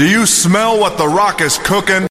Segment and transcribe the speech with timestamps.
[0.00, 2.08] Do you smell what The Rock is cooking?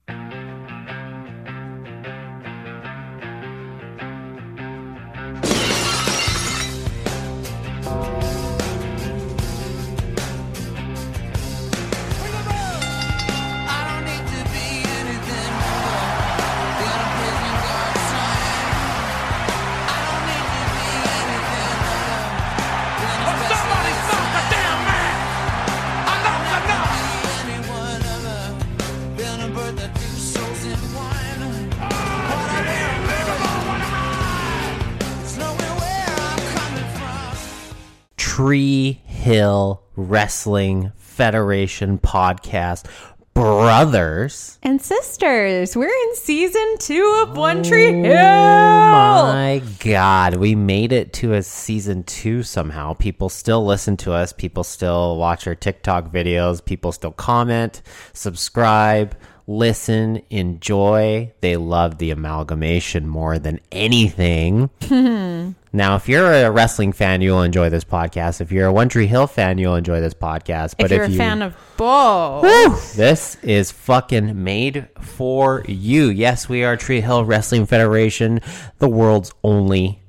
[40.09, 42.85] Wrestling Federation podcast.
[43.35, 44.59] Brothers.
[44.63, 45.73] and sisters.
[45.73, 48.17] We're in season two of One Tree oh Hill.
[48.17, 50.35] Oh my God.
[50.35, 52.95] We made it to a season two somehow.
[52.95, 54.33] People still listen to us.
[54.33, 56.65] People still watch our TikTok videos.
[56.65, 59.15] People still comment, subscribe,
[59.47, 61.31] listen, enjoy.
[61.39, 64.69] They love the amalgamation more than anything.
[65.71, 68.41] Now, if you're a wrestling fan, you'll enjoy this podcast.
[68.41, 70.75] If you're a One Tree Hill fan, you'll enjoy this podcast.
[70.77, 76.09] But if you're a you, fan of both, this is fucking made for you.
[76.09, 78.41] Yes, we are Tree Hill Wrestling Federation,
[78.79, 80.01] the world's only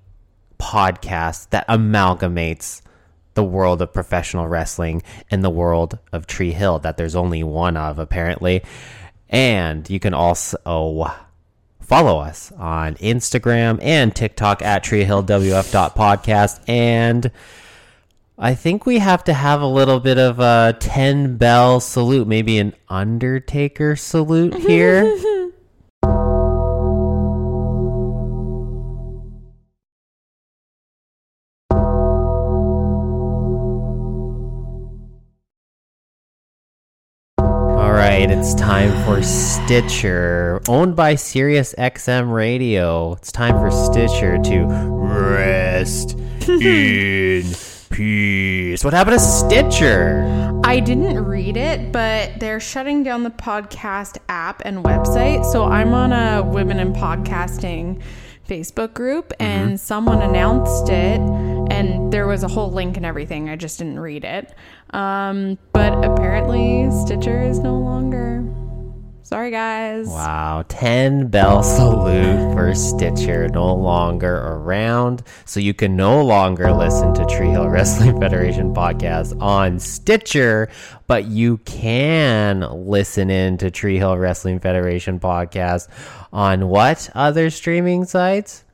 [0.58, 2.81] podcast that amalgamates
[3.34, 7.77] the world of professional wrestling and the world of Tree Hill that there's only one
[7.77, 8.62] of apparently.
[9.28, 10.56] And you can also
[11.91, 17.32] follow us on Instagram and TikTok at treehillwf.podcast and
[18.38, 22.58] I think we have to have a little bit of a 10 bell salute, maybe
[22.60, 25.02] an Undertaker salute here.
[38.41, 43.12] It's time for Stitcher, owned by Sirius XM Radio.
[43.12, 47.44] It's time for Stitcher to rest in
[47.91, 48.82] peace.
[48.82, 50.59] What happened to Stitcher?
[50.64, 55.44] I didn't read it, but they're shutting down the podcast app and website.
[55.53, 58.03] So I'm on a Women in Podcasting
[58.50, 59.43] Facebook group, mm-hmm.
[59.43, 63.48] and someone announced it, and there was a whole link and everything.
[63.48, 64.54] I just didn't read it.
[64.92, 68.44] Um, but apparently, Stitcher is no longer.
[69.22, 70.08] Sorry, guys.
[70.08, 75.22] Wow, 10 bell salute for Stitcher, no longer around.
[75.44, 80.68] So you can no longer listen to Tree Hill Wrestling Federation podcast on Stitcher,
[81.06, 85.86] but you can listen in to Tree Hill Wrestling Federation podcast
[86.32, 88.64] on what other streaming sites?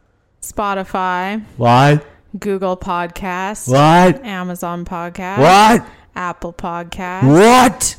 [0.41, 2.07] Spotify, What?
[2.39, 4.25] Google Podcast, What?
[4.25, 5.87] Amazon Podcast, What?
[6.17, 7.97] Apple Podcast, What?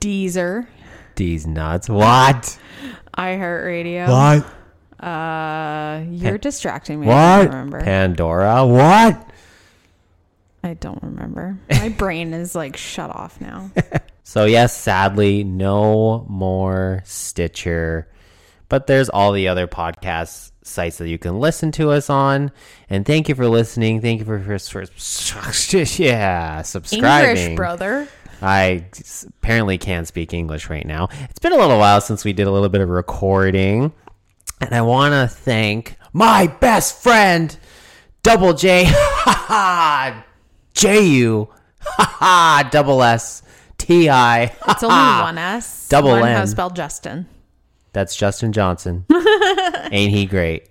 [0.00, 0.66] Deezer,
[1.16, 1.88] These nuts.
[1.88, 2.58] What?
[3.16, 4.08] iHeartRadio.
[4.08, 5.04] What?
[5.04, 7.08] Uh, you're distracting me.
[7.08, 7.44] I What?
[7.44, 7.80] don't remember.
[7.80, 8.66] Pandora.
[8.66, 9.30] What?
[10.62, 11.58] I don't remember.
[11.70, 13.70] My brain is like shut off now.
[14.24, 18.08] So yes, sadly, no more Stitcher,
[18.68, 22.50] but there's all the other podcast sites that you can listen to us on.
[22.88, 24.00] And thank you for listening.
[24.00, 24.84] Thank you for, for, for
[26.02, 27.36] yeah, subscribing.
[27.36, 28.08] English, brother.
[28.40, 28.84] I
[29.40, 31.08] apparently can't speak English right now.
[31.28, 33.92] It's been a little while since we did a little bit of recording,
[34.60, 37.56] and I want to thank my best friend,
[38.22, 38.84] Double J,
[40.74, 41.48] J U,
[41.80, 43.42] ha ha, double S,
[43.76, 44.54] T I.
[44.68, 45.88] It's only one S.
[45.88, 46.40] Double Learn how N.
[46.42, 47.26] to spell Justin.
[47.98, 49.06] That's Justin Johnson.
[49.90, 50.68] Ain't he great?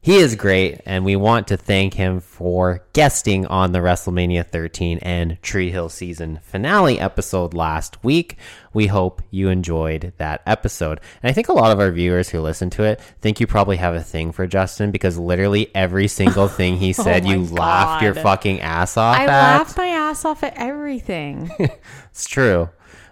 [0.00, 5.00] He is great, and we want to thank him for guesting on the WrestleMania 13
[5.02, 8.36] and Tree Hill season finale episode last week.
[8.72, 11.00] We hope you enjoyed that episode.
[11.24, 13.78] And I think a lot of our viewers who listen to it think you probably
[13.78, 17.46] have a thing for Justin because literally every single thing he oh said, Oh you
[17.46, 19.22] laughed your fucking ass off at.
[19.22, 19.26] I at.
[19.26, 21.50] laughed my ass off at everything.
[22.12, 22.70] It's true,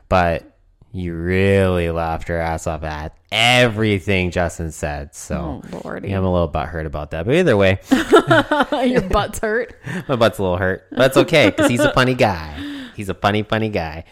[0.08, 0.57] but
[0.93, 5.14] you really laughed your ass off at everything Justin said.
[5.14, 6.08] So Oh, Lordy.
[6.08, 7.26] yeah, I'm a little butthurt about that.
[7.26, 7.79] But either way,
[8.87, 9.76] Your butt's hurt.
[10.08, 10.87] my butt's a little hurt.
[10.90, 12.58] But that's okay because he's a funny guy.
[12.96, 14.05] He's a funny, funny guy.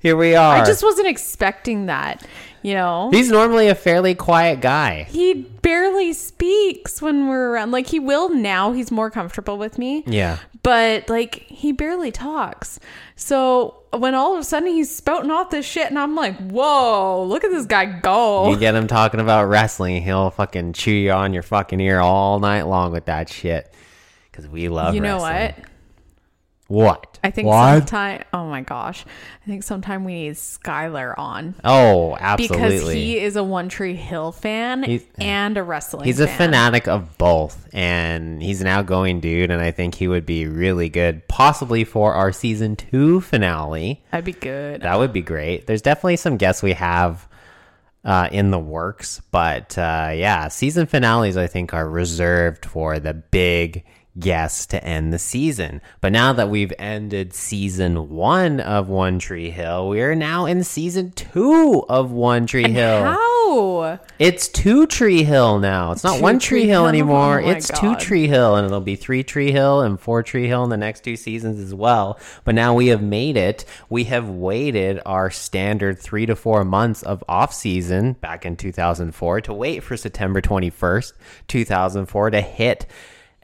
[0.00, 0.56] Here we are.
[0.56, 2.26] I just wasn't expecting that.
[2.62, 5.04] You know, he's normally a fairly quiet guy.
[5.04, 7.70] he barely speaks when we're around.
[7.70, 8.72] Like he will now.
[8.72, 10.04] He's more comfortable with me.
[10.06, 10.38] Yeah.
[10.62, 12.78] but like he barely talks.
[13.16, 17.24] So when all of a sudden he's spouting off this shit, and I'm like, whoa,
[17.24, 18.50] look at this guy go.
[18.50, 22.38] You get him talking about wrestling, he'll fucking chew you on your fucking ear all
[22.40, 23.72] night long with that shit.
[24.30, 25.54] Because we love You know wrestling.
[25.64, 25.69] what?
[26.70, 27.18] What?
[27.24, 27.78] I think what?
[27.78, 28.22] sometime.
[28.32, 29.04] Oh my gosh,
[29.44, 32.56] I think sometime we need Skylar on Oh, absolutely.
[32.70, 36.04] because he is a One Tree Hill fan He's- and a wrestling.
[36.04, 40.24] He's a fanatic of both, and he's an outgoing dude, and I think he would
[40.24, 44.04] be really good, possibly for our season two finale.
[44.12, 44.82] That'd be good.
[44.82, 45.66] That would be great.
[45.66, 47.26] There's definitely some guests we have
[48.04, 53.12] uh, in the works, but uh, yeah, season finales I think are reserved for the
[53.12, 53.82] big
[54.18, 55.80] guests to end the season.
[56.00, 60.64] But now that we've ended season one of One Tree Hill, we are now in
[60.64, 63.04] season two of One Tree Hill.
[63.04, 63.30] How?
[64.18, 65.92] It's two Tree Hill now.
[65.92, 66.88] It's not Two one Tree Tree Hill Hill?
[66.88, 67.40] anymore.
[67.40, 70.62] Oh it's two Tree Hill, and it'll be three Tree Hill and four Tree Hill
[70.62, 72.18] in the next two seasons as well.
[72.44, 73.64] But now we have made it.
[73.88, 79.40] We have waited our standard three to four months of off season back in 2004
[79.42, 81.12] to wait for September 21st,
[81.48, 82.86] 2004 to hit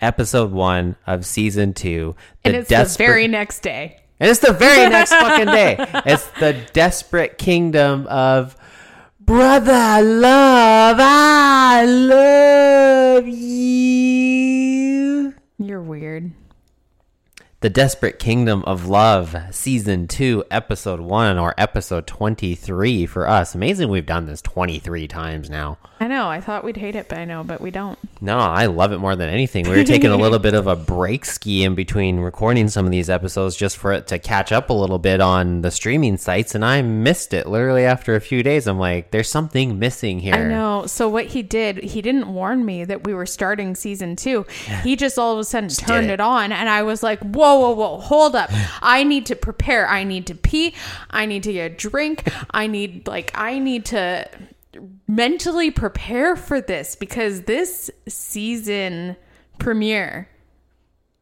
[0.00, 2.14] episode one of season two.
[2.44, 4.00] And it's desperate- the very next day.
[4.20, 5.76] and it's the very next fucking day.
[6.06, 8.56] It's the desperate kingdom of
[9.20, 10.96] brother love.
[11.00, 13.26] I love
[14.06, 15.34] you.
[15.58, 16.32] You're weird.
[17.60, 23.54] The Desperate Kingdom of Love, Season 2, Episode 1, or Episode 23 for us.
[23.54, 25.78] Amazing we've done this 23 times now.
[25.98, 26.28] I know.
[26.28, 27.98] I thought we'd hate it, but I know, but we don't.
[28.20, 29.68] No, I love it more than anything.
[29.68, 32.92] We were taking a little bit of a break ski in between recording some of
[32.92, 36.54] these episodes just for it to catch up a little bit on the streaming sites,
[36.54, 38.66] and I missed it literally after a few days.
[38.66, 40.34] I'm like, there's something missing here.
[40.34, 40.84] I know.
[40.86, 44.44] So what he did, he didn't warn me that we were starting season two.
[44.82, 46.14] He just all of a sudden turned it.
[46.14, 46.20] it.
[46.20, 47.98] on, and I was like, "Whoa, whoa, whoa!
[47.98, 48.50] Hold up!
[48.82, 49.88] I need to prepare.
[49.88, 50.74] I need to pee.
[51.10, 52.30] I need to get a drink.
[52.50, 54.28] I need like I need to
[55.08, 59.16] mentally prepare for this because this season
[59.58, 60.28] premiere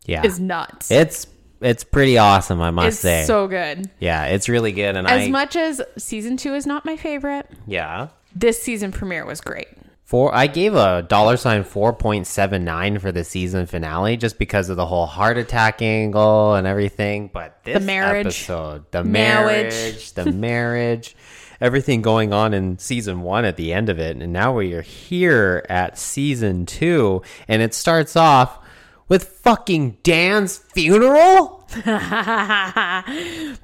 [0.07, 0.23] Yeah.
[0.25, 0.91] is nuts.
[0.91, 1.27] It's
[1.61, 3.25] it's pretty awesome, I must it's say.
[3.25, 3.89] so good.
[3.99, 7.47] yeah, it's really good and As I much as season two is not my favorite,
[7.67, 8.09] Yeah.
[8.35, 9.69] this season premiere was great.
[10.05, 14.39] Four I gave a dollar sign four point seven nine for the season finale just
[14.39, 17.31] because of the whole heart attack angle and everything.
[17.33, 18.27] But this marriage.
[18.27, 19.73] episode, the Marriage.
[19.73, 21.17] marriage, the marriage,
[21.61, 24.83] everything going on in season one at the end of it, and now we are
[24.83, 28.59] here at season two, and it starts off
[29.09, 31.67] with fucking Dan's funeral.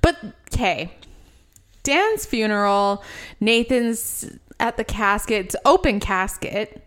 [0.02, 0.16] But
[0.52, 0.92] okay,
[1.82, 3.02] Dan's funeral,
[3.40, 6.86] Nathan's at the casket, it's open casket.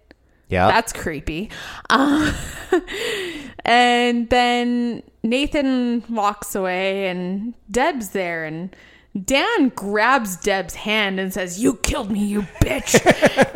[0.50, 1.50] Yeah, That's creepy.
[1.89, 2.31] Uh,
[3.65, 8.75] and then Nathan walks away, and Deb's there, and
[9.21, 13.00] Dan grabs Deb's hand and says, "You killed me, you bitch!"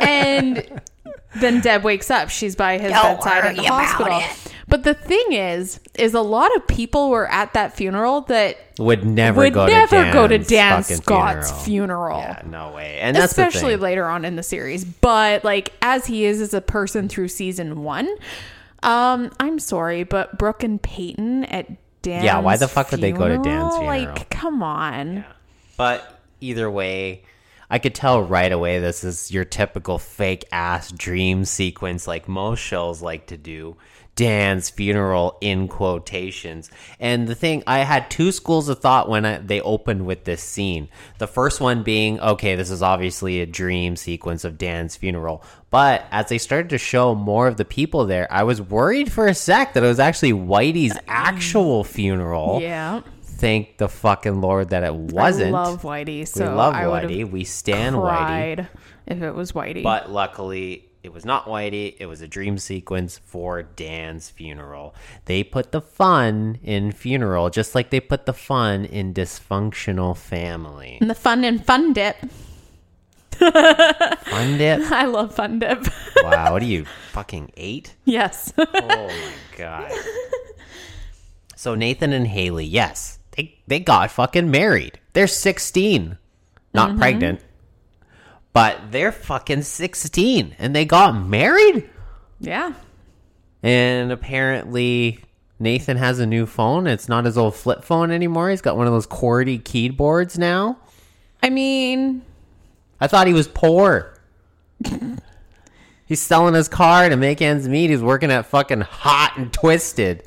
[0.00, 0.80] and
[1.36, 2.30] then Deb wakes up.
[2.30, 4.22] She's by his bedside at the hospital.
[4.68, 9.04] But the thing is, is a lot of people were at that funeral that would
[9.04, 12.18] never would go never to go to Dan's Dan Scott's funeral.
[12.18, 12.98] Yeah, no way.
[13.00, 13.80] And that's the especially thing.
[13.80, 14.84] later on in the series.
[14.84, 18.08] But like as he is as a person through season one,
[18.82, 21.66] um, I'm sorry, but Brooke and Peyton at
[22.02, 23.80] Dan's Yeah, why the fuck would they go to Dan's funeral?
[23.80, 24.14] funeral?
[24.16, 25.24] Like, come on.
[25.78, 27.22] But either way,
[27.70, 32.60] I could tell right away this is your typical fake ass dream sequence like most
[32.60, 33.76] shows like to do.
[34.18, 36.72] Dan's funeral in quotations.
[36.98, 40.42] And the thing, I had two schools of thought when I, they opened with this
[40.42, 40.88] scene.
[41.18, 45.44] The first one being, okay, this is obviously a dream sequence of Dan's funeral.
[45.70, 49.28] But as they started to show more of the people there, I was worried for
[49.28, 52.60] a sec that it was actually Whitey's uh, actual funeral.
[52.60, 53.02] Yeah,
[53.38, 55.54] Thank the fucking Lord that it wasn't.
[55.54, 56.26] I love Whitey.
[56.26, 57.28] So we love I Whitey.
[57.30, 58.66] We stand Whitey.
[59.06, 59.84] if it was Whitey.
[59.84, 61.94] But luckily, it was not Whitey.
[62.00, 64.92] It was a dream sequence for Dan's funeral.
[65.26, 70.98] They put the fun in funeral, just like they put the fun in dysfunctional family.
[71.00, 72.16] and the fun and fun dip.
[73.38, 74.80] Fun dip?
[74.90, 75.86] I love fun dip.
[76.24, 77.94] Wow, what are you, fucking eight?
[78.04, 78.52] yes.
[78.58, 78.66] Oh
[79.06, 79.92] my god.
[81.54, 84.98] So Nathan and Haley, yes, they they got fucking married.
[85.14, 86.18] They're 16.
[86.74, 86.98] Not Mm-hmm.
[86.98, 87.40] pregnant.
[88.52, 91.88] But they're fucking 16 and they got married?
[92.40, 92.74] yeah.
[93.62, 95.18] And apparently
[95.58, 96.86] Nathan has a new phone.
[96.86, 98.50] It's not his old flip phone anymore.
[98.50, 100.78] He's got one of those QWERTY keyboards now.
[101.42, 102.22] I mean,
[103.00, 104.14] I thought he was poor.
[106.06, 107.90] he's selling his car to make ends meet.
[107.90, 110.22] He's working at fucking Hot and Twisted.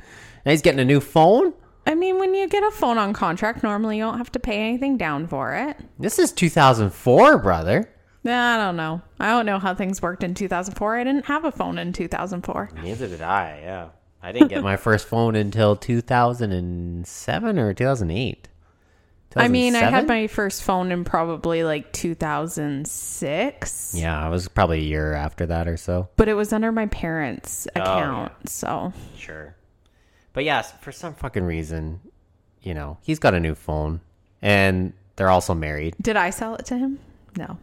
[0.46, 1.54] Now he's getting a new phone?
[1.86, 4.58] I mean, when you get a phone on contract, normally you don't have to pay
[4.60, 5.78] anything down for it.
[6.00, 7.90] This is 2004, brother.
[8.24, 9.02] Nah, I don't know.
[9.20, 10.98] I don't know how things worked in 2004.
[10.98, 12.70] I didn't have a phone in 2004.
[12.84, 13.90] Neither did I, yeah.
[14.22, 18.48] I didn't get my first phone until 2007 or 2008.
[19.36, 23.94] I mean, I had my first phone in probably like 2006.
[23.96, 26.10] Yeah, I was probably a year after that or so.
[26.18, 28.50] But it was under my parents' Oh, account.
[28.50, 29.56] So Sure.
[30.34, 32.00] But yes, for some fucking reason,
[32.62, 34.02] you know, he's got a new phone
[34.42, 35.96] and they're also married.
[36.02, 37.00] did I sell it to him?
[37.38, 37.58] No.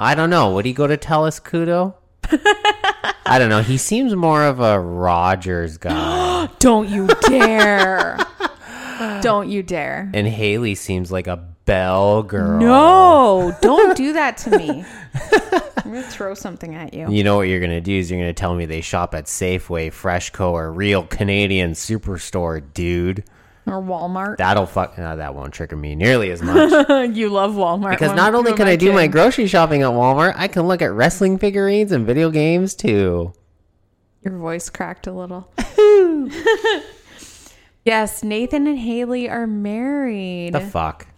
[0.00, 0.52] I don't know.
[0.54, 1.94] Would he go to Telus Koodo?
[3.26, 3.62] I don't know.
[3.62, 6.48] He seems more of a Rogers guy.
[6.58, 8.18] Don't you dare.
[9.20, 10.10] don't you dare.
[10.14, 12.60] and Haley seems like a Bell girl.
[12.60, 14.84] No, don't do that to me.
[15.84, 17.10] I'm to throw something at you.
[17.10, 19.14] You know what you're going to do is you're going to tell me they shop
[19.14, 23.24] at Safeway, Freshco, or Real Canadian Superstore, dude.
[23.66, 24.36] Or Walmart.
[24.36, 24.96] That'll fuck.
[24.96, 26.70] No, that won't trigger me nearly as much.
[27.16, 27.90] you love Walmart.
[27.90, 30.92] Because not only can I do my grocery shopping at Walmart, I can look at
[30.92, 33.32] wrestling figurines and video games too.
[34.22, 35.52] Your voice cracked a little.
[37.84, 40.52] yes, Nathan and Haley are married.
[40.52, 41.08] The fuck?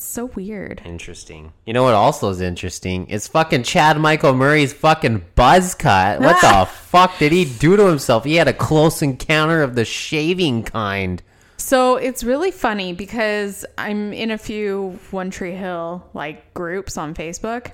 [0.00, 0.80] It's so weird.
[0.86, 1.52] Interesting.
[1.66, 3.06] You know what also is interesting?
[3.08, 6.20] Is fucking Chad Michael Murray's fucking buzz cut.
[6.22, 8.24] What the fuck did he do to himself?
[8.24, 11.22] He had a close encounter of the shaving kind.
[11.58, 17.12] So it's really funny because I'm in a few One Tree Hill like groups on
[17.14, 17.72] Facebook.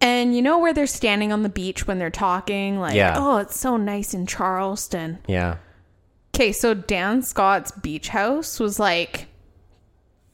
[0.00, 2.78] And you know where they're standing on the beach when they're talking?
[2.78, 3.16] Like, Yeah.
[3.18, 5.18] oh, it's so nice in Charleston.
[5.26, 5.56] Yeah.
[6.32, 9.26] Okay, so Dan Scott's beach house was like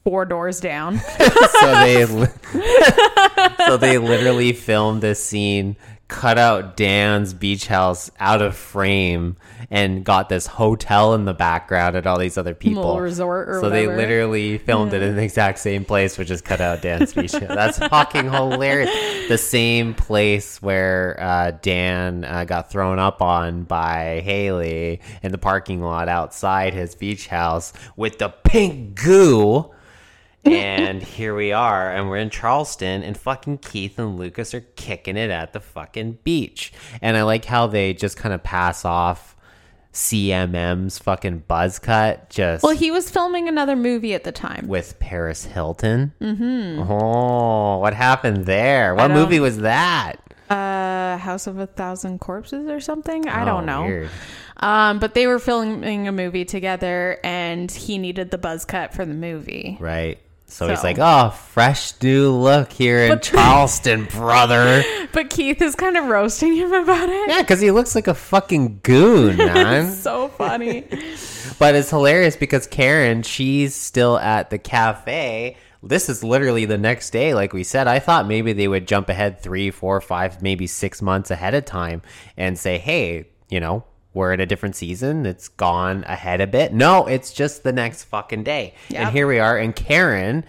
[0.03, 0.99] four doors down.
[1.59, 2.27] so they li-
[3.65, 5.75] so they literally filmed this scene
[6.11, 9.37] cut out dan's beach house out of frame
[9.69, 12.83] and got this hotel in the background and all these other people.
[12.83, 16.41] Little resort or so they literally filmed it in the exact same place which is
[16.41, 17.47] cut out dan's beach house.
[17.47, 18.89] That's fucking hilarious.
[19.29, 25.37] The same place where uh, dan uh, got thrown up on by haley in the
[25.37, 29.71] parking lot outside his beach house with the pink goo
[30.45, 35.17] and here we are, and we're in Charleston, and fucking Keith and Lucas are kicking
[35.17, 36.73] it at the fucking beach.
[37.01, 39.35] And I like how they just kind of pass off
[39.93, 44.67] CMM's fucking buzz cut just well, he was filming another movie at the time.
[44.67, 46.13] with Paris Hilton.
[46.21, 46.89] Mm-hmm.
[46.91, 48.95] Oh, what happened there?
[48.95, 50.15] What movie was that?
[50.49, 53.27] Uh, House of a Thousand Corpses or something.
[53.27, 54.07] I Oh, don't know.
[54.57, 59.05] Um, but they were filming a movie together, and he needed the buzz cut for
[59.05, 59.77] the movie.
[59.79, 60.19] Right.
[60.51, 64.83] So, he's like, oh, fresh new look here in Charleston, brother.
[65.13, 67.29] But Keith is kind of roasting him about it.
[67.29, 69.91] Yeah, because he looks like a fucking goon, man.
[69.91, 70.85] So funny.
[71.59, 75.57] But it's hilarious because Karen, she's still at the cafe.
[75.83, 77.87] This is literally the next day, like we said.
[77.87, 81.65] I thought maybe they would jump ahead three, four, five, maybe six months ahead of
[81.65, 82.01] time
[82.35, 85.25] and say, hey, you know, we're in a different season.
[85.25, 86.73] It's gone ahead a bit.
[86.73, 88.73] No, it's just the next fucking day.
[88.93, 89.57] And here we are.
[89.57, 90.43] And Karen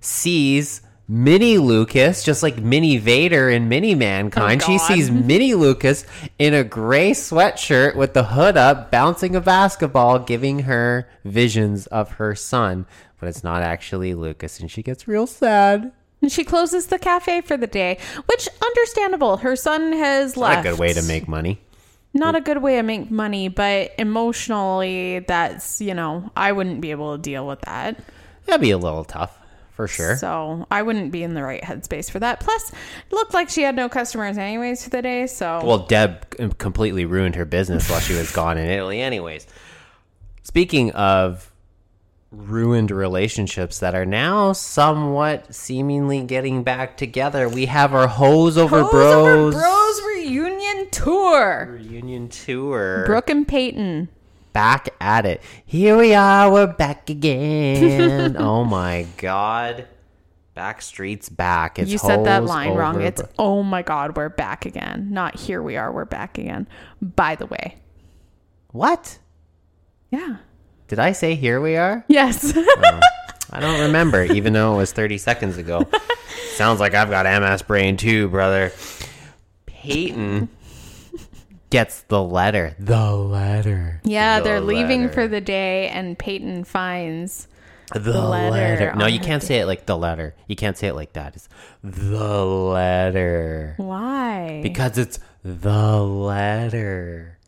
[0.00, 4.62] sees Mini Lucas, just like Mini Vader and Mini Mankind.
[4.62, 6.04] Oh, she sees Mini Lucas
[6.38, 12.12] in a gray sweatshirt with the hood up, bouncing a basketball, giving her visions of
[12.12, 12.86] her son.
[13.18, 15.92] But it's not actually Lucas, and she gets real sad.
[16.20, 19.38] And she closes the cafe for the day, which understandable.
[19.38, 20.66] Her son has Not left.
[20.66, 21.60] a good way to make money.
[22.14, 26.90] Not a good way to make money, but emotionally, that's you know, I wouldn't be
[26.90, 28.00] able to deal with that.
[28.46, 29.38] That'd be a little tough,
[29.72, 30.16] for sure.
[30.16, 32.40] So I wouldn't be in the right headspace for that.
[32.40, 35.26] Plus, it looked like she had no customers anyways for the day.
[35.26, 39.46] So Well, Deb um, completely ruined her business while she was gone in Italy, anyways.
[40.42, 41.52] Speaking of
[42.30, 48.80] ruined relationships that are now somewhat seemingly getting back together, we have our Hose Over
[48.80, 50.00] Bros Bros, Over Bros
[50.68, 51.68] reunion tour.
[51.72, 53.04] reunion tour.
[53.06, 54.08] Brooke and Peyton.
[54.52, 55.42] back at it.
[55.64, 58.36] Here we are, we're back again.
[58.38, 59.86] oh my god.
[60.56, 61.78] Backstreet's back.
[61.78, 63.00] It's you said that line wrong.
[63.00, 65.08] It's oh my god, we're back again.
[65.10, 66.66] Not here we are, we're back again.
[67.00, 67.76] By the way.
[68.72, 69.18] What?
[70.10, 70.38] Yeah.
[70.88, 72.04] Did I say here we are?
[72.08, 72.52] Yes.
[72.56, 73.00] Oh,
[73.50, 75.88] I don't remember, even though it was 30 seconds ago.
[76.54, 78.72] Sounds like I've got MS brain too, brother.
[79.64, 80.48] Peyton
[81.70, 82.74] gets the letter.
[82.78, 84.00] The letter.
[84.04, 85.12] yeah, The they're leaving letter.
[85.12, 87.48] for the day and Peyton finds
[87.92, 88.94] the, letter letter.
[88.96, 90.34] No, you can't say it like the letter.
[90.46, 91.36] You can't say it like that.
[91.36, 91.48] It's
[91.82, 93.74] the letter.
[93.78, 94.60] why?
[94.62, 97.38] Because it's the letter.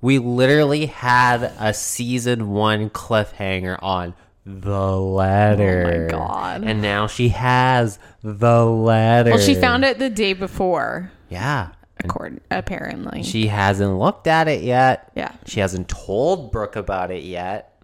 [0.00, 4.14] We literally had a season one cliffhanger on
[4.46, 5.84] the letter.
[5.86, 6.64] Oh my God.
[6.64, 9.30] And now she has the letter.
[9.30, 11.10] well, she found it the day before.
[11.28, 11.70] Yeah.
[12.04, 13.22] Accord, apparently.
[13.22, 15.10] She hasn't looked at it yet.
[15.14, 15.32] Yeah.
[15.46, 17.82] She hasn't told Brooke about it yet.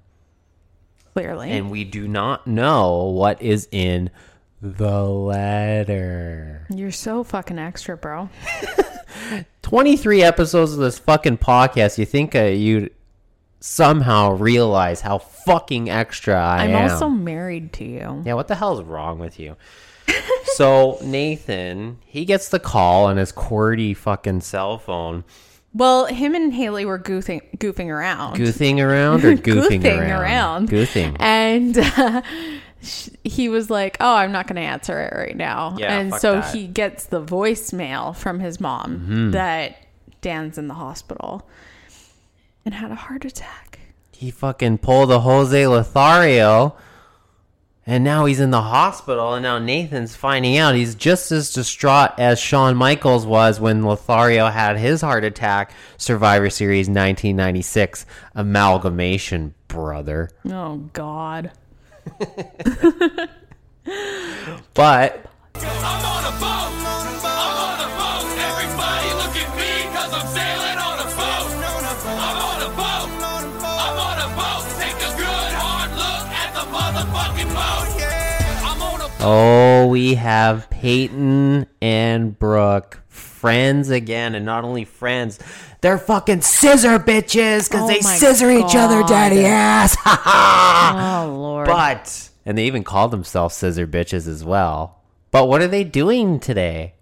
[1.14, 1.50] clearly.
[1.52, 4.11] And we do not know what is in
[4.61, 6.66] the letter.
[6.75, 8.28] You're so fucking extra, bro.
[9.62, 11.99] 23 episodes of this fucking podcast.
[11.99, 12.90] You think uh, you'd
[13.61, 16.71] somehow realize how fucking extra I am.
[16.71, 16.90] I'm am.
[16.90, 18.23] also married to you.
[18.25, 19.56] Yeah, what the hell is wrong with you?
[20.55, 25.25] So Nathan, he gets the call on his QWERTY fucking cell phone,
[25.73, 28.37] Well, him and Haley were goofing, goofing around.
[28.37, 30.21] Goofing around or goofing, Goofing around?
[30.23, 30.71] around.
[30.71, 31.17] Goothing.
[31.19, 32.23] and uh,
[32.83, 36.15] sh- he was like, "Oh, I'm not going to answer it right now." Yeah, and
[36.15, 36.45] so that.
[36.45, 36.59] Mm-hmm.
[36.59, 39.77] he gets the voicemail from his mom that
[40.21, 41.49] Dan's in the hospital
[42.65, 43.81] and had a heart attack.
[44.13, 46.77] He fucking pulled a Jose Lothario,
[47.87, 49.35] and now he's in the hospital.
[49.35, 54.47] And now Nathan's finding out he's just as distraught as Shawn Michaels was when Lothario
[54.47, 55.73] had his heart attack.
[55.97, 60.31] Survivor Series 1996 amalgamation, brother.
[60.50, 61.50] Oh God.
[64.75, 65.26] But
[79.26, 85.38] Oh, we have Peyton and Brooke, friends again, and not only friends,
[85.81, 89.95] they're fucking scissor bitches because Oh they scissor each other, daddy ass.
[89.97, 91.25] Ha ha!
[91.26, 91.66] Oh Lord.
[91.66, 95.00] But and they even called themselves scissor bitches as well.
[95.31, 96.95] But what are they doing today?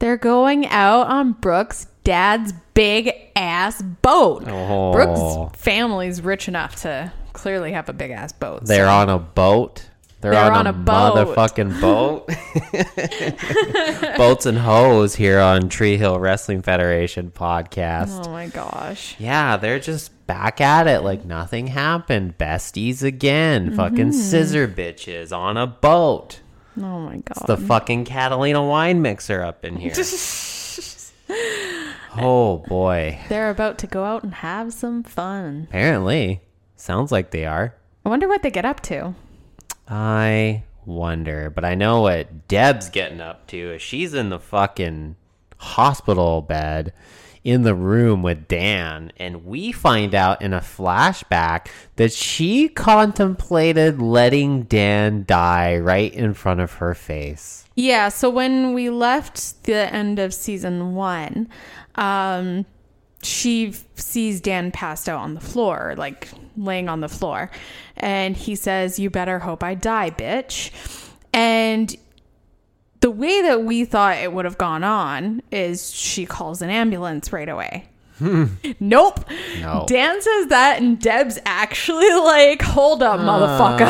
[0.00, 4.44] They're going out on Brooke's dad's big ass boat.
[4.48, 4.92] Oh.
[4.92, 8.64] Brooke's family's rich enough to clearly have a big ass boat.
[8.66, 9.88] They're so- on a boat.
[10.22, 11.36] They're, They're on, on a, a boat.
[11.36, 12.28] motherfucking boat.
[14.16, 18.24] Boats and hoes here on Tree Hill Wrestling Federation podcast.
[18.24, 19.16] Oh my gosh.
[19.18, 22.38] Yeah, they're just back at it like nothing happened.
[22.38, 23.74] Besties again.
[23.74, 24.12] Fucking mm-hmm.
[24.12, 26.38] scissor bitches on a boat.
[26.78, 27.48] Oh my god.
[27.48, 29.92] The fucking Catalina wine mixer up in here.
[32.16, 33.18] oh boy.
[33.28, 35.66] They're about to go out and have some fun.
[35.68, 36.42] Apparently.
[36.76, 37.74] Sounds like they are.
[38.04, 39.16] I wonder what they get up to.
[39.92, 41.50] I wonder.
[41.50, 43.78] But I know what Deb's getting up to.
[43.78, 45.16] She's in the fucking
[45.58, 46.94] hospital bed
[47.44, 49.12] in the room with Dan.
[49.18, 56.32] And we find out in a flashback that she contemplated letting Dan die right in
[56.32, 57.66] front of her face.
[57.74, 61.48] Yeah, so when we left the end of season one,
[61.96, 62.64] um,
[63.22, 67.50] she sees Dan passed out on the floor, like laying on the floor.
[67.96, 70.70] And he says, You better hope I die, bitch.
[71.32, 71.94] And
[73.00, 77.32] the way that we thought it would have gone on is she calls an ambulance
[77.32, 77.88] right away.
[78.80, 79.24] nope.
[79.60, 79.84] No.
[79.88, 83.86] Dan says that, and Deb's actually like, Hold up, motherfucker.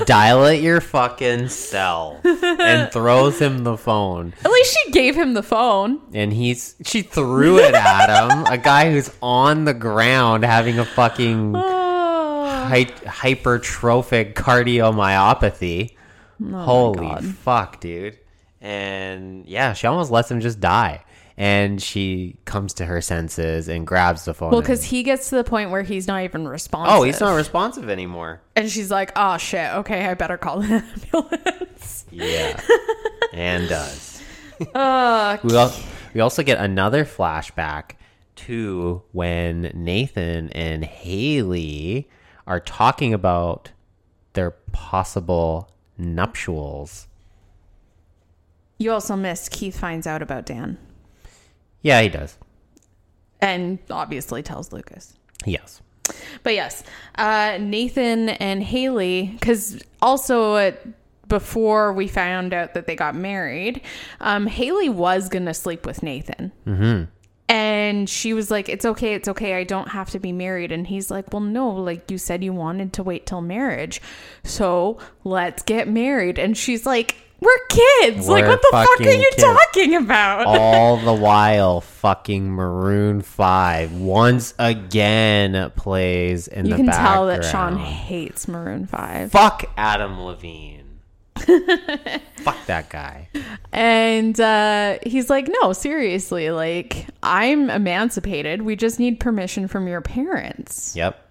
[0.00, 4.34] Uh, dilate your fucking cell and throws him the phone.
[4.44, 6.00] At least she gave him the phone.
[6.12, 8.44] And he's she threw it at him.
[8.46, 11.54] A guy who's on the ground having a fucking
[12.48, 12.68] Oh.
[12.68, 15.94] hy- hypertrophic cardiomyopathy.
[16.52, 18.18] Holy fuck, dude.
[18.60, 21.04] And yeah, she almost lets him just die.
[21.38, 24.50] And she comes to her senses and grabs the phone.
[24.52, 26.94] Well, because he gets to the point where he's not even responsive.
[26.96, 28.40] oh, he's not responsive anymore.
[28.54, 30.72] And she's like, "Oh shit, okay, I better call an
[31.12, 32.58] ambulance." Yeah,
[33.34, 34.22] and does.
[34.74, 35.74] Uh, We, al-
[36.14, 37.96] we also get another flashback
[38.36, 42.08] to when Nathan and Haley
[42.46, 43.72] are talking about
[44.32, 47.08] their possible nuptials.
[48.78, 50.78] you also missed Keith finds out about Dan,
[51.86, 52.36] Yeah, he does.
[53.40, 55.14] and obviously tells Lucas.
[55.44, 55.80] Yes.
[56.42, 56.82] But yes,
[57.16, 60.72] uh, Nathan and Haley, because also uh,
[61.28, 63.82] before we found out that they got married,
[64.20, 66.50] um, Haley was gonna sleep with Nathan.
[66.66, 67.04] Mm-hmm.
[67.48, 69.54] And she was like, "It's okay, it's okay.
[69.54, 71.68] I don't have to be married." And he's like, "Well, no.
[71.70, 74.02] Like you said, you wanted to wait till marriage,
[74.42, 78.28] so let's get married." And she's like, "We're kids.
[78.28, 83.22] like, We're what the fuck are you kids." talking about?" All the while, fucking Maroon
[83.22, 89.32] 5 once again plays in you the can tell that Sean hates Maroon Five.
[89.32, 90.82] Fuck Adam Levine.
[91.36, 93.28] Fuck that guy.
[93.72, 98.62] And uh, he's like, no, seriously, like, I'm emancipated.
[98.62, 100.94] We just need permission from your parents.
[100.96, 101.22] Yep.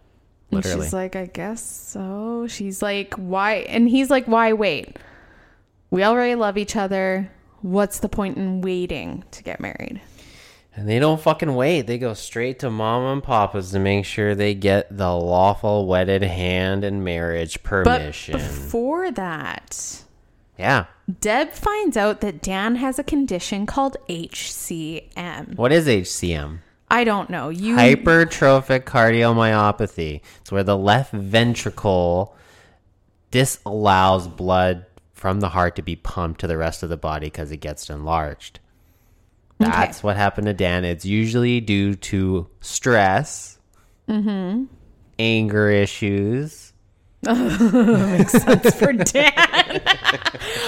[0.51, 0.85] And Literally.
[0.85, 2.45] she's like, I guess so.
[2.47, 3.55] She's like, why?
[3.67, 4.97] And he's like, why wait?
[5.89, 7.31] We already love each other.
[7.61, 10.01] What's the point in waiting to get married?
[10.75, 11.83] And they don't fucking wait.
[11.83, 16.21] They go straight to mom and papa's to make sure they get the lawful wedded
[16.21, 18.33] hand and marriage permission.
[18.33, 20.03] But before that,
[20.59, 20.85] yeah.
[21.21, 25.55] Deb finds out that Dan has a condition called HCM.
[25.55, 26.59] What is HCM?
[26.91, 27.49] I don't know.
[27.49, 30.21] You Hypertrophic cardiomyopathy.
[30.41, 32.35] It's where the left ventricle
[33.31, 34.85] disallows blood
[35.25, 37.89] from the heart to be pumped to the rest of the body because it gets
[37.89, 38.59] enlarged.
[39.57, 40.85] That's what happened to Dan.
[40.85, 43.57] It's usually due to stress,
[44.07, 44.65] Mm-hmm.
[45.17, 46.73] anger issues.
[47.23, 49.31] for Dan.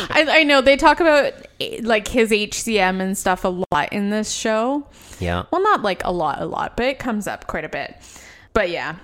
[0.09, 1.33] I, I know they talk about
[1.81, 4.87] like his HCM and stuff a lot in this show.
[5.19, 5.43] Yeah.
[5.51, 7.95] Well, not like a lot, a lot, but it comes up quite a bit.
[8.53, 8.95] But yeah,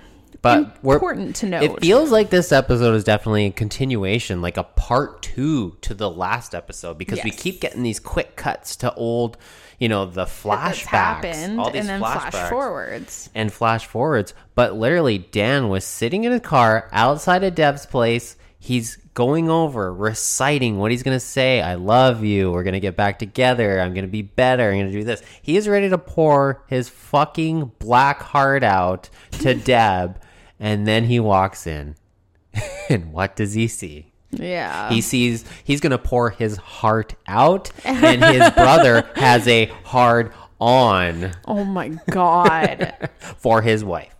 [0.44, 1.60] But we're- important to know.
[1.62, 6.08] It feels like this episode is definitely a continuation, like a part two to the
[6.10, 9.36] last episode, because we keep getting these quick cuts to old,
[9.78, 13.30] you know, the flashbacks, happened, all these and then flashbacks flash forwards.
[13.34, 14.34] and flash forwards.
[14.54, 18.36] But literally, Dan was sitting in his car outside of Deb's place.
[18.58, 21.60] He's going over, reciting what he's going to say.
[21.60, 22.50] I love you.
[22.50, 23.78] We're going to get back together.
[23.78, 24.70] I'm going to be better.
[24.70, 25.22] I'm going to do this.
[25.42, 30.18] He is ready to pour his fucking black heart out to Deb.
[30.64, 31.94] And then he walks in.
[32.88, 34.12] and what does he see?
[34.30, 39.66] Yeah, He sees he's going to pour his heart out, and his brother has a
[39.84, 43.10] hard on oh my god.
[43.36, 44.14] for his wife.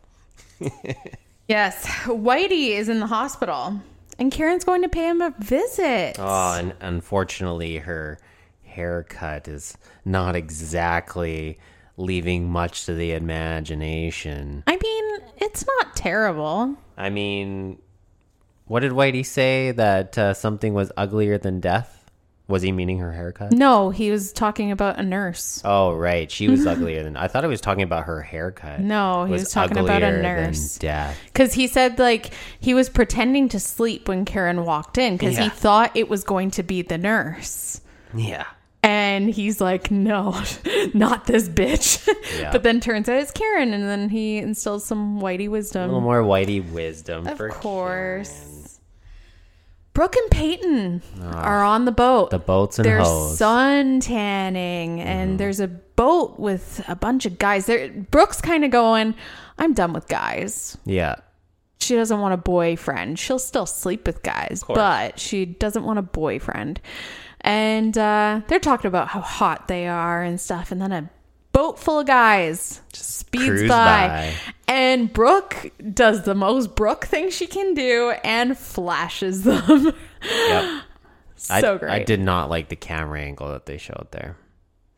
[1.49, 3.81] yes, Whitey is in the hospital,
[4.19, 6.17] and Karen's going to pay him a visit.
[6.19, 8.19] Oh, and unfortunately, her
[8.65, 11.59] haircut is not exactly
[11.97, 14.65] leaving much to the imagination.
[14.67, 16.77] I mean, it's not terrible.
[16.97, 17.79] I mean,
[18.67, 19.73] what did Whitey say?
[19.73, 22.01] That uh, something was uglier than death?
[22.47, 23.53] Was he meaning her haircut?
[23.53, 25.63] No, he was talking about a nurse.
[25.65, 26.31] Oh, right.
[26.31, 27.17] She was uglier than.
[27.17, 28.81] I thought he was talking about her haircut.
[28.81, 30.77] No, he was talking about a nurse.
[30.77, 31.19] Death.
[31.25, 35.49] Because he said, like, he was pretending to sleep when Karen walked in because he
[35.49, 37.81] thought it was going to be the nurse.
[38.15, 38.45] Yeah.
[38.85, 40.43] And he's like, no,
[40.95, 42.07] not this bitch.
[42.39, 42.51] Yeah.
[42.51, 43.73] but then turns out it's Karen.
[43.73, 45.83] And then he instills some whitey wisdom.
[45.83, 47.27] A little more Whitey wisdom.
[47.29, 48.81] Of course.
[49.93, 52.31] Brooke and Peyton ah, are on the boat.
[52.31, 53.39] The boats and They're hoes.
[53.39, 55.37] sun tanning, and mm-hmm.
[55.37, 57.67] there's a boat with a bunch of guys.
[57.67, 59.15] There, Brooke's kind of going,
[59.57, 60.77] I'm done with guys.
[60.85, 61.17] yeah.
[61.79, 63.21] she doesn't want a boyfriend.
[63.21, 66.81] She'll still sleep with guys, but she doesn't want a boyfriend.
[67.45, 70.73] And uh, they're talking about how hot they are and stuff.
[70.73, 71.11] And then a
[71.53, 73.69] boat full of guys speeds by.
[73.69, 74.35] by.
[74.67, 79.93] And Brooke does the most Brooke thing she can do and flashes them.
[80.27, 80.83] Yep.
[81.37, 81.93] so I, great.
[81.93, 84.39] I did not like the camera angle that they showed there.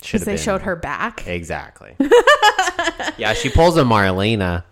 [0.01, 1.27] Because they showed her back.
[1.27, 1.97] Exactly.
[3.19, 4.63] yeah, she pulls a Marlena.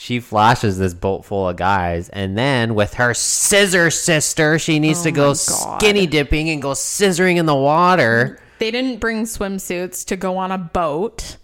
[0.00, 5.00] She flashes this boat full of guys, and then with her scissor sister, she needs
[5.00, 5.80] oh to go Oh my God.
[5.82, 8.38] skinny dipping and go scissoring in the water.
[8.60, 11.36] They didn't bring swimsuits to go on a boat.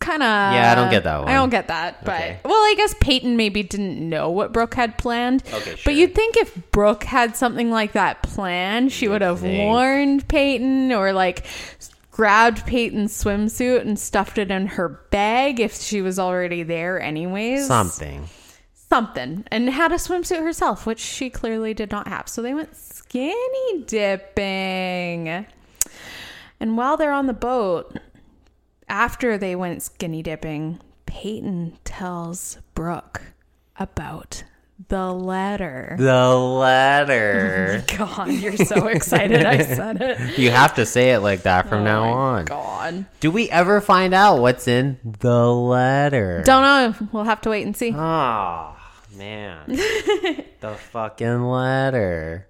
[0.00, 0.26] Kind of.
[0.26, 1.28] Yeah, I don't get that one.
[1.28, 2.04] I don't get that.
[2.04, 2.40] But Okay.
[2.44, 5.44] well, I guess Peyton maybe didn't know what Brooke had planned.
[5.52, 5.78] Okay, sure.
[5.84, 10.90] But you'd think if Brooke had something like that planned, she would have warned Peyton
[10.92, 11.46] or like
[12.16, 17.66] grabbed Peyton's swimsuit and stuffed it in her bag if she was already there, anyways.
[17.66, 18.26] Something.
[18.72, 19.44] Something.
[19.48, 22.26] And had a swimsuit herself, which she clearly did not have.
[22.26, 25.46] So they went skinny dipping.
[26.58, 27.98] And while they're on the boat,
[28.88, 33.20] after they went skinny dipping, Peyton tells Brooke
[33.78, 34.42] about
[34.88, 35.96] the letter.
[35.98, 37.84] The letter.
[37.98, 40.38] Oh God, you're so excited I said it.
[40.38, 42.44] you have to say it like that from oh now Oh my on.
[42.44, 43.06] God.
[43.20, 46.42] Do we ever find out what's in the letter?
[46.44, 47.08] Don't know.
[47.12, 47.92] We'll have to wait and see.
[47.94, 48.76] Oh,
[49.16, 49.62] man.
[49.66, 52.48] the fucking letter.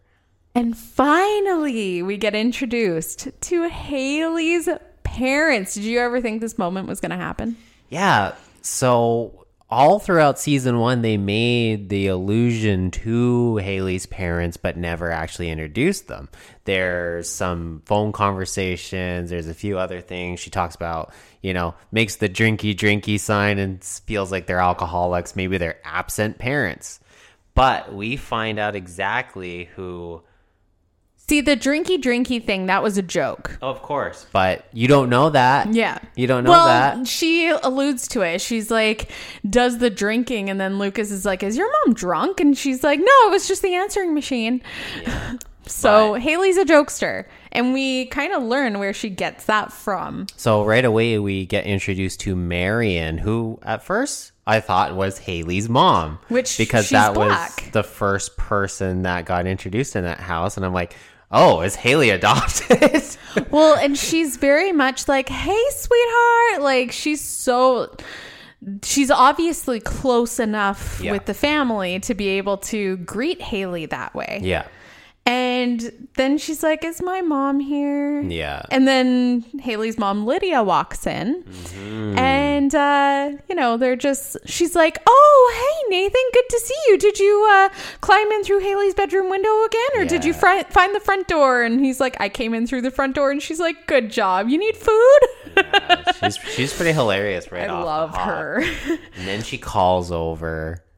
[0.54, 4.68] And finally, we get introduced to Haley's
[5.04, 5.74] parents.
[5.74, 7.56] Did you ever think this moment was going to happen?
[7.88, 8.34] Yeah.
[8.62, 15.50] So all throughout season one, they made the allusion to Haley's parents, but never actually
[15.50, 16.28] introduced them.
[16.64, 19.30] There's some phone conversations.
[19.30, 21.12] There's a few other things she talks about.
[21.42, 25.34] You know, makes the drinky drinky sign and feels like they're alcoholics.
[25.36, 27.00] Maybe they're absent parents.
[27.54, 30.22] But we find out exactly who.
[31.28, 33.58] See, the drinky drinky thing, that was a joke.
[33.60, 35.72] Of course, but you don't know that.
[35.74, 35.98] Yeah.
[36.14, 37.08] You don't know well, that.
[37.08, 38.40] she alludes to it.
[38.40, 39.10] She's like,
[39.48, 40.50] does the drinking.
[40.50, 42.38] And then Lucas is like, is your mom drunk?
[42.38, 44.62] And she's like, no, it was just the answering machine.
[45.68, 50.28] So But- Haley's a jokester, and we kind of learn where she gets that from.
[50.36, 55.68] So right away we get introduced to Marion, who at first I thought was Haley's
[55.68, 57.62] mom, Which because she's that black.
[57.62, 60.94] was the first person that got introduced in that house, and I'm like,
[61.36, 63.02] oh, is Haley adopted?
[63.50, 67.94] Well, and she's very much like, "Hey, sweetheart!" Like she's so.
[68.82, 71.12] She's obviously close enough Yeah.
[71.12, 74.40] with the family to be able to greet Haley that way.
[74.42, 74.66] yeah,
[75.28, 78.20] And then she's like, Is my mom here?
[78.22, 78.62] yeah.
[78.70, 81.42] And then Haley's mom, Lydia, walks in.
[81.42, 82.18] Mm-hmm.
[82.18, 85.52] And, uh, you know, they're just, she's like, Oh,
[85.88, 86.98] hey, Nathan, good to see you.
[86.98, 87.68] Did you uh,
[88.02, 89.88] climb in through Haley's bedroom window again?
[89.96, 90.38] Or did you Yeah.
[90.38, 91.64] fri- find the front door?
[91.64, 93.32] And he's like, I came in through the front door.
[93.32, 94.48] And she's like, Good job.
[94.48, 95.18] You need food?
[96.20, 98.62] she's she's pretty hilarious right I off the love her.
[99.16, 100.84] And then she calls over.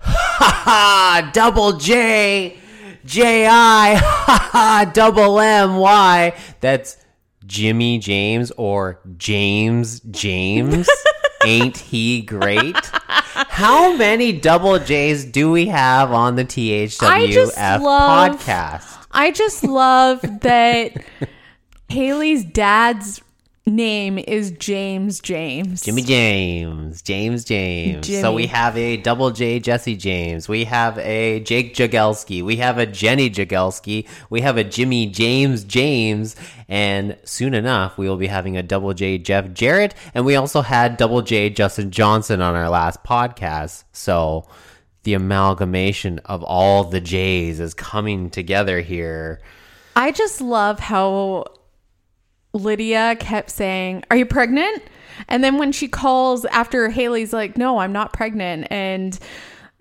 [0.00, 1.30] Ha ha!
[1.34, 2.56] Double J,
[3.04, 4.90] J I!
[4.94, 6.34] Double M Y.
[6.60, 6.96] That's
[7.46, 10.88] Jimmy James or James James.
[11.44, 12.76] Ain't he great?
[13.14, 19.06] How many double J's do we have on the THWF love- podcast?
[19.12, 20.92] I just love that
[21.88, 23.22] Haley's dad's
[23.68, 25.82] name is James James.
[25.82, 28.06] Jimmy James, James James.
[28.20, 30.48] So we have a double J Jesse James.
[30.48, 32.42] We have a Jake Jagielski.
[32.42, 34.08] We have a Jenny Jagielski.
[34.30, 36.36] We have a Jimmy James James.
[36.68, 39.94] And soon enough, we will be having a double J Jeff Jarrett.
[40.14, 43.84] And we also had double J Justin Johnson on our last podcast.
[43.92, 44.48] So
[45.02, 49.40] the amalgamation of all the J's is coming together here.
[49.96, 51.46] I just love how
[52.58, 54.82] Lydia kept saying, Are you pregnant?
[55.28, 58.66] And then when she calls after Haley's like, No, I'm not pregnant.
[58.70, 59.18] And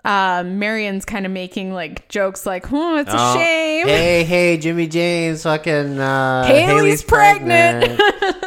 [0.05, 3.87] um, Marion's kind of making like jokes like, Oh, it's a Oh, shame.
[3.87, 7.99] Hey, hey, Jimmy James, fucking uh, Haley's pregnant.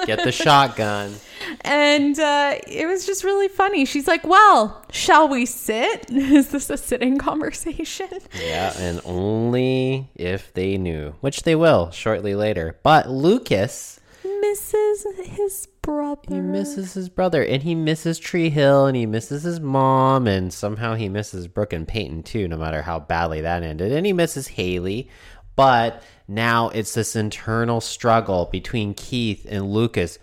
[0.07, 1.14] Get the shotgun.
[1.62, 3.85] And uh, it was just really funny.
[3.85, 6.11] She's like, Well, shall we sit?
[6.11, 8.09] Is this a sitting conversation?
[8.40, 12.79] Yeah, and only if they knew, which they will shortly later.
[12.83, 14.00] But Lucas,
[14.40, 16.20] Misses his brother.
[16.29, 20.53] he misses his brother, and he misses Tree Hill, and he misses his mom, and
[20.53, 23.92] somehow he misses Brooke and Peyton too, no matter how badly that ended.
[23.92, 25.09] And he misses Haley.
[25.57, 30.18] But now it's this internal struggle between Keith and Lucas.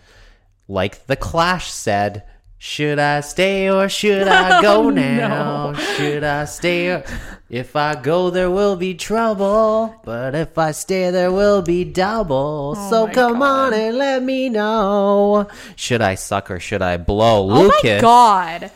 [0.66, 2.24] Like the Clash said,
[2.58, 5.74] should I stay or should I oh, go now?
[5.74, 7.04] Should I stay or
[7.48, 12.74] if I go there will be trouble, but if I stay there will be double.
[12.76, 13.72] Oh so come God.
[13.72, 15.48] on and let me know.
[15.76, 17.48] Should I suck or should I blow?
[17.50, 18.70] Oh Lucas my God.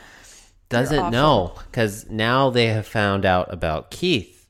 [0.69, 4.42] doesn't know cuz now they have found out about Keith.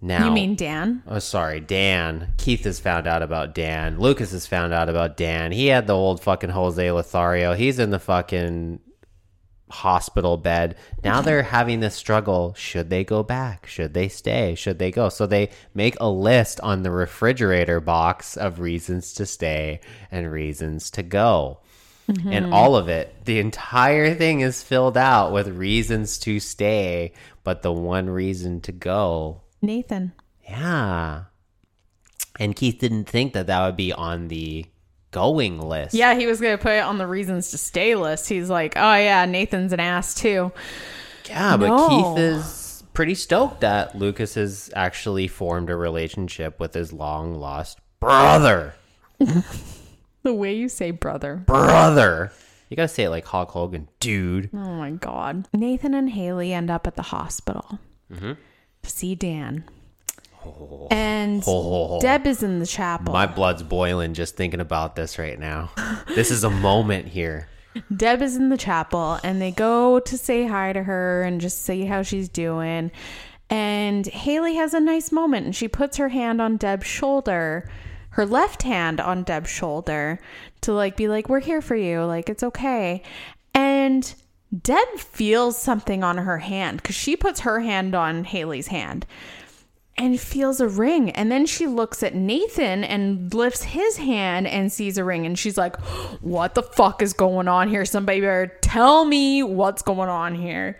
[0.00, 1.02] Now You mean Dan?
[1.08, 2.34] Oh, sorry, Dan.
[2.36, 3.98] Keith has found out about Dan.
[3.98, 5.50] Lucas has found out about Dan.
[5.50, 7.54] He had the old fucking Jose Lothario.
[7.54, 8.78] He's in the fucking
[9.70, 10.76] hospital bed.
[11.04, 12.54] Now they're having this struggle.
[12.54, 13.66] Should they go back?
[13.66, 14.54] Should they stay?
[14.54, 15.08] Should they go?
[15.08, 19.80] So they make a list on the refrigerator box of reasons to stay
[20.10, 21.60] and reasons to go.
[22.08, 22.32] Mm-hmm.
[22.32, 27.12] And all of it, the entire thing is filled out with reasons to stay,
[27.44, 30.12] but the one reason to go Nathan.
[30.48, 31.24] yeah.
[32.40, 34.64] And Keith didn't think that that would be on the
[35.10, 35.92] going list.
[35.94, 38.28] Yeah, he was going to put it on the reasons to stay list.
[38.28, 40.52] He's like, oh, yeah, Nathan's an ass too.
[41.28, 41.88] Yeah, but No.
[41.88, 47.78] Keith is pretty stoked that Lucas has actually formed a relationship with his long lost
[48.00, 48.74] brother.
[50.24, 51.36] The way you say brother.
[51.36, 52.32] Brother.
[52.68, 54.50] You gotta say it like Hulk Hogan, dude.
[54.52, 55.48] Oh my God.
[55.54, 57.78] Nathan and Haley end up at the hospital
[58.12, 58.32] Mm-hmm.
[58.82, 59.64] See Dan.
[60.44, 60.88] Oh.
[60.90, 62.00] And Oh.
[62.00, 63.12] Deb is in the chapel.
[63.12, 65.70] My blood's boiling just thinking about this right now.
[66.14, 67.48] this is a moment here.
[67.94, 71.62] Deb is in the chapel and they go to say hi to her and just
[71.64, 72.90] see how she's doing.
[73.50, 77.70] And Haley has a nice moment and she puts her hand on Deb's shoulder,
[78.10, 80.18] her left hand on Deb's shoulder
[80.62, 82.04] to like be like, We're here for you.
[82.04, 83.02] Like, it's okay.
[83.54, 84.12] And
[84.62, 89.06] Deb feels something on her hand because she puts her hand on Haley's hand
[89.98, 91.10] and feels a ring.
[91.10, 95.26] And then she looks at Nathan and lifts his hand and sees a ring.
[95.26, 95.76] And she's like,
[96.20, 97.84] What the fuck is going on here?
[97.84, 100.78] Somebody better tell me what's going on here.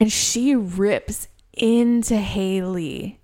[0.00, 3.20] And she rips into Haley.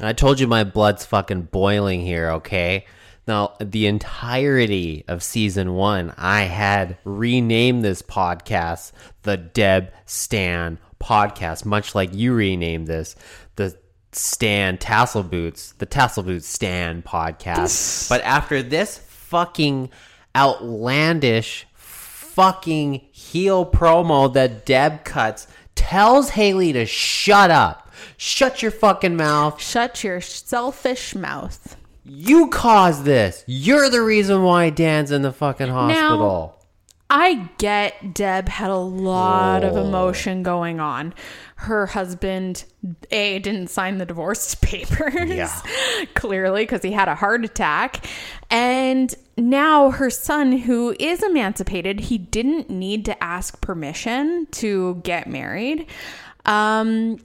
[0.00, 2.86] I told you my blood's fucking boiling here, okay?
[3.26, 11.64] Now, the entirety of season one, I had renamed this podcast the Deb Stan Podcast,
[11.64, 13.14] much like you renamed this.
[13.56, 13.76] The
[14.12, 18.08] Stan Tassel Boots, the Tassel Boots Stan podcast.
[18.08, 19.90] but after this fucking
[20.36, 27.90] outlandish fucking heel promo that Deb cuts tells Haley to shut up.
[28.16, 29.60] Shut your fucking mouth.
[29.60, 31.76] Shut your selfish mouth.
[32.04, 33.44] You caused this.
[33.46, 36.56] You're the reason why Dan's in the fucking hospital.
[36.58, 36.62] Now,
[37.14, 41.12] I get Deb had a lot of emotion going on.
[41.56, 42.64] Her husband,
[43.10, 45.60] A, didn't sign the divorce papers, Yeah.
[46.14, 48.06] clearly, because he had a heart attack.
[48.50, 55.28] And now her son, who is emancipated, he didn't need to ask permission to get
[55.28, 55.86] married.
[56.46, 57.18] Um,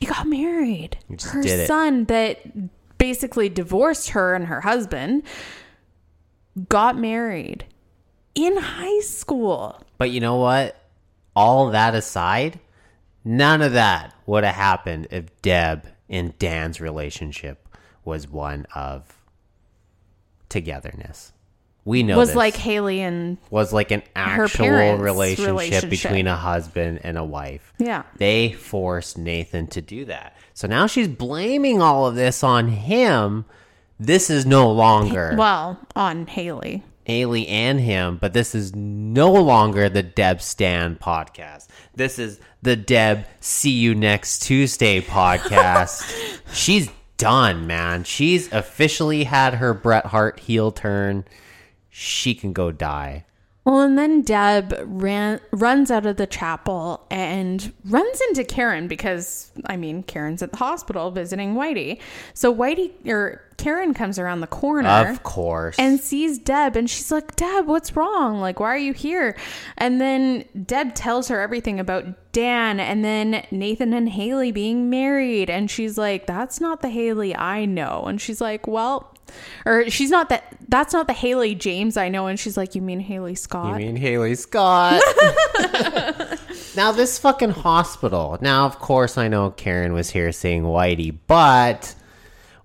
[0.00, 0.96] he got married.
[1.14, 2.40] just Her son, that
[3.00, 5.24] basically divorced her and her husband,
[6.68, 7.64] got married
[8.34, 9.82] in high school.
[9.98, 10.76] But you know what?
[11.34, 12.60] All that aside,
[13.24, 17.66] none of that would have happened if Deb and Dan's relationship
[18.04, 19.16] was one of
[20.50, 21.32] togetherness.
[21.86, 22.36] We know was this.
[22.36, 25.90] like Haley and was like an actual relationship, relationship.
[25.90, 27.72] between a husband and a wife.
[27.78, 28.02] Yeah.
[28.18, 30.36] They forced Nathan to do that.
[30.60, 33.46] So now she's blaming all of this on him.
[33.98, 36.84] This is no longer well on Haley.
[37.04, 41.68] Haley and him, but this is no longer the Deb Stan podcast.
[41.94, 46.38] This is the Deb See You Next Tuesday podcast.
[46.52, 48.04] She's done, man.
[48.04, 51.24] She's officially had her Bret Hart heel turn.
[51.88, 53.24] She can go die.
[53.64, 59.52] Well, and then Deb ran runs out of the chapel and runs into Karen because
[59.66, 62.00] I mean Karen's at the hospital visiting Whitey.
[62.32, 65.10] So Whitey or Karen comes around the corner.
[65.10, 65.76] Of course.
[65.78, 68.40] and sees Deb and she's like, Deb, what's wrong?
[68.40, 69.36] Like, why are you here?
[69.76, 75.50] And then Deb tells her everything about Dan and then Nathan and Haley being married.
[75.50, 78.04] And she's like, that's not the Haley I know.
[78.06, 79.14] And she's like, well,
[79.66, 82.26] or she's not that, that's not the Haley James I know.
[82.26, 83.80] And she's like, you mean Haley Scott?
[83.80, 85.02] You mean Haley Scott?
[86.76, 88.38] now this fucking hospital.
[88.40, 91.94] Now, of course, I know Karen was here saying Whitey, but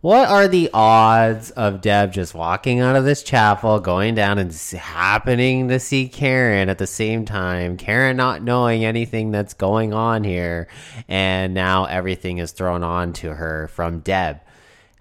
[0.02, 4.52] what are the odds of Deb just walking out of this chapel, going down and
[4.52, 7.76] s- happening to see Karen at the same time?
[7.76, 10.68] Karen not knowing anything that's going on here,
[11.08, 14.42] and now everything is thrown on to her from Deb.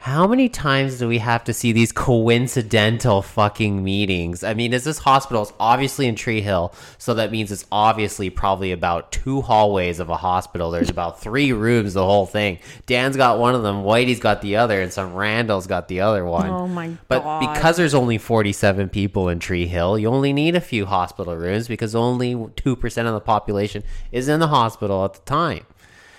[0.05, 4.45] How many times do we have to see these coincidental fucking meetings?
[4.45, 8.29] I mean, is this hospital is obviously in Tree Hill, so that means it's obviously
[8.29, 10.71] probably about two hallways of a hospital.
[10.71, 12.59] There's about three rooms, the whole thing.
[12.85, 16.23] Dan's got one of them, Whitey's got the other, and some Randall's got the other
[16.23, 16.51] one.
[16.51, 16.99] Oh my god.
[17.09, 21.35] But because there's only 47 people in Tree Hill, you only need a few hospital
[21.35, 25.64] rooms because only 2% of the population is in the hospital at the time.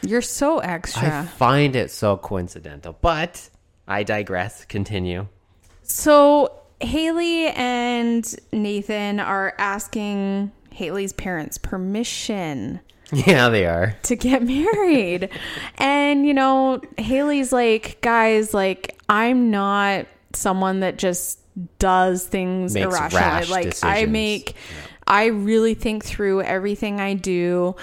[0.01, 1.19] You're so extra.
[1.19, 3.51] I find it so coincidental, but
[3.87, 4.65] I digress.
[4.65, 5.27] Continue.
[5.83, 12.79] So Haley and Nathan are asking Haley's parents permission
[13.11, 13.95] Yeah, they are.
[14.03, 15.29] to get married.
[15.77, 21.39] and, you know, Haley's like, guys, like, I'm not someone that just
[21.79, 23.45] does things Makes irrationally.
[23.47, 24.11] Like, I decisions.
[24.11, 24.55] make,
[25.07, 27.75] I really think through everything I do.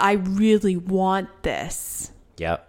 [0.00, 2.10] I really want this.
[2.38, 2.66] Yep.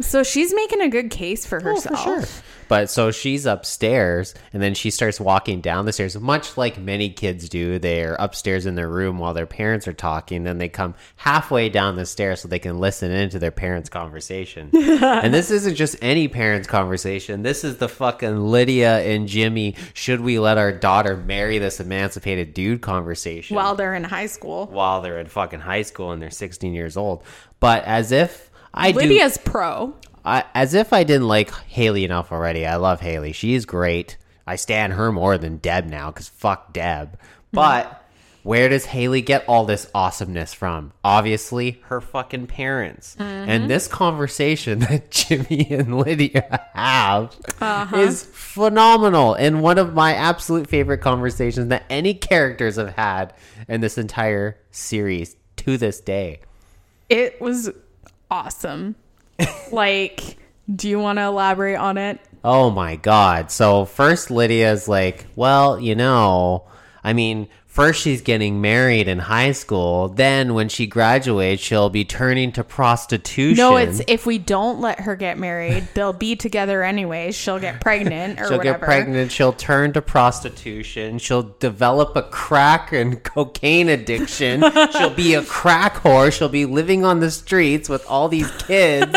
[0.00, 2.42] So she's making a good case for herself.
[2.68, 7.08] But so she's upstairs, and then she starts walking down the stairs, much like many
[7.08, 7.78] kids do.
[7.78, 10.44] They're upstairs in their room while their parents are talking.
[10.44, 14.70] Then they come halfway down the stairs so they can listen into their parents' conversation.
[14.74, 17.42] and this isn't just any parents' conversation.
[17.42, 19.74] This is the fucking Lydia and Jimmy.
[19.94, 23.56] Should we let our daughter marry this emancipated dude conversation?
[23.56, 24.66] While they're in high school.
[24.66, 27.24] while they're in fucking high school and they're 16 years old.
[27.60, 29.94] But as if I do, Lydia's pro.
[30.24, 32.66] I, as if I didn't like Haley enough already.
[32.66, 33.32] I love Haley.
[33.32, 34.16] She's great.
[34.46, 37.12] I stand her more than Deb now because fuck Deb.
[37.12, 37.16] Hmm.
[37.52, 38.04] But
[38.48, 40.92] where does Haley get all this awesomeness from?
[41.04, 43.14] Obviously, her fucking parents.
[43.18, 43.68] And mm-hmm.
[43.68, 47.96] this conversation that Jimmy and Lydia have uh-huh.
[47.96, 53.34] is phenomenal and one of my absolute favorite conversations that any characters have had
[53.68, 56.40] in this entire series to this day.
[57.10, 57.70] It was
[58.30, 58.96] awesome.
[59.72, 60.36] like,
[60.74, 62.20] do you want to elaborate on it?
[62.44, 63.50] Oh my god.
[63.50, 66.64] So first Lydia's like, well, you know,
[67.02, 67.48] I mean,
[67.78, 72.64] first she's getting married in high school, then when she graduates, she'll be turning to
[72.64, 73.56] prostitution.
[73.56, 77.36] No, it's if we don't let her get married, they'll be together anyways.
[77.36, 78.78] She'll get pregnant or She'll whatever.
[78.78, 85.34] get pregnant, she'll turn to prostitution, she'll develop a crack and cocaine addiction, she'll be
[85.34, 89.16] a crack whore, she'll be living on the streets with all these kids.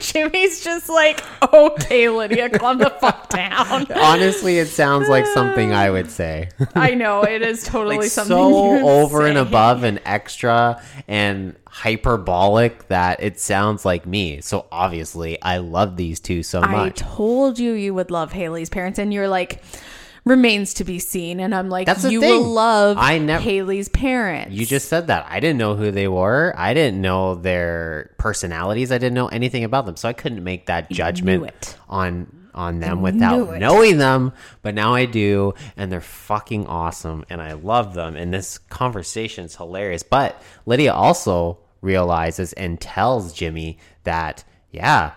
[0.00, 1.22] Jimmy's just like,
[1.52, 3.90] okay, Lydia, calm the fuck down.
[3.96, 6.48] Honestly, it sounds like something I would say.
[6.74, 12.88] I know it is totally like something so over and above and extra and hyperbolic
[12.88, 14.40] that it sounds like me.
[14.40, 17.02] So obviously, I love these two so much.
[17.02, 19.62] I told you you would love Haley's parents, and you're like,
[20.24, 21.40] remains to be seen.
[21.40, 22.30] And I'm like, That's the you thing.
[22.30, 24.54] will love I nev- Haley's parents.
[24.54, 25.26] you just said that.
[25.28, 26.54] I didn't know who they were.
[26.56, 28.90] I didn't know their personalities.
[28.90, 29.96] I didn't know anything about them.
[29.96, 34.32] So I couldn't make that judgment on on them without knowing them.
[34.62, 38.14] But now I do, and they're fucking awesome, and I love them.
[38.14, 40.04] And this conversation is hilarious.
[40.04, 45.12] But Lydia also realizes and tells Jimmy that, yeah,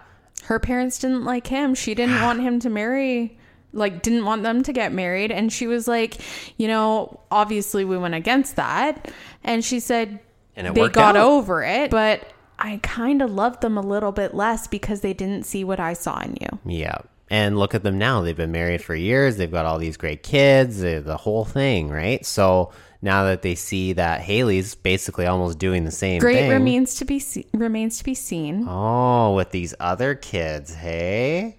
[0.46, 1.76] her parents didn't like him.
[1.76, 3.38] She didn't want him to marry,
[3.74, 5.32] like, didn't want them to get married.
[5.32, 6.18] And she was like,
[6.58, 9.12] you know, obviously we went against that.
[9.44, 10.20] And she said
[10.56, 11.28] And it they got out.
[11.28, 15.44] over it, but I kind of loved them a little bit less because they didn't
[15.46, 16.60] see what I saw in you.
[16.66, 16.98] yeah.
[17.30, 18.22] And look at them now.
[18.22, 19.36] They've been married for years.
[19.36, 22.26] They've got all these great kids, the whole thing, right?
[22.26, 26.50] So now that they see that Haley's basically almost doing the same Great thing.
[26.52, 28.66] remains to be se- remains to be seen.
[28.66, 31.57] Oh, with these other kids, hey?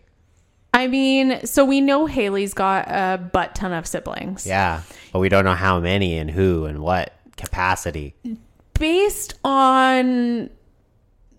[0.78, 4.46] I mean, so we know Haley's got a butt ton of siblings.
[4.46, 4.82] Yeah.
[5.12, 8.14] But we don't know how many and who and what capacity.
[8.74, 10.50] Based on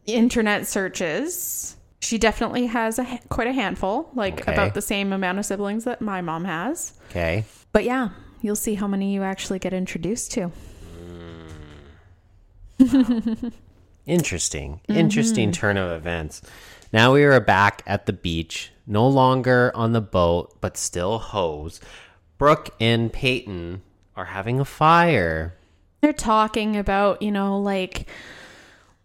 [0.05, 4.51] internet searches, she definitely has a quite a handful, like Okay.
[4.53, 6.93] about the same amount of siblings that my mom has.
[7.09, 7.45] Okay.
[7.71, 8.09] But yeah,
[8.41, 10.51] you'll see how many you actually get introduced to.
[14.05, 14.81] Interesting.
[14.89, 14.99] Mm-hmm.
[14.99, 16.41] Interesting turn of events.
[16.91, 21.79] Now we are back at the beach, no longer on the boat, but still hose.
[22.37, 23.81] Brooke and Peyton
[24.15, 25.55] are having a fire.
[26.01, 28.07] They're talking about, you know, like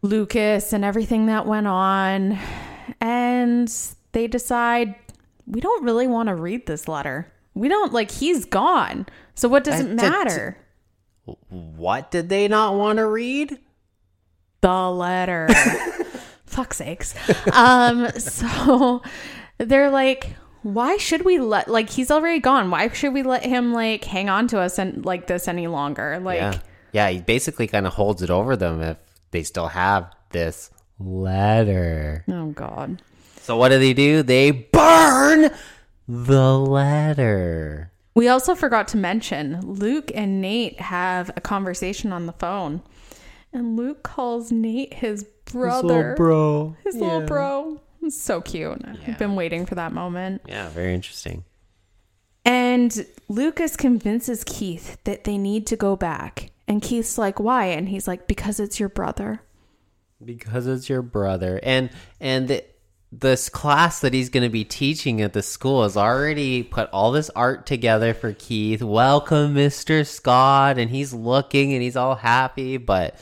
[0.02, 2.38] Lucas and everything that went on.
[3.00, 3.72] And
[4.12, 4.94] they decide
[5.46, 7.30] we don't really want to read this letter.
[7.54, 9.06] We don't like he's gone.
[9.34, 10.56] So what does it t- t- matter?
[11.48, 13.58] What did they not want to read?
[14.64, 15.46] the letter.
[16.46, 17.14] Fuck sakes.
[17.52, 19.02] Um, so
[19.64, 22.70] they're like, why should we let like he's already gone?
[22.70, 26.18] Why should we let him like hang on to us and like this any longer?
[26.20, 26.58] Like yeah.
[26.92, 28.96] Yeah, he basically kind of holds it over them if
[29.32, 32.24] they still have this letter.
[32.28, 33.02] oh god.
[33.40, 34.22] So what do they do?
[34.22, 35.50] They burn
[36.08, 37.90] the letter.
[38.14, 42.80] We also forgot to mention Luke and Nate have a conversation on the phone.
[43.52, 45.76] And Luke calls Nate his brother.
[45.76, 46.76] His little bro.
[46.84, 47.80] His little bro.
[48.10, 48.82] So cute.
[49.06, 50.42] I've been waiting for that moment.
[50.46, 51.44] Yeah, very interesting.
[52.44, 56.50] And Lucas convinces Keith that they need to go back.
[56.68, 57.66] And Keith's like, why?
[57.66, 59.40] And he's like, because it's your brother.
[60.22, 61.60] Because it's your brother.
[61.62, 61.90] And
[62.20, 62.66] and th-
[63.20, 67.12] this class that he's going to be teaching at the school has already put all
[67.12, 68.82] this art together for Keith.
[68.82, 70.06] Welcome, Mr.
[70.06, 70.78] Scott.
[70.78, 73.16] And he's looking and he's all happy, but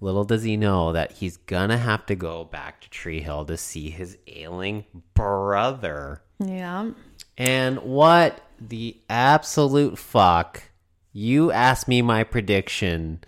[0.00, 1.36] little does he know that he's
[1.70, 4.84] to have to go back to Tree Hill to see his ailing
[5.14, 6.22] brother.
[6.38, 6.90] Yeah.
[7.36, 10.62] And what the absolute fuck?
[11.12, 13.20] You asked me my prediction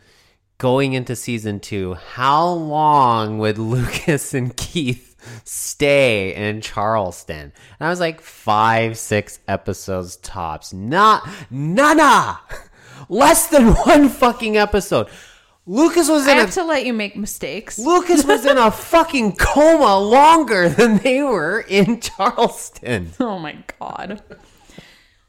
[0.59, 1.95] going into season two.
[1.95, 7.53] How long would Lucas and Keith stay in Charleston?
[7.81, 10.73] And I was like, five, six episodes tops.
[10.73, 12.39] Not, nana!
[13.09, 15.09] Less than one fucking episode.
[15.71, 17.79] Lucas was I in a have to let you make mistakes.
[17.79, 23.13] Lucas was in a fucking coma longer than they were in Charleston.
[23.21, 24.21] Oh my god.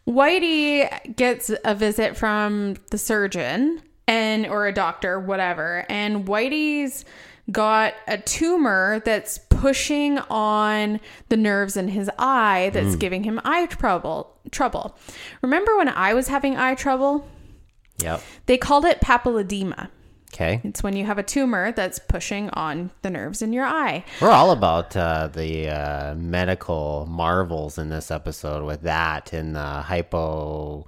[0.07, 7.05] Whitey gets a visit from the surgeon and or a doctor, whatever, and Whitey's
[7.51, 12.99] got a tumor that's pushing on the nerves in his eye that's hmm.
[12.99, 14.39] giving him eye trouble.
[14.49, 14.97] Trouble.
[15.43, 17.27] Remember when I was having eye trouble?
[18.01, 18.23] Yep.
[18.47, 19.89] They called it papilledema.
[20.34, 20.61] Okay.
[20.63, 24.05] It's when you have a tumor that's pushing on the nerves in your eye.
[24.21, 29.84] We're all about uh, the uh, medical marvels in this episode with that and the
[29.86, 30.86] hypertrophic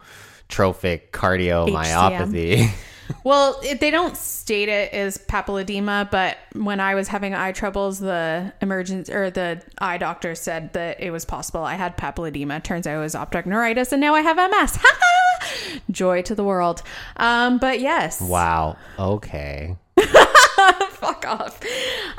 [1.11, 2.69] cardiomyopathy.
[3.23, 7.99] Well, it, they don't state it as papilledema, but when I was having eye troubles,
[7.99, 12.61] the emergency or the eye doctor said that it was possible I had papilledema.
[12.61, 14.77] Turns out it was optic neuritis, and now I have MS.
[15.91, 16.83] Joy to the world.
[17.15, 18.75] Um, but yes, wow.
[18.99, 19.77] Okay.
[20.89, 21.59] fuck off.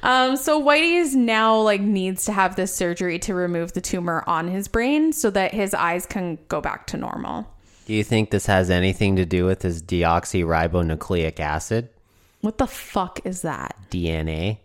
[0.03, 4.25] Um, so Whitey is now like needs to have this surgery to remove the tumor
[4.27, 7.49] on his brain so that his eyes can go back to normal.
[7.87, 11.91] Do you think this has anything to do with his deoxyribonucleic acid,
[12.41, 13.77] What the fuck is that?
[13.91, 14.59] DNA?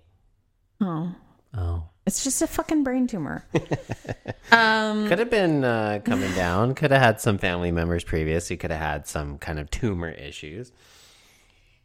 [0.81, 1.13] Oh,
[1.57, 1.83] Oh.
[2.05, 3.45] It's just a fucking brain tumor.
[3.53, 6.73] Could have been uh, coming down.
[6.73, 8.57] Could have had some family members previously.
[8.57, 10.71] Could have had some kind of tumor issues.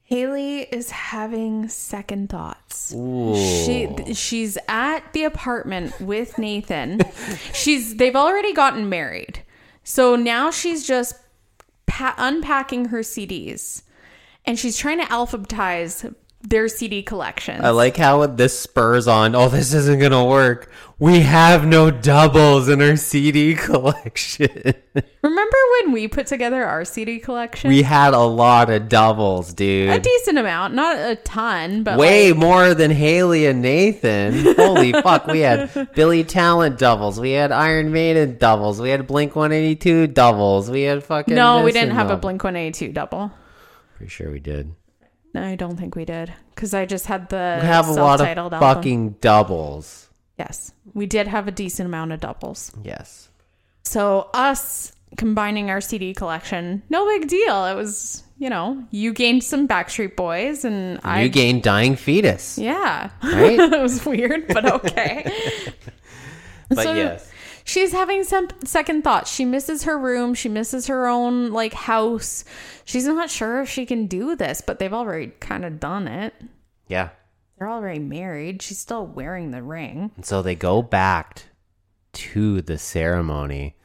[0.04, 2.90] Haley is having second thoughts.
[2.92, 7.00] She she's at the apartment with Nathan.
[7.52, 9.42] she's they've already gotten married.
[9.82, 11.14] So now she's just
[11.94, 13.82] pa- unpacking her CDs
[14.44, 16.12] and she's trying to alphabetize
[16.48, 17.62] their CD collections.
[17.64, 19.34] I like how this spurs on.
[19.34, 20.70] Oh, this isn't gonna work.
[20.98, 24.74] We have no doubles in our CD collection.
[25.22, 27.68] Remember when we put together our CD collection?
[27.68, 29.90] we had a lot of doubles, dude.
[29.90, 34.54] a decent amount, not a ton, but Way like, more than Haley and Nathan.
[34.56, 35.26] Holy fuck.
[35.26, 37.18] We had Billy Talent doubles.
[37.18, 38.80] We had Iron Maiden doubles.
[38.80, 40.70] We had Blink 182 doubles.
[40.70, 41.34] We had fucking.
[41.34, 42.16] no, we didn't have a.
[42.24, 43.32] Blink One Eighty Two double.
[43.96, 44.74] Pretty sure we did.
[45.34, 48.20] No, I don't think we did because I just had the We have a lot
[48.20, 48.60] of album.
[48.60, 50.08] fucking doubles.
[50.38, 52.72] Yes, we did have a decent amount of doubles.
[52.82, 53.28] Yes.
[53.82, 57.66] So us combining our CD collection, no big deal.
[57.66, 62.56] It was, you know, you gained some Backstreet Boys, and I you gained Dying Fetus.
[62.58, 63.58] yeah, Right?
[63.72, 65.30] it was weird, but okay.
[66.70, 67.30] But So, yes.
[67.64, 69.32] She's having some second thoughts.
[69.32, 70.34] She misses her room.
[70.34, 72.44] She misses her own like house.
[72.84, 76.34] She's not sure if she can do this, but they've already kind of done it.
[76.88, 77.08] Yeah.
[77.58, 78.60] They're already married.
[78.60, 80.10] She's still wearing the ring.
[80.16, 81.44] And so they go back
[82.12, 83.76] to the ceremony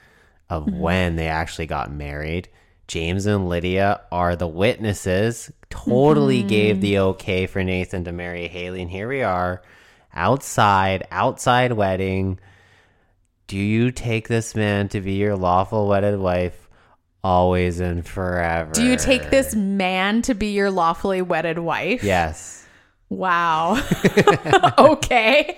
[0.50, 0.80] of Mm-hmm.
[0.80, 2.50] when they actually got married.
[2.88, 5.52] James and Lydia are the witnesses.
[5.70, 6.48] Totally Mm-hmm.
[6.48, 8.82] gave the okay for Nathan to marry Haley.
[8.82, 9.62] And here we are
[10.14, 12.40] outside, outside wedding.
[13.50, 16.70] Do you take this man to be your lawful wedded wife
[17.24, 18.74] always and forever?
[18.74, 22.04] Do you take this man to be your lawfully wedded wife?
[22.04, 22.68] Yes.
[23.10, 23.82] Wow.
[24.78, 25.58] okay.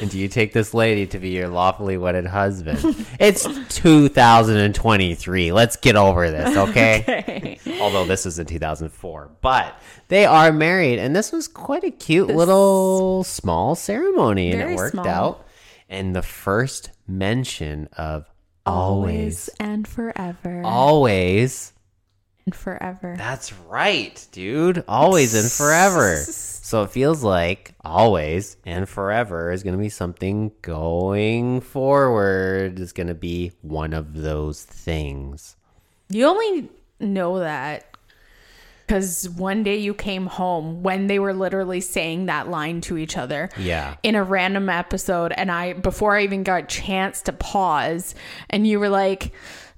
[0.00, 2.78] And do you take this lady to be your lawfully wedded husband?
[3.20, 3.46] it's
[3.76, 5.52] 2023.
[5.52, 7.60] Let's get over this, okay?
[7.78, 9.32] Although this was in 2004.
[9.42, 9.78] But
[10.08, 14.92] they are married, and this was quite a cute little small ceremony, and it worked
[14.92, 15.06] small.
[15.06, 15.46] out.
[15.90, 18.30] And the first mention of
[18.64, 20.62] Always always, and forever.
[20.64, 21.72] always.
[22.46, 23.14] and forever.
[23.18, 24.84] That's right, dude.
[24.86, 26.16] Always and forever.
[26.16, 32.92] So it feels like always and forever is going to be something going forward, is
[32.92, 35.56] going to be one of those things.
[36.08, 36.68] You only
[37.00, 37.89] know that
[38.90, 43.16] because one day you came home when they were literally saying that line to each
[43.16, 43.48] other.
[43.56, 43.94] Yeah.
[44.02, 48.16] In a random episode, and I before I even got a chance to pause,
[48.48, 49.32] and you were like,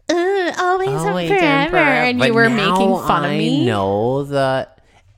[0.09, 1.31] uh, "Always, and
[1.71, 3.65] forever," and you were making fun of me.
[3.65, 4.67] I know the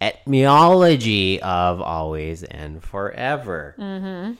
[0.00, 3.76] etymology of always and forever.
[3.78, 4.38] Mm.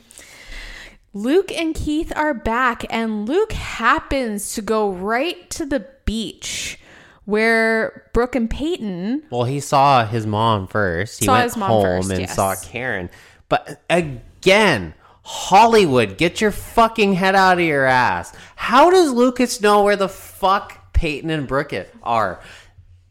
[1.13, 6.81] Luke and Keith are back, and Luke happens to go right to the beach
[7.25, 11.21] where Brooke and Peyton Well, he saw his mom first.
[11.21, 12.35] He Saw went his mom home first, and yes.
[12.35, 13.11] saw Karen.
[13.49, 18.35] But again, Hollywood, get your fucking head out of your ass.
[18.57, 21.73] How does Lucas know where the fuck Peyton and Brooke
[22.03, 22.41] are?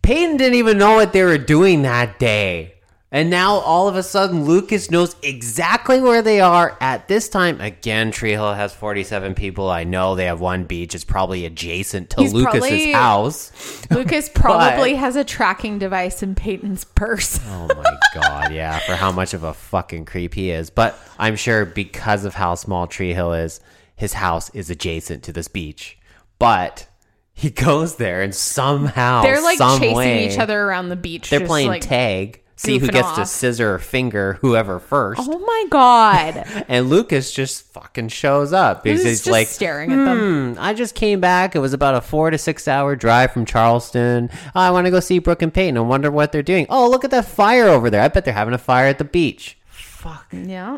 [0.03, 2.72] Peyton didn't even know what they were doing that day.
[3.13, 7.61] And now all of a sudden, Lucas knows exactly where they are at this time.
[7.61, 9.69] Again, Tree Hill has 47 people.
[9.69, 10.95] I know they have one beach.
[10.95, 13.51] It's probably adjacent to He's Lucas's probably- house.
[13.91, 17.39] Lucas probably has a tracking device in Peyton's purse.
[17.53, 20.69] Oh my god, yeah, for how much of a fucking creep he is.
[20.71, 23.59] But I'm sure because of how small Tree Hill is,
[23.95, 25.99] his house is adjacent to this beach.
[26.39, 26.87] But
[27.33, 31.29] he goes there and somehow They're like chasing way, each other around the beach.
[31.29, 32.42] They're playing like, tag.
[32.65, 35.21] See who gets to scissor or finger whoever first.
[35.23, 36.45] Oh my god!
[36.69, 40.53] And Lucas just fucking shows up because He's like, staring at them.
[40.53, 41.55] Hmm, I just came back.
[41.55, 44.29] It was about a four to six hour drive from Charleston.
[44.55, 45.77] Oh, I want to go see Brooke and Peyton.
[45.77, 46.65] I wonder what they're doing.
[46.69, 48.01] Oh, look at that fire over there.
[48.01, 49.57] I bet they're having a fire at the beach.
[49.67, 50.27] Fuck.
[50.31, 50.77] Yeah.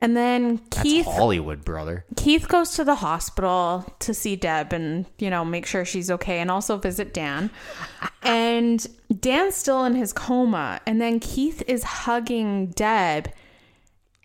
[0.00, 2.04] And then That's Keith Hollywood, brother.
[2.16, 6.40] Keith goes to the hospital to see Deb and, you know, make sure she's okay
[6.40, 7.50] and also visit Dan.
[8.22, 8.86] and
[9.20, 10.80] Dan's still in his coma.
[10.86, 13.30] And then Keith is hugging Deb.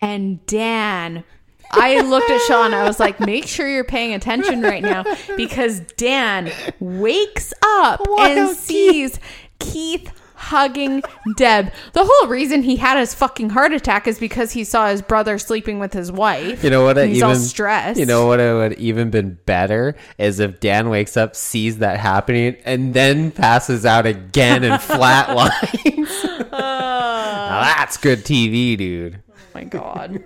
[0.02, 1.24] And Dan,
[1.70, 2.74] I looked at Sean.
[2.74, 5.04] I was like, make sure you're paying attention right now
[5.36, 9.18] because Dan wakes up and sees
[9.58, 10.10] Keith
[10.42, 11.02] hugging
[11.36, 11.72] Deb.
[11.92, 15.38] The whole reason he had his fucking heart attack is because he saw his brother
[15.38, 16.64] sleeping with his wife.
[16.64, 16.96] You know what?
[16.96, 17.98] He's even, all stressed.
[17.98, 18.40] You know what?
[18.40, 23.30] It would even been better is if Dan wakes up, sees that happening, and then
[23.30, 26.50] passes out again and flatlines.
[26.50, 29.22] now that's good TV, dude.
[29.30, 30.24] Oh my god.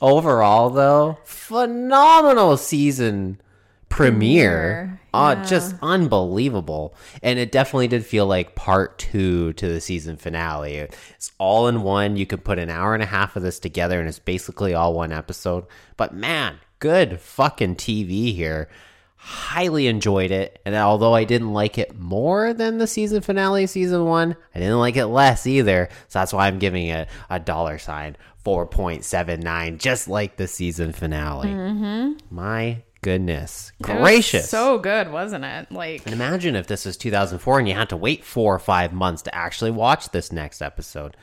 [0.00, 3.40] Overall, though, phenomenal season
[3.88, 4.98] premiere.
[4.98, 5.44] Premiere, Uh, yeah.
[5.44, 6.94] just unbelievable.
[7.22, 10.76] And it definitely did feel like part two to the season finale.
[10.76, 12.16] It's all in one.
[12.16, 14.94] You can put an hour and a half of this together, and it's basically all
[14.94, 15.66] one episode.
[15.96, 18.68] But man, good fucking TV here.
[19.16, 20.60] Highly enjoyed it.
[20.64, 24.80] And although I didn't like it more than the season finale, season one, I didn't
[24.80, 25.88] like it less either.
[26.08, 31.48] So that's why I'm giving it a dollar sign 4.79, just like the season finale.
[31.48, 32.34] Mm-hmm.
[32.34, 33.72] My goodness.
[33.80, 34.48] It Gracious.
[34.48, 35.70] so good, wasn't it?
[35.70, 38.92] Like And imagine if this was 2004 and you had to wait four or five
[38.92, 41.16] months to actually watch this next episode,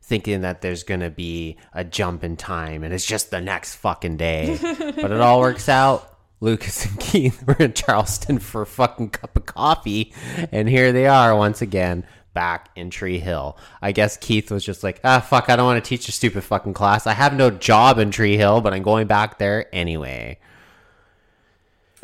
[0.00, 3.74] thinking that there's going to be a jump in time and it's just the next
[3.76, 4.58] fucking day.
[4.62, 6.10] but it all works out.
[6.40, 10.12] Lucas and Keith were in Charleston for a fucking cup of coffee,
[10.52, 12.04] and here they are once again
[12.34, 13.56] back in Tree Hill.
[13.80, 16.44] I guess Keith was just like, ah, fuck, I don't want to teach a stupid
[16.44, 17.06] fucking class.
[17.06, 20.38] I have no job in Tree Hill, but I'm going back there anyway.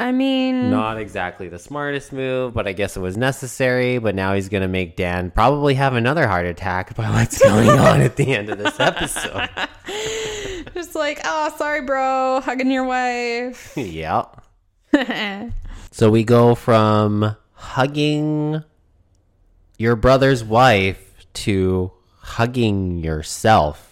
[0.01, 3.99] I mean Not exactly the smartest move, but I guess it was necessary.
[3.99, 7.69] But now he's going to make Dan probably have another heart attack by what's going
[7.69, 9.51] on at the end of this episode.
[10.75, 13.73] just like, oh sorry bro, hugging your wife.
[13.77, 14.43] yep.
[15.91, 18.65] So we go from hugging
[19.77, 23.90] your brother's wife to hugging yourself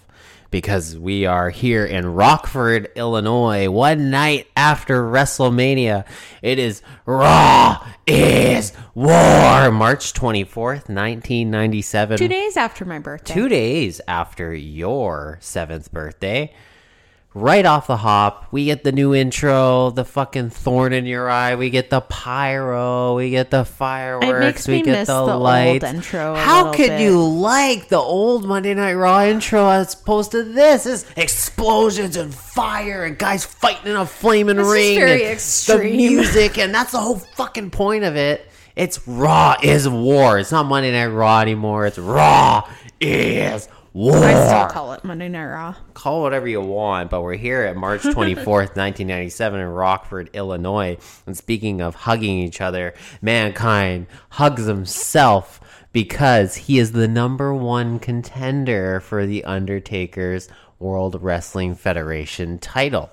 [0.51, 6.07] because we are here in Rockford, Illinois, one night after WrestleMania.
[6.42, 12.18] It is Raw is War, March 24th, 1997.
[12.18, 13.34] Two days after my birthday.
[13.34, 16.53] Two days after your seventh birthday.
[17.35, 21.57] Right off the hop, we get the new intro, the fucking thorn in your eye.
[21.57, 25.85] We get the pyro, we get the fireworks, we get the, the lights.
[25.85, 27.01] intro How could bit.
[27.03, 30.87] you like the old Monday Night Raw intro as opposed to this?
[30.87, 34.99] It's explosions and fire and guys fighting in a flaming This is ring.
[34.99, 35.79] very extreme.
[35.81, 38.51] The music, and that's the whole fucking point of it.
[38.74, 40.39] It's Raw is War.
[40.39, 41.87] It's not Monday Night Raw anymore.
[41.87, 42.68] It's Raw
[43.01, 45.74] is War I still call it Monday Night Raw.
[45.95, 50.99] call it whatever you want, but we're here at March 24th, 1997 in Rockford, Illinois.
[51.26, 55.61] And speaking of hugging each other, mankind hugs himself
[55.93, 63.11] because he is the number one contender for the Undertaker's World Wrestling Federation title.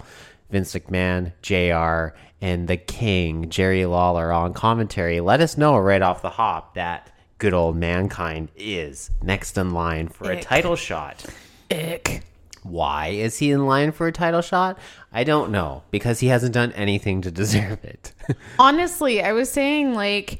[0.51, 5.19] Vince McMahon, JR, and the King, Jerry Lawler, on commentary.
[5.19, 10.07] Let us know right off the hop that good old mankind is next in line
[10.07, 11.25] for a title shot.
[11.71, 12.23] Ick.
[12.63, 14.79] Why is he in line for a title shot?
[15.13, 18.11] I don't know because he hasn't done anything to deserve it.
[18.59, 20.39] Honestly, I was saying like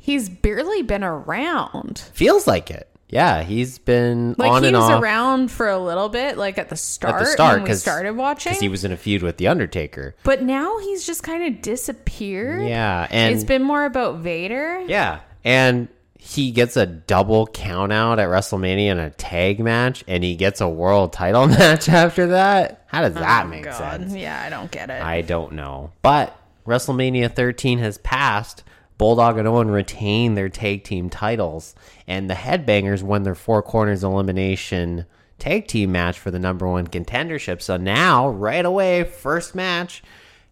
[0.00, 1.98] he's barely been around.
[2.14, 2.88] Feels like it.
[3.08, 6.58] Yeah, he's been Like on he and was off around for a little bit, like
[6.58, 8.50] at the start, at the start we started watching.
[8.50, 10.16] because he was in a feud with the Undertaker.
[10.24, 12.66] but now he's just kind of disappeared.
[12.68, 14.80] Yeah, and it's been more about Vader.
[14.88, 15.86] yeah, and
[16.26, 20.60] he gets a double count out at WrestleMania in a tag match, and he gets
[20.60, 22.82] a world title match after that.
[22.86, 24.00] How does that oh, make Oh, God.
[24.00, 24.12] sense?
[24.14, 25.00] Yeah, I don't get it.
[25.00, 25.92] I don't know.
[26.02, 28.64] But WrestleMania 13 has passed.
[28.98, 31.76] Bulldog and Owen retain their tag team titles,
[32.08, 35.06] and the Headbangers won their Four Corners Elimination
[35.38, 37.62] tag team match for the number one contendership.
[37.62, 40.02] So now, right away, first match,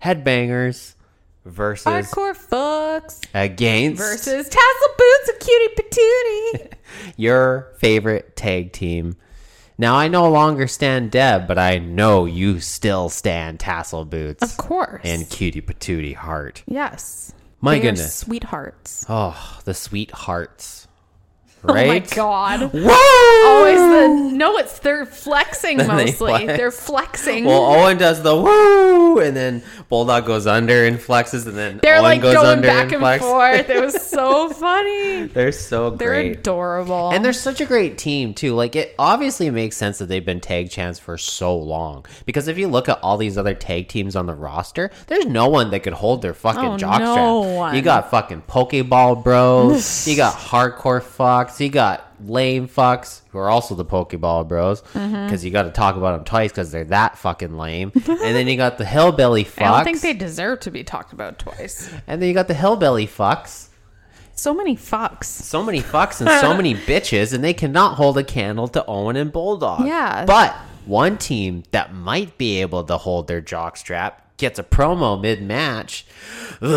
[0.04, 0.94] Headbangers
[1.44, 6.72] versus Hardcore fucks against versus Tassel Boots and Cutie Patootie.
[7.16, 9.16] your favorite tag team.
[9.76, 14.42] Now I no longer stand Deb, but I know you still stand Tassel Boots.
[14.42, 15.02] Of course.
[15.04, 16.62] And Cutie Patootie Heart.
[16.66, 17.32] yes.
[17.60, 18.14] My They goodness.
[18.14, 19.06] Sweethearts.
[19.08, 20.83] Oh, the sweethearts.
[21.66, 22.72] Oh my god.
[22.72, 22.88] Whoa!
[22.90, 23.78] Oh, Always
[24.30, 26.12] the no, it's they're flexing Then they mostly.
[26.32, 26.46] flex.
[26.58, 27.44] They're flexing.
[27.44, 31.94] Well, Owen does the woo, and then Bulldog goes under and flexes, and then they're
[31.96, 33.18] Owen like goes going under back and, flexes.
[33.20, 33.70] forth.
[33.70, 35.26] It was so funny.
[35.26, 36.38] They're so They're great.
[36.38, 37.10] adorable.
[37.10, 38.54] And they're such a great team too.
[38.54, 42.04] Like it obviously makes sense that they've been tag champs for so long.
[42.26, 45.48] Because if you look at all these other tag teams on the roster, there's no
[45.48, 46.98] one that could hold their fucking Oh, jockstrap.
[47.14, 47.74] no one.
[47.76, 50.06] You got fucking Pokeball Bros.
[50.08, 51.02] you got Hardcore
[51.56, 51.60] Fucks.
[51.60, 54.80] You got Lame Fucks, who are also the Pokeball Bros.
[54.80, 55.46] Because Mm-hmm.
[55.46, 57.92] you got to talk about them twice because they're that fucking lame.
[57.94, 58.04] and
[58.36, 59.62] then you got the Hillbilly Fucks.
[59.62, 61.90] I don't think they deserve to be talked about twice.
[62.06, 63.68] and then you got the Hillbilly Fucks.
[64.36, 65.24] So many fucks.
[65.26, 69.14] so many fucks and so many bitches, and they cannot hold a candle to Owen
[69.16, 69.86] and Bulldog.
[69.86, 70.24] Yeah.
[70.24, 70.52] But
[70.86, 76.04] one team that might be able to hold their jockstrap gets a promo mid match.
[76.58, 76.72] what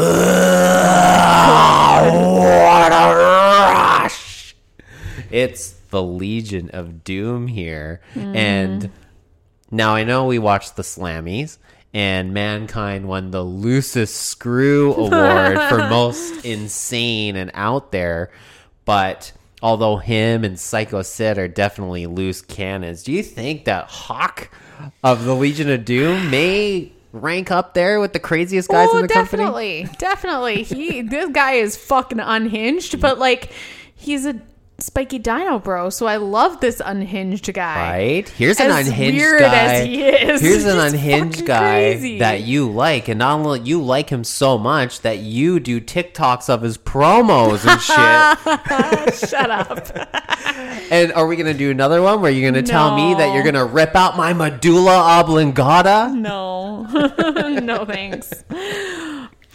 [2.92, 4.27] a rush!
[5.32, 8.02] It's the Legion of Doom here.
[8.14, 8.36] Mm-hmm.
[8.36, 8.92] And
[9.72, 11.58] now I know we watched the Slammies,
[11.94, 18.32] and Mankind won the loosest screw award for most insane and out there.
[18.86, 24.50] But although him and Psycho Sid are definitely loose cannons, do you think that Hawk
[25.04, 29.08] of the Legion of Doom may rank up there with the craziest guys in the
[29.08, 29.44] company?
[29.44, 30.64] definitely, definitely.
[30.64, 33.52] He this guy is fucking unhinged, but like
[33.96, 34.40] he's a
[34.80, 35.90] spiky dino bro.
[35.90, 37.92] So I love this unhinged guy.
[37.92, 38.30] Right?
[38.30, 39.64] Here's an As unhinged weird guy.
[39.74, 42.20] as he is, Here's an he's unhinged guy crazy.
[42.20, 46.50] that you like, and not only you like him so much that you do TikToks
[46.50, 49.30] of his promos and shit.
[49.30, 49.90] Shut up.
[50.92, 53.66] and are we gonna do another one where you're gonna tell me that you're gonna
[53.66, 56.14] rip out my medulla oblongata?
[56.16, 56.84] No,
[57.64, 58.32] no thanks.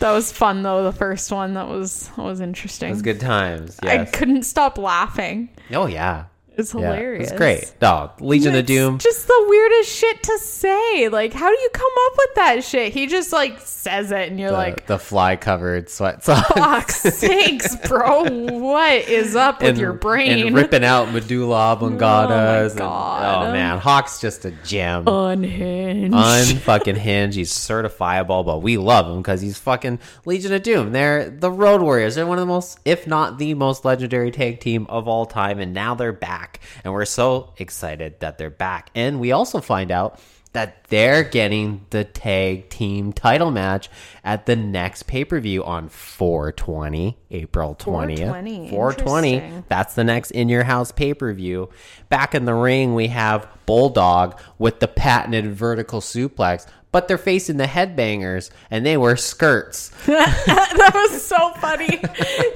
[0.03, 0.83] That was fun though.
[0.83, 2.89] The first one that was that was interesting.
[2.89, 3.79] It was good times.
[3.83, 5.49] I couldn't stop laughing.
[5.73, 6.25] oh yeah.
[6.57, 6.81] It's Yeah.
[6.81, 7.31] hilarious.
[7.31, 7.73] It's great.
[7.81, 8.21] Dog.
[8.21, 8.99] Legion of Doom.
[8.99, 11.09] just the weirdest shit to say.
[11.09, 12.93] Like, how do you come up with that shit?
[12.93, 16.49] He just like says it, and you're the, like, the fly covered sweat socks.
[16.55, 18.25] "Fuck's sakes, bro!
[18.25, 21.93] What is up with your brain?" and ripping out medulla oblongatas.
[22.03, 23.49] Oh and- oh, God.
[23.49, 25.05] oh man, Hawk's just a gem.
[25.09, 26.15] Unhinged.
[26.15, 27.35] unfucking hinge.
[27.35, 30.93] He's certifiable, but we love him because he's fucking Legion of Doom.
[30.93, 32.15] They're the Road Warriors.
[32.15, 35.59] They're one of the most, if not the most legendary tag team of all time,
[35.59, 36.42] and now they're back.
[36.85, 38.91] And we're so excited that they're back.
[38.95, 40.21] And we also find out
[40.53, 43.89] that they're getting the tag team title match
[44.23, 48.19] at the next pay per view on 420, April 20th.
[48.19, 49.65] 420, 420.
[49.69, 51.71] That's the next in your house pay per view.
[52.09, 57.57] Back in the ring, we have Bulldog with the patented vertical suplex, but they're facing
[57.57, 59.89] the headbangers and they wear skirts.
[60.07, 61.97] that was so funny.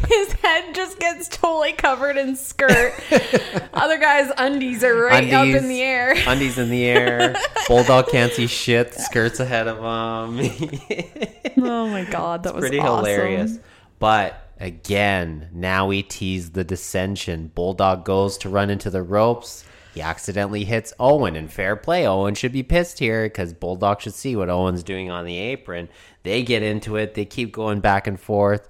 [0.08, 2.92] His head just gets totally covered in skirt.
[3.72, 6.14] Other guys' undies are right up in the air.
[6.26, 7.34] Undies in the air.
[7.66, 8.94] Bulldog can't see shit.
[8.94, 10.50] Skirts ahead of him.
[11.58, 13.06] Oh my god, that was Pretty awesome.
[13.06, 13.58] hilarious.
[13.98, 17.50] But again, now we tease the dissension.
[17.54, 19.64] Bulldog goes to run into the ropes.
[19.96, 22.06] He accidentally hits Owen, and fair play.
[22.06, 25.88] Owen should be pissed here because Bulldog should see what Owen's doing on the apron.
[26.22, 27.14] They get into it.
[27.14, 28.68] They keep going back and forth,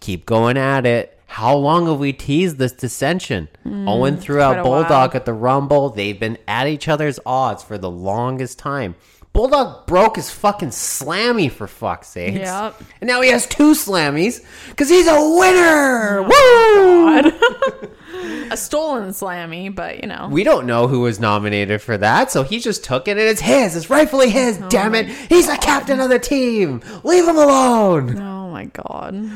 [0.00, 1.18] keep going at it.
[1.28, 3.48] How long have we teased this dissension?
[3.64, 5.16] Owen threw out Bulldog while.
[5.16, 5.88] at the Rumble.
[5.88, 8.96] They've been at each other's odds for the longest time.
[9.32, 12.34] Bulldog broke his fucking slammy for fuck's sake.
[12.34, 12.82] Yep.
[13.00, 16.22] And now he has two slammies because he's a winner.
[16.30, 17.88] Oh Woo!
[18.50, 20.28] A stolen slammy, but you know.
[20.30, 23.40] We don't know who was nominated for that, so he just took it and it's
[23.40, 23.76] his.
[23.76, 24.60] It's rightfully his.
[24.62, 25.08] Oh damn it.
[25.08, 26.80] He's the captain of the team.
[27.02, 28.18] Leave him alone.
[28.18, 29.30] oh my god.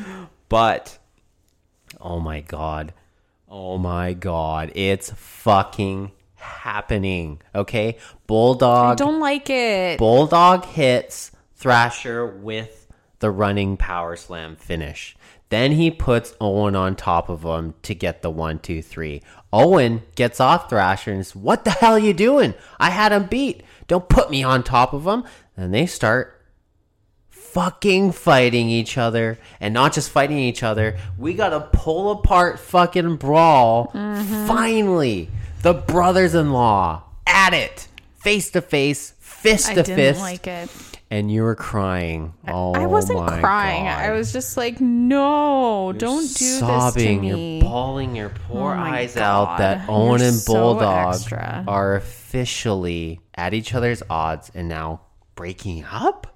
[0.49, 0.97] But,
[1.99, 2.93] oh my god.
[3.49, 4.71] Oh my god.
[4.75, 7.41] It's fucking happening.
[7.53, 7.97] Okay?
[8.27, 8.93] Bulldog.
[8.93, 9.99] I don't like it.
[9.99, 12.87] Bulldog hits Thrasher with
[13.19, 15.15] the running power slam finish.
[15.51, 19.21] Then he puts Owen on top of him to get the one, two, three.
[19.51, 22.53] Owen gets off Thrasher and says, What the hell you doing?
[22.79, 23.61] I had him beat.
[23.87, 25.25] Don't put me on top of him.
[25.57, 26.41] And they start
[27.29, 29.37] fucking fighting each other.
[29.59, 33.91] And not just fighting each other, we got a pull apart fucking brawl.
[33.93, 34.47] Mm-hmm.
[34.47, 35.29] Finally,
[35.63, 37.89] the brothers in law at it,
[38.19, 40.21] face to face, fist I to didn't fist.
[40.21, 40.69] like it.
[41.11, 42.33] And you were crying.
[42.47, 43.83] Oh, I wasn't crying.
[43.83, 44.01] God.
[44.01, 47.21] I was just like, no, don't do sobbing.
[47.21, 47.59] this to me.
[47.59, 51.17] You're bawling your poor Oh eyes out that Owen You're and Bulldog
[51.67, 55.01] are officially at each other's odds and now
[55.35, 56.33] breaking up.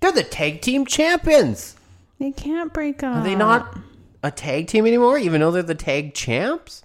[0.00, 1.74] They're the tag team champions.
[2.18, 3.16] They can't break up.
[3.16, 3.78] Are they not
[4.22, 6.82] a tag team anymore, even though they're the tag champs?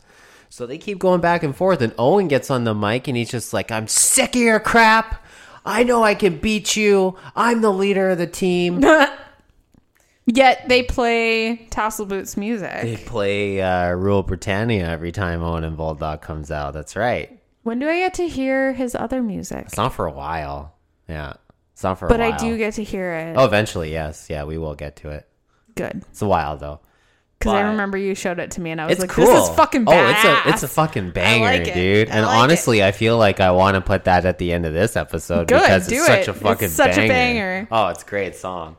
[0.49, 3.29] So they keep going back and forth, and Owen gets on the mic and he's
[3.29, 5.25] just like, I'm sick of your crap.
[5.67, 7.15] I know I can beat you.
[7.35, 8.81] I'm the leader of the team.
[10.25, 12.81] Yet they play Tassel Boots music.
[12.81, 16.73] they play uh, Rule Britannia every time Owen and Bulldog comes out.
[16.73, 17.37] That's right.
[17.63, 19.65] when do I get to hear his other music?
[19.67, 20.73] It's not for a while.
[21.07, 21.33] Yeah.
[21.73, 22.31] It's not for But a while.
[22.31, 23.35] But I do get to hear it.
[23.37, 24.27] Oh, eventually, yes.
[24.29, 25.27] Yeah, we will get to it.
[25.75, 26.03] Good.
[26.09, 26.79] It's a while, though.
[27.39, 29.25] Because I remember you showed it to me and I was It's like, cool.
[29.27, 30.23] this is fucking badass.
[30.25, 32.09] Oh, it's a it's a fucking banger, like dude.
[32.09, 34.65] I And like honestly, I feel like I want to put that at the end
[34.65, 36.27] of this episode Good, because it's such it.
[36.29, 37.65] a fucking It's such a banger.
[37.65, 37.67] banger.
[37.71, 38.77] Oh, it's a great song.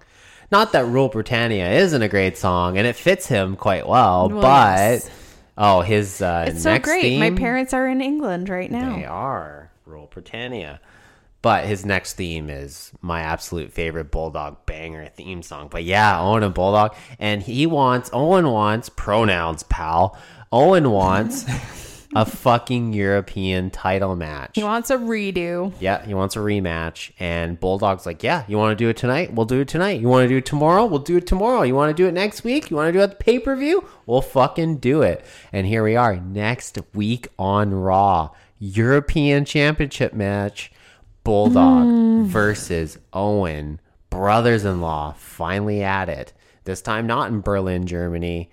[0.50, 4.40] Not that Rule Britannia isn't a great song, and it fits him quite well, Well,
[4.40, 5.10] but yes.
[5.56, 7.02] oh, his uh, It's so great.
[7.02, 8.96] theme, My parents are in England right now.
[8.96, 10.80] they are Rule Britannia.
[11.40, 15.68] But his next theme is my absolute favorite Bulldog banger theme song.
[15.70, 20.18] But yeah, Owen and Bulldog, and he wants Owen wants pronouns, pal.
[20.50, 21.44] Owen wants
[22.16, 24.52] a fucking European title match.
[24.54, 25.72] He wants a redo.
[25.78, 27.12] Yeah, he wants a rematch.
[27.20, 29.32] And Bulldog's like, Yeah, you want to do it tonight?
[29.32, 30.00] We'll do it tonight.
[30.00, 30.86] You want to do it tomorrow?
[30.86, 31.62] We'll do it tomorrow.
[31.62, 32.70] You want to do it next week?
[32.70, 33.86] You want to do it at the pay per view?
[34.06, 35.24] We'll fucking do it.
[35.52, 40.72] And here we are next week on Raw European Championship match
[41.28, 42.24] Bulldog hmm.
[42.24, 46.32] versus Owen, brothers in law, finally at it.
[46.64, 48.50] This time not in Berlin, Germany.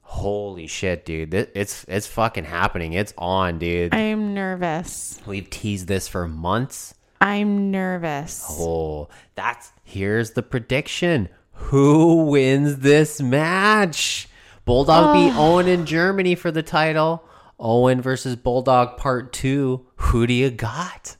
[0.00, 1.34] Holy shit, dude.
[1.34, 2.94] It's it's fucking happening.
[2.94, 3.94] It's on, dude.
[3.94, 5.20] I'm nervous.
[5.26, 6.94] We've teased this for months.
[7.20, 8.46] I'm nervous.
[8.48, 11.28] Oh, that's here's the prediction.
[11.52, 14.26] Who wins this match?
[14.64, 17.22] Bulldog beat Owen in Germany for the title.
[17.60, 19.86] Owen versus Bulldog Part Two.
[19.96, 21.15] Who do you got?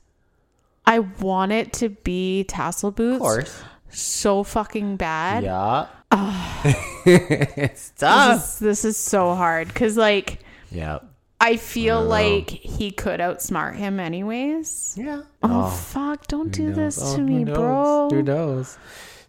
[0.87, 3.63] I want it to be tassel boots.
[3.91, 5.45] So fucking bad.
[5.45, 5.87] Yeah.
[7.07, 8.37] it's tough.
[8.37, 11.01] This, is, this is so hard because, like, Yeah.
[11.41, 14.95] I feel like he could outsmart him anyways.
[14.99, 15.23] Yeah.
[15.43, 15.71] Oh, oh.
[15.71, 16.27] fuck!
[16.29, 17.57] Don't do this Oh, to who me, knows?
[17.57, 18.09] bro.
[18.11, 18.79] Who knows?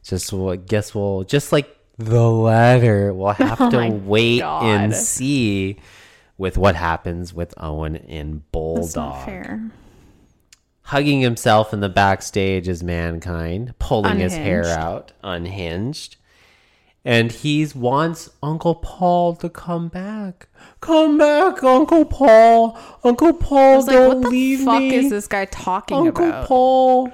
[0.04, 3.14] Just well, guess we'll just like the letter.
[3.14, 5.78] We'll oh have Oh to my wait and see
[6.38, 9.26] with what happens with Owen and That's not Bulldog.
[9.26, 9.70] fair.
[10.88, 16.16] Hugging himself in the backstage is mankind, pulling his hair out, unhinged.
[17.04, 20.48] And he wants Uncle Paul to come back.
[20.82, 22.78] Come back, Uncle Paul.
[23.04, 24.96] Uncle Paul, was like, don't what the fuck me.
[24.96, 26.48] is this guy talking Uncle about?
[26.48, 27.12] Paul.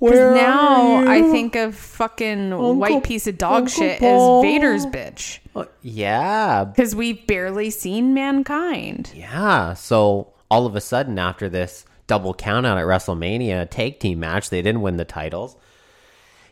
[0.00, 4.40] Where now I think of fucking Uncle- white piece of dog Uncle shit Paul.
[4.40, 5.38] as Vader's bitch.
[5.54, 9.10] Uh, Yeah, Because we've barely seen mankind.
[9.14, 9.74] yeah.
[9.74, 14.50] So all of a sudden, after this double count out at WrestleMania tag team match,
[14.50, 15.56] they didn't win the titles.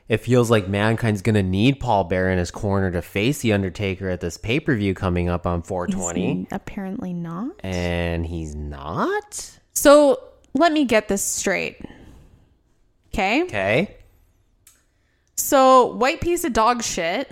[0.09, 4.09] It feels like Mankind's gonna need Paul Bearer in his corner to face the Undertaker
[4.09, 7.53] at this pay per view coming up on 420, Apparently not.
[7.61, 9.59] and he's not.
[9.73, 10.23] So
[10.55, 11.81] let me get this straight.
[13.15, 13.43] Okay.
[13.45, 13.97] Okay.
[15.37, 17.31] So white piece of dog shit.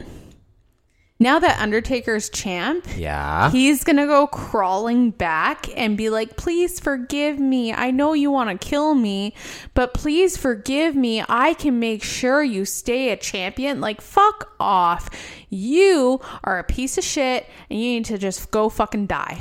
[1.23, 3.51] Now that Undertaker's champ, Yeah.
[3.51, 7.75] he's gonna go crawling back and be like, please forgive me.
[7.75, 9.35] I know you want to kill me,
[9.75, 11.23] but please forgive me.
[11.29, 13.83] I can make sure you stay a champion.
[13.83, 15.11] Like, fuck off.
[15.51, 19.37] You are a piece of shit and you need to just go fucking die.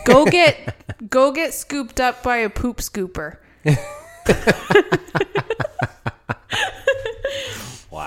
[0.04, 0.74] go get
[1.08, 3.36] go get scooped up by a poop scooper.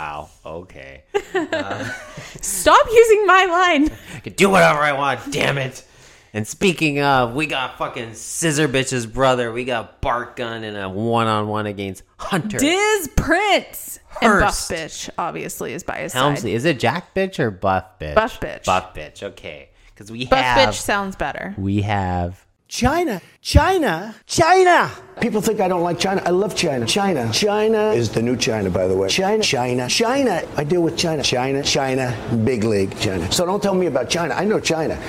[0.04, 0.30] wow.
[0.46, 1.04] Okay.
[1.34, 1.84] Uh,
[2.42, 3.90] Stop using my line.
[4.16, 5.32] I can do whatever I want.
[5.32, 5.84] Damn it.
[6.32, 9.52] And speaking of, we got fucking Scissor Bitch's brother.
[9.52, 12.60] We got Bart Gunn in a one on one against Hunter.
[12.60, 14.72] Diz Prince and Buff Hurst.
[14.72, 16.52] Bitch obviously is by his Helmsley.
[16.52, 16.56] side.
[16.56, 18.14] Is it Jack Bitch or Buff Bitch?
[18.16, 18.66] Buff Bitch.
[18.66, 19.24] Buff Bitch.
[19.24, 19.70] Okay.
[19.88, 20.70] Because we Buff have.
[20.70, 21.56] Bitch sounds better.
[21.58, 22.43] We have.
[22.74, 23.22] China.
[23.40, 24.16] China.
[24.26, 24.90] China.
[25.22, 26.24] People think I don't like China.
[26.26, 26.88] I love China.
[26.88, 27.32] China.
[27.32, 29.10] China is the new China, by the way.
[29.10, 29.44] China.
[29.44, 29.88] China.
[29.88, 30.42] China.
[30.58, 31.22] I deal with China.
[31.22, 31.62] China.
[31.62, 32.18] China.
[32.44, 33.32] Big league China.
[33.32, 34.34] So don't tell me about China.
[34.34, 35.00] I know China.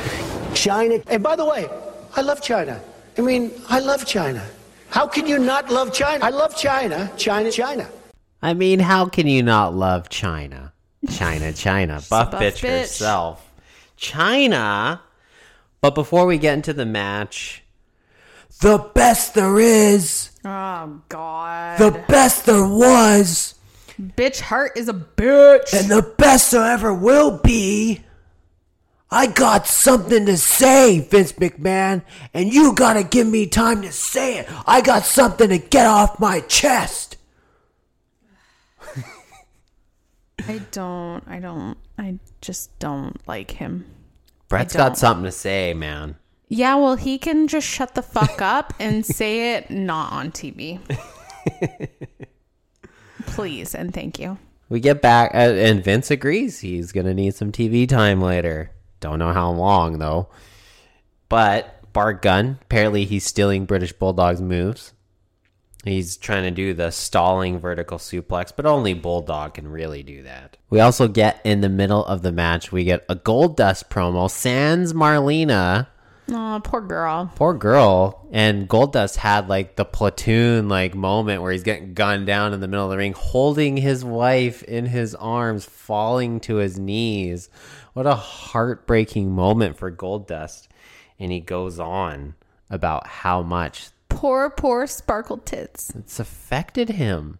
[0.53, 0.99] China.
[1.07, 1.67] And by the way,
[2.15, 2.79] I love China.
[3.17, 4.45] I mean, I love China.
[4.91, 6.23] How can you not love China?
[6.23, 7.11] I love China.
[7.17, 7.51] China.
[7.51, 7.89] China.
[8.43, 10.75] I mean, how can you not love China?
[11.11, 11.95] China, China.
[12.11, 12.81] Buff, Buff bitch, bitch.
[12.81, 13.51] herself.
[13.97, 15.01] China.
[15.85, 17.63] But before we get into the match,
[18.63, 21.79] the best there is, Oh God.
[21.79, 23.55] the best there was,
[24.01, 25.75] bitch Hart is a bitch.
[25.79, 28.03] and the best there ever will be.
[29.11, 32.01] I got something to say, Vince McMahon,
[32.33, 34.49] and you gotta give me time to say it.
[34.67, 37.19] I got something to get off my chest.
[40.49, 41.23] I don't.
[41.27, 41.77] I don't.
[41.99, 43.85] I just don't like him.
[44.55, 46.17] Bret's got something to say, man.
[46.49, 50.79] Yeah, well, he can just shut the fuck up and say it not on TV.
[53.27, 54.39] Please and thank you.
[54.69, 58.71] We get back, uh, and Vince agrees he's going to need some TV time later.
[59.01, 60.29] Don't know how long, though.
[61.29, 64.94] But Bart Gunn, apparently he's stealing British Bulldog's moves.
[65.85, 70.57] He's trying to do the stalling vertical suplex, but only Bulldog can really do that.
[70.71, 74.31] We also get in the middle of the match, we get a Goldust promo.
[74.31, 75.89] Sans Marlena
[76.33, 77.31] Oh, poor girl.
[77.37, 82.55] poor girl and goldust had like the platoon like moment where he's getting gunned down
[82.55, 86.79] in the middle of the ring holding his wife in his arms falling to his
[86.79, 87.51] knees
[87.93, 90.67] what a heartbreaking moment for goldust
[91.19, 92.35] and he goes on
[92.71, 95.91] about how much Poor, poor sparkle tits.
[95.97, 97.39] it's affected him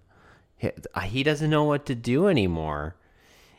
[0.57, 2.97] he, uh, he doesn't know what to do anymore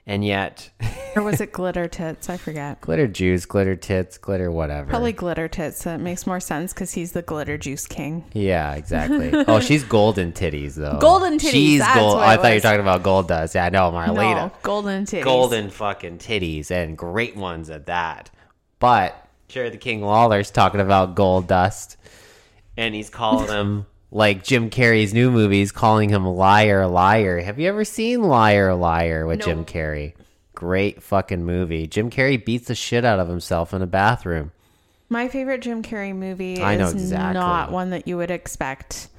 [0.05, 0.69] And yet,
[1.15, 2.29] Or was it glitter tits?
[2.29, 2.81] I forget.
[2.81, 4.89] glitter juice, glitter tits, glitter whatever.
[4.89, 5.83] Probably glitter tits.
[5.85, 8.25] That makes more sense because he's the glitter juice king.
[8.33, 9.31] Yeah, exactly.
[9.47, 10.99] oh, she's golden titties though.
[10.99, 12.19] Golden titties, She's gold.
[12.19, 13.55] I thought you were talking about Goldust.
[13.55, 14.35] Yeah, no, Marlena.
[14.35, 15.23] No, golden titties.
[15.23, 18.29] golden fucking titties and great ones at that.
[18.79, 19.15] But
[19.47, 21.95] Jerry the King Lawler's talking about Goldust,
[22.77, 27.41] and he's calling him like Jim Carrey's new movies, calling him liar, liar.
[27.41, 30.13] Have you ever seen Liar, Liar with Jim Carrey?
[30.53, 31.85] Great fucking movie.
[31.85, 34.51] Jim Carrey beats the shit out of himself in a bathroom.
[35.09, 37.33] My favorite Jim Carrey movie I know is exactly.
[37.39, 39.09] not one that you would expect.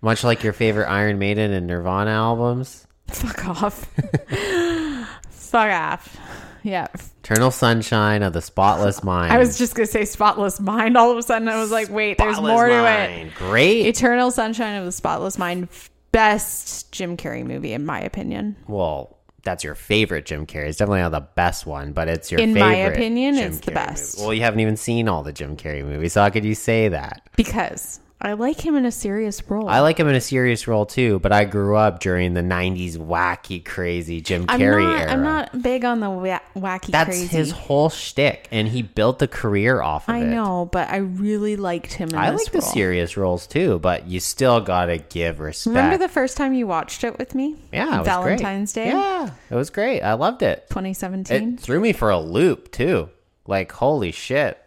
[0.00, 2.86] Much like your favorite Iron Maiden and Nirvana albums.
[3.08, 3.84] Fuck off.
[5.30, 6.16] Fuck off.
[6.62, 6.88] Yeah.
[7.22, 9.32] Eternal Sunshine of the Spotless Mind.
[9.32, 10.96] I was just going to say Spotless Mind.
[10.96, 13.34] All of a sudden, I was like, wait, there's Spotless more to it.
[13.34, 13.86] Great.
[13.86, 15.68] Eternal Sunshine of the Spotless Mind.
[16.12, 18.56] Best Jim Carrey movie, in my opinion.
[18.66, 20.68] well, that's your favorite Jim Carrey.
[20.68, 22.52] It's definitely not the best one, but it's your favorite.
[22.52, 24.16] In my opinion, Jim it's the best.
[24.18, 24.26] movie.
[24.26, 26.88] Well, you haven't even seen all the Jim Carrey movies, so how could you say
[26.88, 27.22] that?
[27.36, 29.66] Because I like him in a serious role.
[29.68, 32.98] I like him in a serious role too, but I grew up during the '90s
[32.98, 35.10] wacky, crazy Jim I'm Carrey not, era.
[35.12, 37.26] I'm not big on the wa- wacky That's crazy.
[37.28, 40.22] his whole shtick, and he built a career off of I it.
[40.24, 44.06] I know, but I really liked him in I like the serious roles too, but
[44.06, 45.74] you still gotta give respect.
[45.74, 47.56] Remember the first time you watched it with me?
[47.72, 48.84] yeah, it was Valentine's great.
[48.84, 50.02] Day, Yeah, it was great.
[50.02, 50.66] I loved it.
[50.68, 51.54] 2017.
[51.54, 53.08] It threw me for a loop too.
[53.46, 54.62] Like holy shit.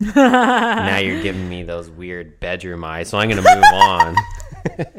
[0.00, 4.16] Now you're giving me those weird bedroom eyes, so I'm gonna move on.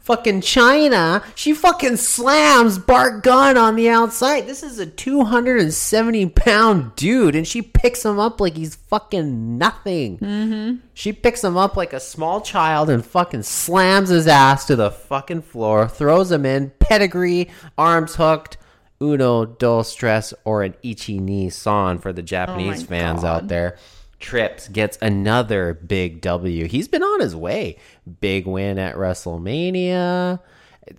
[0.00, 4.46] fucking China, she fucking slams Bart Gunn on the outside.
[4.46, 10.18] This is a 270 pound dude, and she picks him up like he's fucking nothing.
[10.18, 10.76] Mm-hmm.
[10.94, 14.90] She picks him up like a small child and fucking slams his ass to the
[14.90, 18.56] fucking floor, throws him in, pedigree, arms hooked.
[19.02, 23.78] Uno, dos, stress, or an ichi ni san for the Japanese fans out there.
[24.18, 26.66] Trips gets another big W.
[26.66, 27.78] He's been on his way.
[28.20, 30.40] Big win at WrestleMania.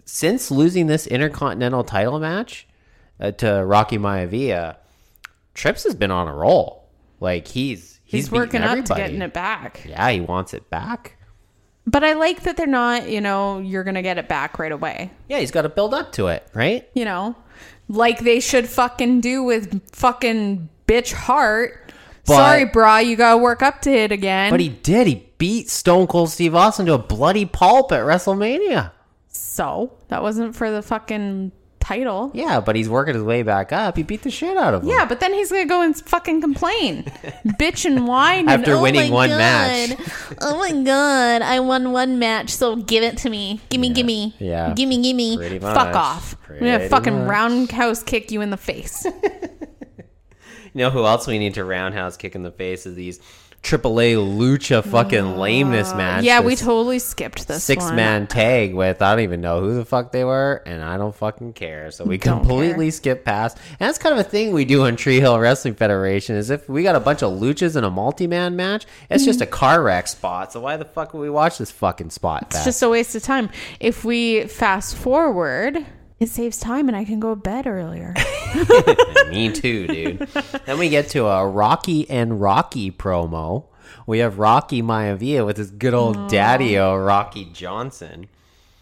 [0.06, 2.68] Since losing this Intercontinental title match
[3.20, 4.78] uh, to Rocky Maivia,
[5.54, 6.90] Trips has been on a roll.
[7.20, 9.86] Like he's he's, He's, working up to getting it back.
[9.88, 11.18] Yeah, he wants it back.
[11.86, 14.72] But I like that they're not, you know, you're going to get it back right
[14.72, 15.12] away.
[15.28, 16.88] Yeah, he's got to build up to it, right?
[16.94, 17.36] You know,
[17.92, 21.92] like they should fucking do with fucking bitch heart.
[22.26, 24.52] But- Sorry, brah, you got to work up to it again.
[24.52, 25.08] But he did.
[25.08, 28.92] He beat Stone Cold Steve Austin to a bloody pulp at WrestleMania.
[29.28, 31.52] so that wasn't for the fucking
[31.92, 32.32] title.
[32.34, 33.98] Yeah, but he's working his way back up.
[33.98, 34.90] He beat the shit out of him.
[34.90, 37.04] Yeah, but then he's gonna go and fucking complain,
[37.60, 39.38] bitch and whine and, After "Oh winning my one God.
[39.38, 39.98] match."
[40.42, 43.60] oh my god, I won one match, so give it to me.
[43.70, 44.36] Gimme, gimme.
[44.40, 44.74] Yeah.
[44.74, 45.38] Gimme, gimme.
[45.38, 45.96] Pretty Fuck much.
[45.96, 46.36] off.
[46.50, 47.28] I'm gonna fucking much.
[47.30, 49.06] roundhouse kick you in the face.
[50.74, 53.20] You know who else we need to roundhouse kick in the face is these
[53.64, 56.24] AAA lucha fucking lameness match.
[56.24, 57.96] yeah, we totally skipped this six one.
[57.96, 61.14] man tag with I don't even know who the fuck they were, and I don't
[61.16, 61.92] fucking care.
[61.92, 62.92] So we Don't completely care.
[62.92, 63.58] skip past.
[63.80, 66.36] And that's kind of a thing we do on Tree Hill Wrestling Federation.
[66.36, 69.42] Is if we got a bunch of luchas in a multi man match, it's just
[69.42, 69.54] a mm-hmm.
[69.54, 70.52] car wreck spot.
[70.52, 72.48] So why the fuck would we watch this fucking spot?
[72.50, 73.52] It's just a waste of time.
[73.80, 75.86] If we fast forward,
[76.22, 78.14] it saves time and I can go to bed earlier.
[79.30, 80.20] Me too, dude.
[80.66, 83.66] then we get to a Rocky and Rocky promo.
[84.06, 88.28] We have Rocky Maivia with his good old daddy-o, Rocky Johnson.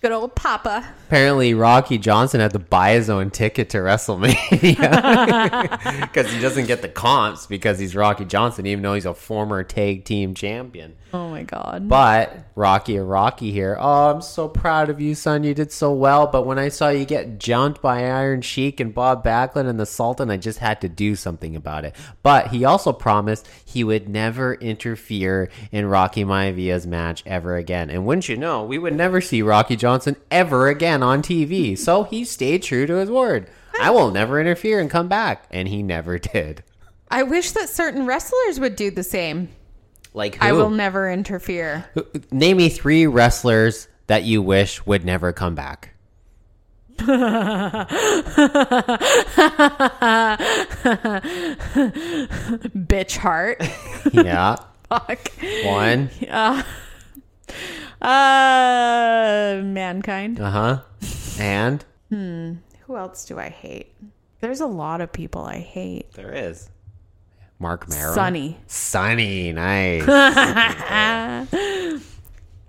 [0.01, 0.93] Good old Papa.
[1.07, 6.81] Apparently, Rocky Johnson had to buy his own ticket to WrestleMania because he doesn't get
[6.81, 10.95] the comps because he's Rocky Johnson, even though he's a former tag team champion.
[11.11, 11.89] Oh my god.
[11.89, 13.75] But Rocky or Rocky here.
[13.77, 15.43] Oh, I'm so proud of you, son.
[15.43, 16.27] You did so well.
[16.27, 19.87] But when I saw you get jumped by Iron Sheik and Bob Backlund and the
[19.87, 21.95] Sultan, I just had to do something about it.
[22.21, 27.89] But he also promised he would never interfere in Rocky Maivia's match ever again.
[27.89, 29.88] And wouldn't you know, we would never see Rocky Johnson
[30.31, 31.77] ever again on TV.
[31.77, 33.49] So he stayed true to his word.
[33.79, 35.45] I will never interfere and come back.
[35.51, 36.63] And he never did.
[37.09, 39.49] I wish that certain wrestlers would do the same.
[40.13, 40.45] Like who?
[40.45, 41.89] I will never interfere.
[42.31, 45.93] Name me three wrestlers that you wish would never come back.
[52.75, 53.61] Bitch heart.
[54.13, 54.55] Yeah.
[54.89, 55.31] Fuck.
[55.65, 56.09] One.
[58.01, 60.39] Uh, mankind.
[60.39, 60.81] Uh huh.
[61.39, 62.53] And hmm,
[62.85, 63.93] Who else do I hate?
[64.41, 66.13] There's a lot of people I hate.
[66.13, 66.69] there is
[67.59, 68.13] Marc Mero.
[68.13, 68.57] Sunny.
[68.67, 69.51] Sunny.
[69.51, 70.07] Nice.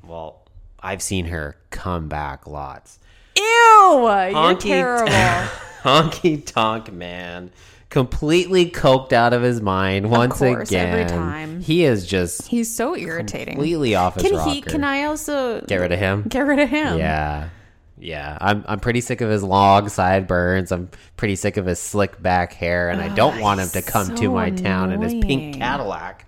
[0.07, 0.43] well,
[0.81, 2.99] I've seen her come back lots.
[3.37, 3.43] Ew!
[3.45, 5.12] You're Honky- terrible.
[5.83, 7.51] Honky Tonk Man,
[7.91, 10.86] completely coked out of his mind once course, again.
[10.88, 11.61] every time.
[11.61, 13.55] He is just He's so irritating.
[13.57, 14.51] completely off his Can rocker.
[14.51, 14.61] he?
[14.62, 16.22] Can I also get rid of him?
[16.28, 16.99] get rid of him?
[16.99, 17.49] Yeah.
[18.03, 20.72] Yeah, I'm I'm pretty sick of his long sideburns.
[20.72, 20.88] I'm
[21.18, 24.22] pretty sick of his slick back hair, and I don't want him to come to
[24.22, 26.24] so my town in his pink Cadillac.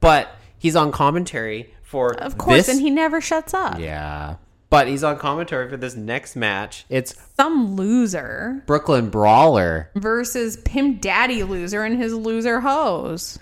[0.00, 0.28] But
[0.58, 3.78] he's on commentary for Of course, this- and he never shuts up.
[3.80, 4.34] yeah,
[4.70, 6.84] but he's on commentary for this next match.
[6.88, 9.90] It's Some loser Brooklyn Brawler.
[9.94, 13.38] versus Pimp Daddy loser and his loser hose.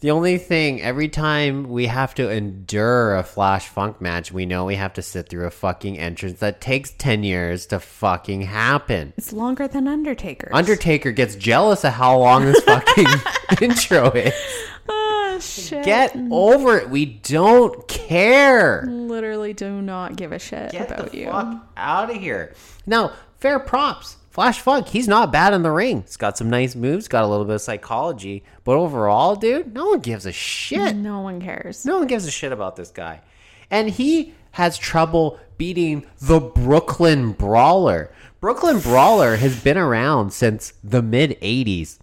[0.00, 4.66] The only thing, every time we have to endure a Flash Funk match, we know
[4.66, 9.14] we have to sit through a fucking entrance that takes 10 years to fucking happen.
[9.16, 10.50] It's longer than Undertaker's.
[10.52, 13.06] Undertaker gets jealous of how long this fucking
[13.62, 14.34] intro is.
[14.86, 14.95] Oh,
[15.36, 15.84] oh shit!
[15.84, 16.90] Get over it.
[16.90, 18.82] We don't care.
[18.86, 21.26] literally do not give a shit Get about the you.
[21.26, 22.54] fuck out of here.
[22.86, 24.16] Now, fair props.
[24.30, 26.02] Flash Funk, he's not bad in the ring.
[26.02, 28.44] He's got some nice moves, got a little bit of psychology.
[28.64, 30.94] But overall, dude, no one gives a shit.
[30.94, 31.86] No one cares.
[31.86, 33.22] No one gives a shit about this guy.
[33.70, 38.12] And he has trouble beating the Brooklyn Brawler.
[38.40, 41.98] Brooklyn Brawler has been around since the mid 80s.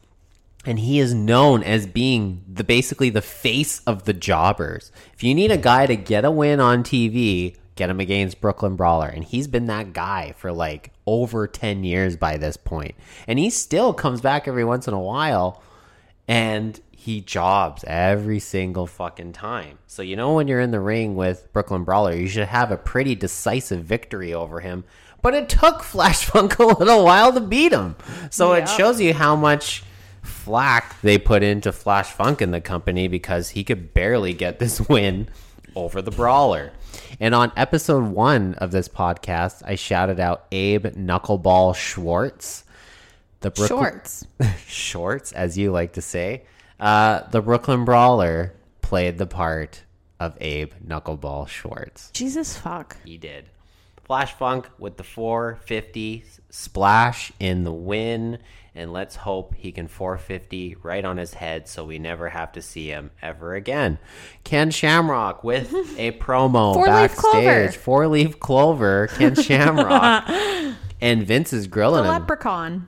[0.66, 4.92] And he is known as being the basically the face of the jobbers.
[5.14, 8.76] If you need a guy to get a win on TV, get him against Brooklyn
[8.76, 9.08] Brawler.
[9.08, 12.96] And he's been that guy for like over 10 years by this point.
[13.28, 15.62] And he still comes back every once in a while
[16.28, 19.80] and he jobs every single fucking time.
[19.88, 22.78] So you know when you're in the ring with Brooklyn Brawler, you should have a
[22.78, 24.86] pretty decisive victory over him.
[25.22, 27.98] But it took Flash Funk a little while to beat him.
[28.30, 29.84] So it shows you how much
[30.24, 34.82] flack they put into Flash Funk in the company because he could barely get this
[34.90, 35.28] win
[35.76, 36.72] over the Brawler.
[37.20, 42.64] And on episode one of this podcast, I shouted out Abe Knuckleball Schwartz.
[43.42, 44.28] The Brooklyn, Shorts.
[44.68, 46.44] shorts, as you like to say.
[46.80, 49.84] Uh, the Brooklyn Brawler played the part
[50.20, 52.10] of Abe Knuckleball Schwartz.
[52.12, 52.98] Jesus fuck.
[53.04, 53.46] He did.
[54.04, 58.38] Flash Funk with the 450 splash in the win.
[58.76, 62.62] And let's hope he can 450 right on his head so we never have to
[62.62, 64.00] see him ever again.
[64.44, 67.78] Ken Shamrock with a promo Four-leaf backstage.
[67.78, 69.08] Four leaf clover.
[69.16, 70.24] Ken Shamrock.
[71.02, 72.10] and Vince is The grilling him.
[72.12, 72.88] leprechaun.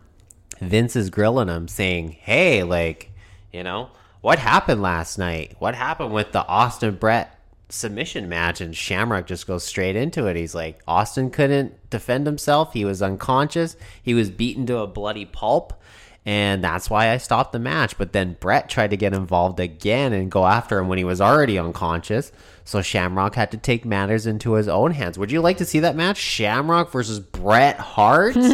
[0.60, 3.12] Vince is grilling him, saying, "Hey, like,
[3.54, 3.90] you know,
[4.22, 5.54] what happened last night?
[5.60, 7.35] What happened with the Austin Bret
[7.70, 10.36] submission match?" And Shamrock just goes straight into it.
[10.36, 12.74] He's like, "Austin couldn't defend himself.
[12.74, 13.76] He was unconscious.
[14.02, 15.74] He was beaten to a bloody pulp."
[16.28, 17.98] And that's why I stopped the match.
[17.98, 21.22] But then Bret tried to get involved again and go after him when he was
[21.22, 22.32] already unconscious.
[22.68, 25.20] So Shamrock had to take matters into his own hands.
[25.20, 26.18] Would you like to see that match?
[26.18, 28.36] Shamrock versus Bret Hart?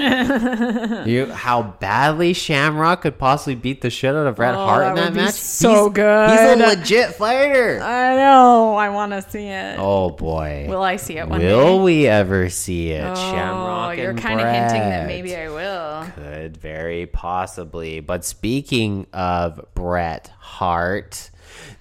[1.02, 4.96] You, how badly Shamrock could possibly beat the shit out of Bret Oh, Hart in
[4.96, 5.34] that that would be match?
[5.34, 6.30] so he's, good.
[6.30, 7.80] He's a legit fighter.
[7.82, 8.76] I know.
[8.76, 9.78] I want to see it.
[9.80, 10.66] oh boy.
[10.70, 11.84] Will I see it one Will day?
[11.84, 13.04] we ever see it?
[13.04, 16.06] Oh, Shamrock you're kind of hinting that maybe I will.
[16.16, 18.00] Could very possibly.
[18.02, 21.31] But speaking of Bret Hart,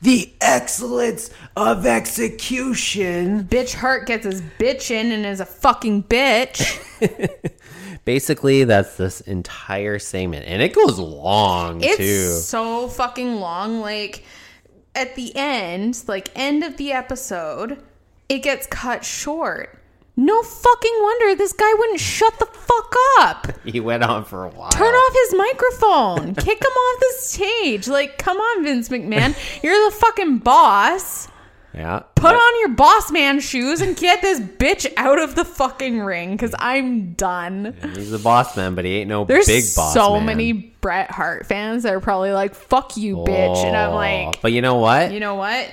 [0.03, 3.45] the excellence of execution.
[3.45, 6.79] Bitch Hart gets his bitch in and is a fucking bitch.
[8.05, 12.29] Basically, that's this entire segment, and it goes long It's too.
[12.31, 13.81] so fucking long.
[13.81, 14.25] Like
[14.95, 17.83] at the end, like end of the episode,
[18.29, 19.80] it gets cut short.
[20.17, 23.47] No fucking wonder this guy wouldn't shut the fuck up.
[23.65, 24.71] He went on for a while.
[24.71, 26.35] Turn off his microphone.
[26.45, 27.87] Kick him off the stage.
[27.89, 29.37] Like, come on, Vince McMahon.
[29.63, 31.29] You're the fucking boss.
[31.75, 32.01] Yeah.
[32.17, 36.33] Put on your boss man shoes and get this bitch out of the fucking ring
[36.33, 37.77] because I'm done.
[37.95, 40.27] He's the boss man, but he ain't no There's big boss so man.
[40.27, 43.65] many Bret Hart fans that are probably like, fuck you, bitch.
[43.65, 45.13] And I'm Oh, like, but you know what?
[45.13, 45.71] you know what?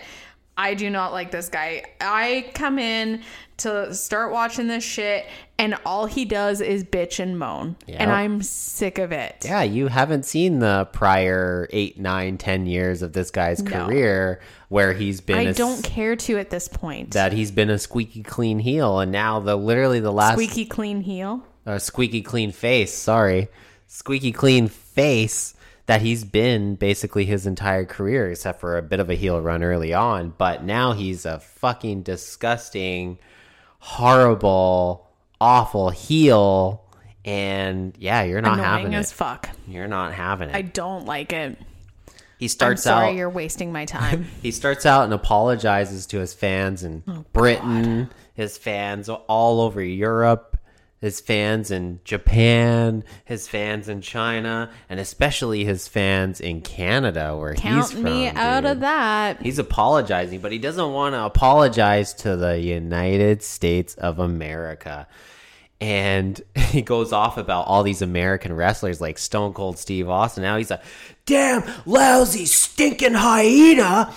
[0.58, 1.84] I do not like this guy.
[2.02, 3.22] I come in
[3.58, 5.26] to start watching this shit,
[5.60, 7.76] and all he does is bitch and moan.
[7.88, 7.98] Yeah.
[8.00, 9.44] And I'm sick of it.
[9.46, 13.86] yeah, you haven't seen the prior eight, nine, ten years of this guy's No.
[13.86, 14.40] career
[14.70, 17.12] where he's been I a, don't care to at this point.
[17.12, 21.02] that he's been a squeaky clean heel, and now the literally the last Squeaky clean
[21.02, 21.44] heel.
[21.66, 22.94] uh, squeaky clean face.
[22.94, 23.48] Sorry,
[23.88, 25.54] squeaky clean face
[25.88, 29.64] that he's been basically his entire career, except for a bit of a heel run
[29.64, 30.34] early on.
[30.38, 33.18] But now he's a fucking disgusting,
[33.80, 35.08] horrible,
[35.42, 36.84] awful heel.
[37.26, 39.16] And yeah, you're not having Annoying as it.
[39.16, 39.50] fuck.
[39.68, 40.56] You're not having it.
[40.56, 41.58] I don't like it.
[42.38, 43.16] he I'm starts sorry out.
[43.16, 44.28] you're wasting my time.
[44.42, 49.82] He starts out and apologizes to his fans in Oh, Britain, his fans all over
[49.84, 50.57] Europe,
[51.00, 57.54] his fans in Japan, his fans in China, and especially his fans in Canada, where
[57.54, 58.04] he's Count from.
[58.04, 58.72] me out dude.
[58.72, 59.42] of that.
[59.42, 65.08] He's apologizing, but he doesn't want to apologize to the United States of America.
[65.80, 70.42] And he goes off about all these American wrestlers like Stone Cold Steve Austin.
[70.42, 70.82] Now he's a
[71.28, 74.12] damn lousy, stinking hyena.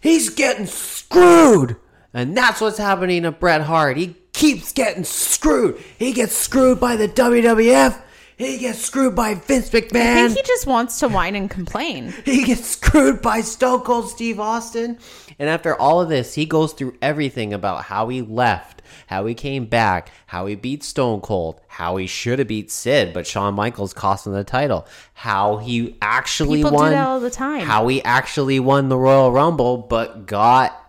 [0.00, 1.76] He's getting screwed.
[2.12, 3.96] And that's what's happening to Bret Hart.
[3.96, 5.82] He keeps getting screwed.
[5.98, 8.00] He gets screwed by the WWF.
[8.36, 9.94] He gets screwed by Vince McMahon.
[9.94, 12.12] I think he just wants to whine and complain.
[12.24, 14.98] He gets screwed by Stone Cold Steve Austin.
[15.38, 19.34] And after all of this, he goes through everything about how he left, how he
[19.34, 23.54] came back, how he beat Stone Cold, how he should have beat Sid, but Shawn
[23.54, 27.60] Michaels cost him the title, how he actually People do won that all the time.
[27.60, 30.83] how he actually won the Royal Rumble, but got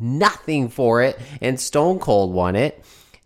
[0.00, 2.84] nothing for it, and Stone Cold won it.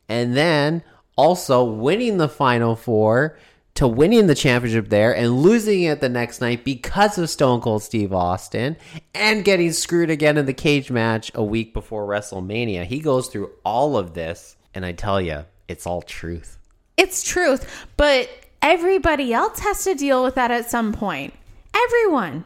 [0.09, 0.83] And then
[1.17, 3.39] also winning the Final Four
[3.75, 7.83] to winning the championship there and losing it the next night because of Stone Cold
[7.83, 8.77] Steve Austin
[9.15, 12.85] and getting screwed again in the cage match a week before WrestleMania.
[12.85, 16.59] He goes through all of this, and I tell you, it's all truth.
[16.97, 18.29] It's truth, but
[18.63, 21.35] everybody else has to deal with that at some point.
[21.75, 22.45] Everyone.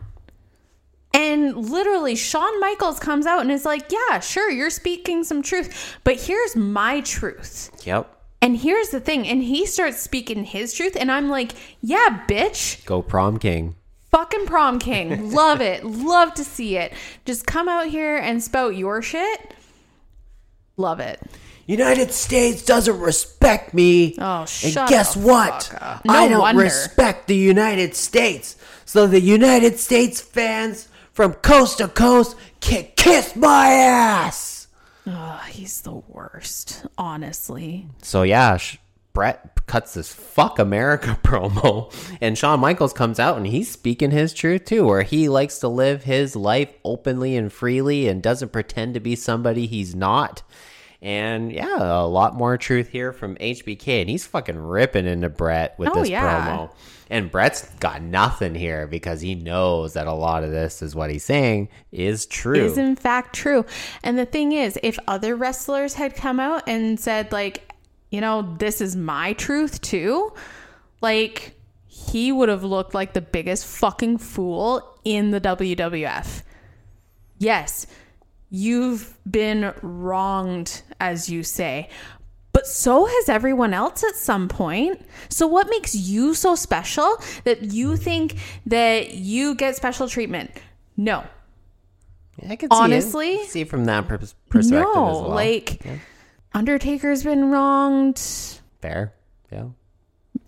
[1.14, 5.96] And literally, Shawn Michaels comes out and is like, Yeah, sure, you're speaking some truth,
[6.04, 7.70] but here's my truth.
[7.84, 8.14] Yep.
[8.40, 9.26] And here's the thing.
[9.26, 12.84] And he starts speaking his truth, and I'm like, Yeah, bitch.
[12.84, 13.74] Go prom king.
[14.10, 15.32] Fucking prom king.
[15.32, 15.84] Love it.
[15.84, 16.92] Love to see it.
[17.24, 19.54] Just come out here and spout your shit.
[20.76, 21.20] Love it.
[21.66, 24.14] United States doesn't respect me.
[24.18, 24.74] Oh, shit.
[24.76, 25.64] and guess the what?
[25.64, 26.02] fuck up.
[26.08, 26.62] I don't wonder.
[26.62, 28.56] respect the United States.
[28.86, 30.88] So the United States fans
[31.18, 34.68] from coast to coast can kiss my ass.
[35.04, 37.88] Oh, he's the worst, honestly.
[38.02, 38.76] So yeah, sh-
[39.14, 44.32] Bret cuts this "fuck America" promo, and Shawn Michaels comes out and he's speaking his
[44.32, 48.94] truth too, where he likes to live his life openly and freely and doesn't pretend
[48.94, 50.42] to be somebody he's not.
[51.02, 55.76] And yeah, a lot more truth here from HBK, and he's fucking ripping into Bret
[55.80, 56.46] with Oh, this yeah.
[56.58, 56.72] promo.
[57.10, 61.10] And Bret's got nothing here because he knows that a lot of this is what
[61.10, 62.54] he's saying is true.
[62.54, 63.64] is in fact true.
[64.02, 67.72] And the thing is, if other wrestlers had come out and said, like,
[68.10, 70.32] you know, this is my truth too,
[71.00, 71.54] like,
[71.86, 76.42] he would have looked like the biggest fucking fool in the WWF.
[77.38, 77.86] Yes,
[78.50, 81.88] you've been wronged, as you say.
[82.52, 85.00] But so has everyone else at some point.
[85.28, 90.50] So, what makes you so special that you think that you get special treatment?
[90.96, 91.24] No,
[92.48, 92.80] I can see it.
[92.80, 95.28] honestly, see from that pers- perspective no, as well.
[95.30, 95.82] like
[96.54, 98.20] Undertaker's been wronged.
[98.80, 99.12] fair,
[99.52, 99.66] yeah,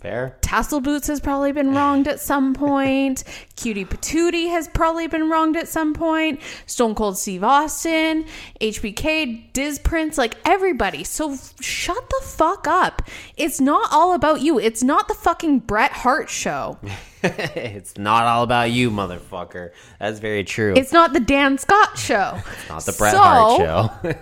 [0.01, 0.37] fair.
[0.41, 3.25] Tassel Boots has probably been wronged at some point.
[3.57, 6.41] Cutie Patootie has probably been wronged at some point.
[6.67, 8.25] Stone Cold Steve Austin,
[8.61, 11.05] HBK, Diz Prince, like everybody.
[11.05, 13.03] So shut the fuck up.
[13.37, 14.59] It's not all about you.
[14.59, 16.79] It's not the fucking Bret Hart show.
[17.57, 19.71] it's not all about you, motherfucker.
[19.99, 20.75] That's very true.
[20.77, 22.39] It's not the Dan Scott show.
[22.69, 24.15] not the Bret So, Hart show.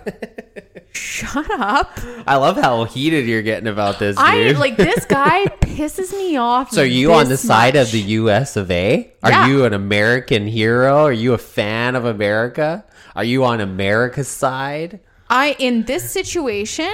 [0.91, 1.99] Shut up.
[2.27, 4.25] I love how heated you're getting about this, dude.
[4.25, 6.71] I like this guy pisses me off.
[6.71, 8.57] so are you on the side of the U.S.
[8.57, 9.13] of A?
[9.23, 9.47] Are Yeah.
[9.47, 11.05] you an American hero?
[11.05, 12.83] Are you a fan of America?
[13.15, 14.99] Are you on America's side?
[15.29, 16.91] I in this situation,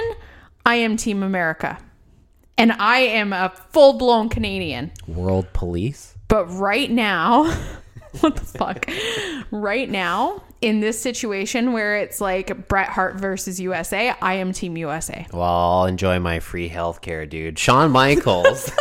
[0.66, 1.78] I am Team America.
[2.58, 4.92] And I am a full blown Canadian.
[5.06, 6.14] World police?
[6.28, 7.44] But right now,
[8.20, 8.88] what the fuck?
[9.50, 14.76] Right now, in this situation where it's like Bret Hart versus USA, I am Team
[14.78, 15.26] USA.
[15.32, 17.58] Well, I'll enjoy my free healthcare, dude.
[17.58, 18.70] Shawn Michaels.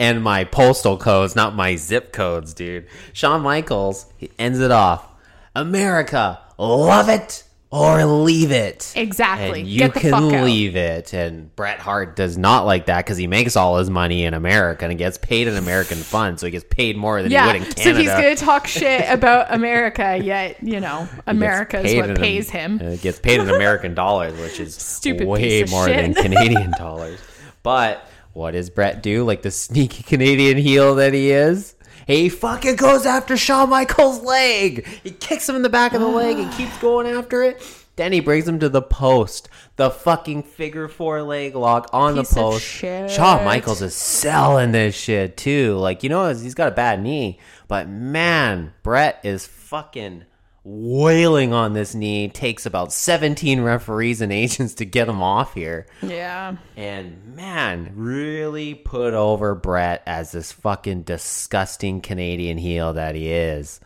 [0.00, 2.86] and my postal codes, not my zip codes, dude.
[3.12, 5.08] Shawn Michaels he ends it off.
[5.54, 8.92] America, love it or leave it.
[8.94, 9.60] Exactly.
[9.60, 10.44] And you Get the can fuck out.
[10.44, 11.14] leave it.
[11.14, 14.84] And Bret Hart does not like that because he makes all his money in America
[14.86, 17.62] and gets paid in American funds, so he gets paid more than he would in
[17.62, 17.82] Canada.
[17.82, 22.78] so he's gonna talk shit about America, yet you know America is what pays him.
[22.84, 25.96] uh, gets paid in American dollars, which is Stupid way more shit.
[25.96, 27.18] than Canadian dollars.
[27.62, 29.24] But what does Bret do?
[29.24, 31.74] Like the sneaky Canadian heel that he is,
[32.06, 34.86] he fucking goes after Shawn Michaels' leg.
[35.02, 37.62] He kicks him in the back of the leg and keeps going after it.
[37.96, 42.30] Then he brings him to the post, the fucking figure four leg lock on Piece
[42.30, 42.64] the post.
[42.64, 45.76] Shawn Michaels is selling this shit too.
[45.76, 47.38] Like you know, he's got a bad knee,
[47.68, 50.24] but man, Bret is fucking
[50.64, 52.28] wailing on this knee.
[52.28, 55.86] Takes about 17 referees and agents to get him off here.
[56.02, 56.56] Yeah.
[56.76, 63.80] And man, really put over Bret as this fucking disgusting Canadian heel that he is.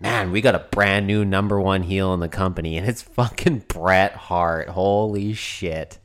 [0.00, 3.60] Man, we got a brand new number one heel in the company, and it's fucking
[3.68, 4.68] Bret Hart.
[4.68, 5.98] Holy shit.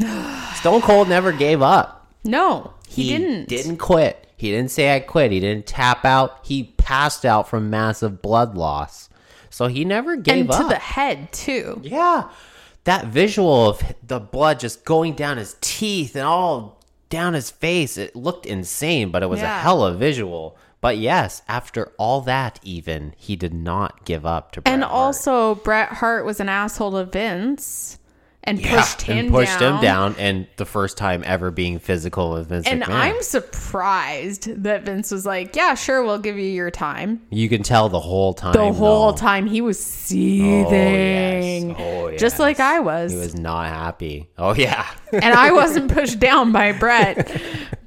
[0.54, 2.12] Stone Cold never gave up.
[2.24, 3.48] No, he, didn't.
[3.48, 4.27] Didn't quit.
[4.38, 5.32] He didn't say I quit.
[5.32, 6.38] He didn't tap out.
[6.42, 9.10] He passed out from massive blood loss.
[9.50, 10.62] So he never gave And up.
[10.62, 11.80] to the head too.
[11.82, 12.30] Yeah.
[12.84, 17.98] That visual of the blood just going down his teeth and all down his face,
[17.98, 19.60] it looked insane, but it was a Yeah.
[19.60, 20.56] hella visual.
[20.80, 24.94] But yes, after all that, even, he did not give up to Bret And Hart.
[24.94, 27.97] also, Bret Hart was an asshole to Vince
[28.48, 29.74] and Yeah, pushed him and pushed down.
[29.76, 32.88] him down, and the first time ever being physical with Vince And McMahon.
[32.94, 37.62] I'm surprised that Vince was like, "Yeah, sure, we'll give you your time." you can
[37.62, 38.52] tell the whole time.
[38.52, 39.18] The whole though.
[39.18, 41.76] time he was Oh, seething, yes.
[41.78, 44.28] Oh, just like I was, He was not happy.
[44.38, 44.86] Oh, yeah.
[45.12, 47.40] and I wasn't pushed down by Bret.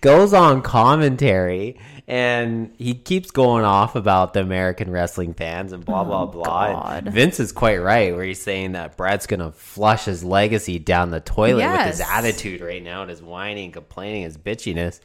[0.00, 6.04] goes on commentary and he keeps going off about the American wrestling fans and blah
[6.04, 6.44] blah oh, blah.
[6.44, 7.08] God.
[7.08, 11.20] Vince is quite right where he's saying that Brad's gonna flush his legacy down the
[11.20, 15.00] toilet with his attitude right now and his whining, complaining, his bitchiness.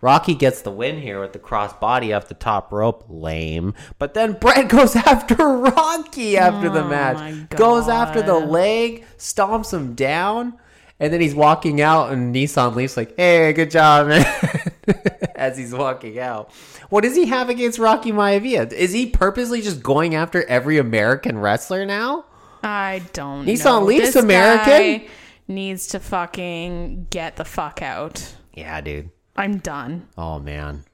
[0.00, 3.72] Rocky gets the win here with the cross body off the top rope, lame.
[3.98, 9.04] But then Bret goes after Rocky after the Oh my match, goes after the leg,
[9.16, 10.58] stomps him down,
[11.00, 14.24] and then he's walking out, and Nissan leaves like, "Hey, good job, man."
[15.34, 16.52] As he's walking out,
[16.90, 18.70] what does he have against Rocky Maivia?
[18.72, 22.24] Is he purposely just going after every American wrestler now?
[22.62, 23.82] I don't Nissan know.
[23.82, 24.66] Leaf's This American?
[25.06, 25.08] guy
[25.48, 28.34] needs to fucking get the fuck out.
[28.54, 29.10] Yeah, dude.
[29.36, 30.08] I'm done.
[30.16, 30.84] Oh man.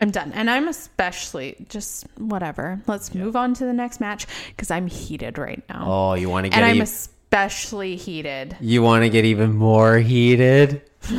[0.00, 0.32] I'm done.
[0.32, 2.80] And I'm especially just whatever.
[2.86, 5.84] Let's move on to the next match because I'm heated right now.
[5.86, 8.56] Oh, you want to get and I'm e- especially heated.
[8.60, 10.82] you want to get even more heated?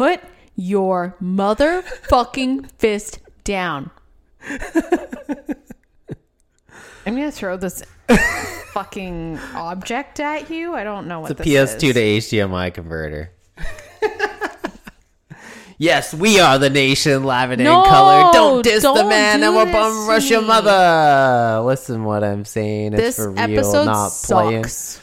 [0.00, 0.20] Put
[0.56, 3.90] your motherfucking fist down.
[7.04, 7.82] I'm gonna throw this
[8.72, 10.72] fucking object at you.
[10.72, 12.28] I don't know what The this PS2 is.
[12.30, 13.32] to HDMI converter.
[15.76, 18.32] yes, we are the nation, laughing No, in color.
[18.32, 20.46] Don't diss the don't man, do and we'll this bum to rush your me.
[20.46, 21.60] mother.
[21.66, 22.94] Listen, what I'm saying.
[22.94, 24.64] It's This for real, episode not playing.
[24.64, 24.98] sucks.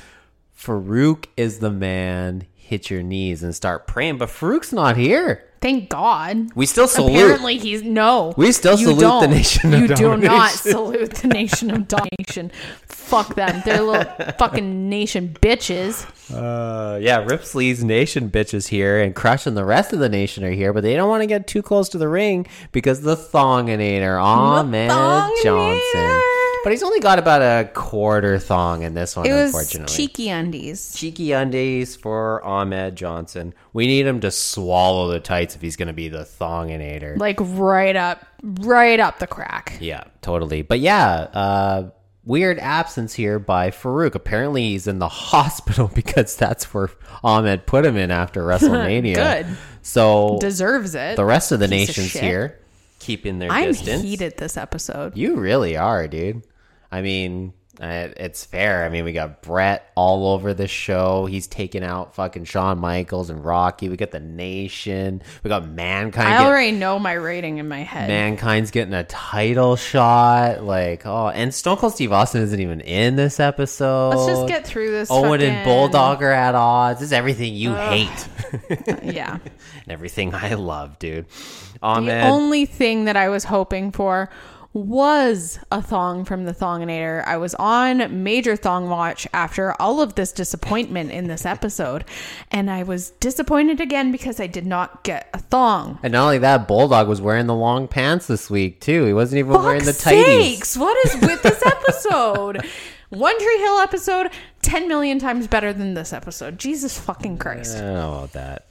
[0.59, 2.47] Faarooq is the man.
[2.67, 4.17] Hit your knees and start praying.
[4.17, 5.45] But Faarooq's not here.
[5.61, 6.53] Thank God.
[6.53, 7.15] We still salute.
[7.15, 8.33] Apparently he's no.
[8.35, 9.21] We still salute don't.
[9.21, 12.51] the nation of You do not salute the nation of domination.
[12.85, 13.61] Fuck them.
[13.63, 14.03] They're little
[14.37, 16.05] fucking nation bitches.
[16.29, 20.51] Uh, yeah, Ripsley's nation bitches here, and Crush and the rest of the nation are
[20.51, 24.21] here, but they don't want to get too close to the ring because the Thonginator,
[24.21, 25.43] Ahmed Thonginator.
[25.43, 26.21] Johnson.
[26.63, 29.95] But he's only got about a quarter thong in this one, It was unfortunately.
[29.95, 30.93] cheeky undies.
[30.95, 33.53] Cheeky undies for Ahmed Johnson.
[33.73, 37.17] We need him to swallow the tights if he's going to be the Thonginator.
[37.17, 39.77] Like right up, right up the crack.
[39.79, 40.61] Yeah, totally.
[40.61, 41.89] But yeah, uh,
[42.25, 44.15] weird absence here by Faarooq.
[44.15, 46.89] Apparently, he's in the hospital because that's where
[47.23, 49.15] Ahmed put him in after WrestleMania.
[49.15, 49.57] Good.
[49.81, 51.15] So Deserves it.
[51.15, 52.23] the rest of the Piece nations shit.
[52.23, 52.59] here
[53.07, 54.03] keeping their I'm distance.
[54.03, 55.17] heated this episode.
[55.17, 56.43] You really are, dude.
[56.91, 58.83] I mean, Uh, It's fair.
[58.85, 61.27] I mean, we got Bret all over the show.
[61.27, 63.87] He's taking out fucking Shawn Michaels and Rocky.
[63.87, 65.21] We got the Nation.
[65.43, 66.27] We got Mankind.
[66.27, 68.07] I already know my rating in my head.
[68.09, 70.63] Mankind's getting a title shot.
[70.63, 74.09] Like, oh, and Stone Cold Steve Austin isn't even in this episode.
[74.15, 75.11] Let's just get through this.
[75.11, 76.99] Owen and fucking- Bulldog are at odds.
[76.99, 78.27] This is everything you hate
[79.03, 79.33] Yeah.
[79.83, 81.27] and everything I love, dude.
[81.27, 82.23] The Ahmed.
[82.25, 84.29] only thing that I was hoping for
[84.73, 87.23] was a thong from the Thonginator.
[87.25, 92.05] I was on major thong watch after all of this disappointment in this episode,
[92.51, 95.99] and I was disappointed again because I did not get a thong.
[96.03, 99.05] and not only that, Bulldog was wearing the long pants this week too.
[99.05, 100.25] He wasn't even wearing the tighties.
[100.25, 102.65] sakes, what is with this episode?
[103.09, 104.31] One Tree Hill episode,
[104.63, 106.59] 10 million times better than this episode.
[106.59, 107.77] Jesus fucking Christ.
[107.77, 108.66] I don't know about that.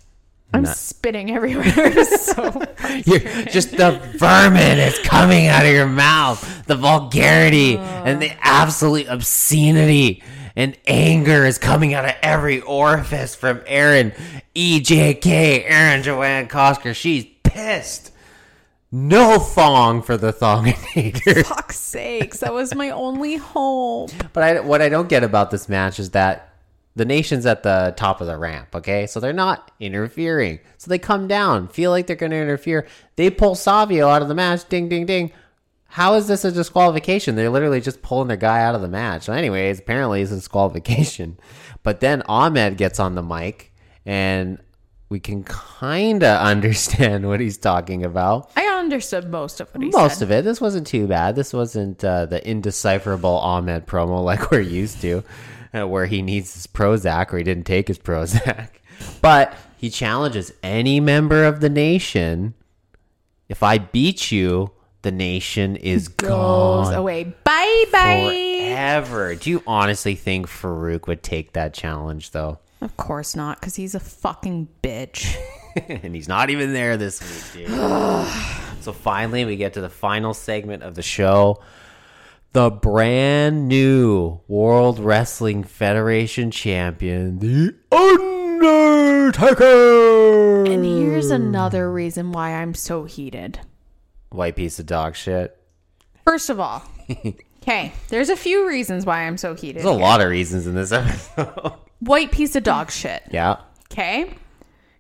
[0.55, 2.05] I'm not- spitting everywhere.
[2.19, 2.45] So
[3.07, 6.65] You're just the vermin is coming out of your mouth.
[6.67, 10.23] The vulgarity and the absolute obscenity
[10.55, 14.13] and anger is coming out of every orifice from Erin
[14.55, 16.95] EJK, Erin Joanne Kosker.
[16.95, 18.13] She's pissed.
[18.93, 21.45] No thong for the thonginator.
[21.45, 22.39] fuck's sakes.
[22.41, 24.11] That was my only hope.
[24.33, 26.55] But I, what I don't get about this match is that
[26.97, 29.07] the nation's at the top of the ramp, okay?
[29.07, 30.59] So they're not interfering.
[30.79, 32.87] So they come down, feel like they're going to interfere.
[33.17, 34.69] They pull Savio out of the match.
[34.69, 35.31] Ding, ding, ding.
[35.89, 37.37] How is this a disqualification?
[37.37, 39.25] They're literally just pulling their guy out of the match.
[39.25, 41.39] So anyways, apparently it's a disqualification.
[41.83, 43.73] But then Ahmed gets on the mic,
[44.05, 44.59] and
[45.09, 48.51] we can kind of understand what he's talking about.
[48.57, 49.99] I understood most of what he said.
[49.99, 50.25] Most said.
[50.25, 50.45] of it.
[50.45, 51.37] This wasn't too bad.
[51.37, 55.23] This wasn't uh, the indecipherable Ahmed promo like we're used to,
[55.85, 58.69] where he needs his Prozac or he didn't take his Prozac.
[59.21, 62.55] But he challenges any member of the nation.
[63.47, 64.71] If I beat you,
[65.03, 67.25] the nation is Goes gone away.
[67.45, 68.69] Bye bye.
[68.71, 69.35] forever.
[69.35, 72.59] Do you honestly think Faarooq would take that challenge, though?
[72.81, 75.37] Of course not, because he's a fucking bitch.
[75.89, 77.21] and he's not even there this
[77.55, 77.71] week, dude.
[78.81, 81.63] so finally, we get to the final segment of the show.
[82.53, 87.75] The brand new World Wrestling Federation champion, The
[89.37, 90.65] Undertaker.
[90.65, 93.61] and here's another reason why I'm so heated.
[94.31, 95.55] White piece of dog shit.
[96.27, 96.83] First of all,
[97.63, 99.77] okay, there's a few reasons why I'm so heated.
[99.77, 100.01] There's a here.
[100.01, 101.75] lot of reasons in this episode.
[102.01, 103.23] White piece of dog shit.
[103.31, 103.57] yeah.
[103.93, 104.33] Okay.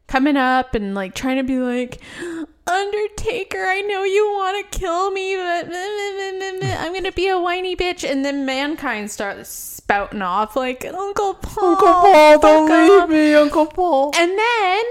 [0.08, 2.00] Coming up and like trying to be like,
[2.68, 7.76] Undertaker, I know you want to kill me, but I'm going to be a whiny
[7.76, 8.08] bitch.
[8.08, 11.70] And then mankind starts spouting off like, Uncle Paul.
[11.70, 14.12] Uncle Paul, don't fuck leave off." me, Uncle Paul.
[14.16, 14.84] And then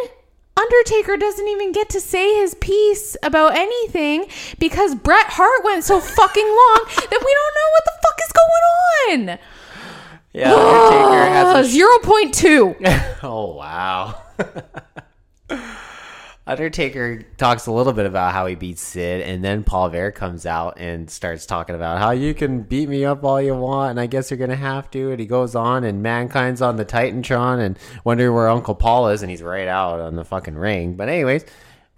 [0.57, 4.27] Undertaker doesn't even get to say his piece about anything
[4.57, 8.31] because Bret Hart went so fucking long that we don't know what the fuck is
[8.31, 9.39] going on.
[10.33, 12.75] Yeah, Undertaker has a Zero point two.
[13.23, 14.21] Oh wow.
[16.47, 20.45] Undertaker talks a little bit about how he beats Sid, and then Paul Bearer comes
[20.45, 23.99] out and starts talking about how you can beat me up all you want, and
[23.99, 25.09] I guess you're gonna have to.
[25.09, 29.23] And he goes on, and Mankind's on the Titantron, and wonder where Uncle Paul is,
[29.23, 30.95] and he's right out on the fucking ring.
[30.95, 31.45] But anyways,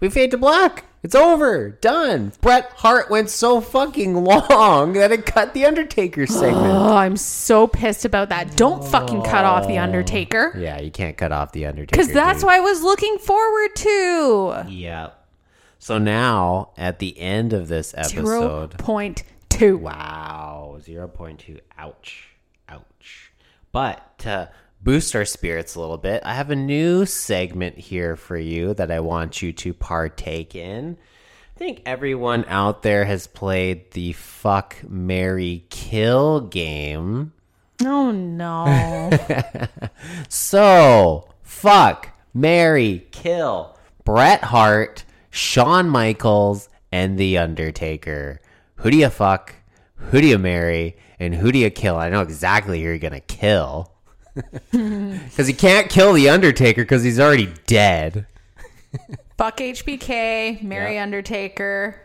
[0.00, 0.86] we fade to black.
[1.02, 2.32] It's over, done.
[2.40, 6.66] Bret Hart went so fucking long that it cut the Undertaker segment.
[6.66, 8.56] Oh, I'm so pissed about that.
[8.56, 10.54] Don't fucking cut off the Undertaker.
[10.58, 12.46] yeah, you can't cut off the Undertaker Because that's dude.
[12.46, 14.64] what I was looking forward to.
[14.68, 15.14] Yep.
[15.78, 19.76] So now, at the end of this episode, point two.
[19.78, 21.60] wow, 0.2.
[21.78, 22.28] Ouch.
[22.68, 23.32] Ouch.
[23.70, 24.50] But to
[24.88, 28.90] boost our spirits a little bit, I have a new segment here for you that
[28.90, 30.96] I want you to partake in.
[31.54, 37.34] I think everyone out there has played the Fuck Mary Kill game.
[37.84, 39.10] Oh no.
[40.30, 48.40] So, fuck, Mary, kill Bret Hart, Shawn Michaels, and The Undertaker.
[48.76, 49.54] Who do you fuck?
[49.96, 50.96] Who do you marry?
[51.20, 51.98] And who do you kill?
[51.98, 53.92] I know exactly who you're gonna kill.
[54.70, 58.26] Because he can't kill The Undertaker because he's already dead.
[59.36, 61.02] Fuck HBK, Mary Yep.
[61.04, 62.00] Undertaker,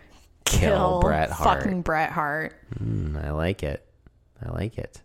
[0.46, 1.64] Kill Bret Hart.
[1.64, 2.54] Fucking Bret Hart.
[2.80, 3.86] I like it.
[4.46, 5.02] I like it.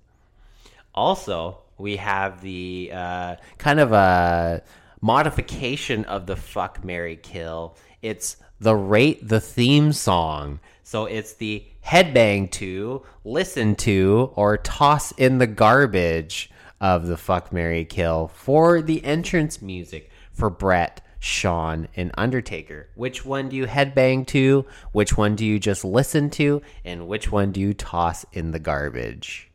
[0.94, 4.62] Also, we have the uh, kind of a
[5.00, 7.76] modification of the fuck Mary kill.
[8.02, 10.60] It's the rate the theme song.
[10.82, 16.50] So it's the headbang to, listen to, or toss in the garbage
[16.80, 22.88] of the fuck Mary kill for the entrance music for Bret, Shawn, and Undertaker.
[22.94, 24.64] Which one do you headbang to?
[24.92, 26.62] Which one do you just listen to?
[26.84, 29.50] And which one do you toss in the garbage?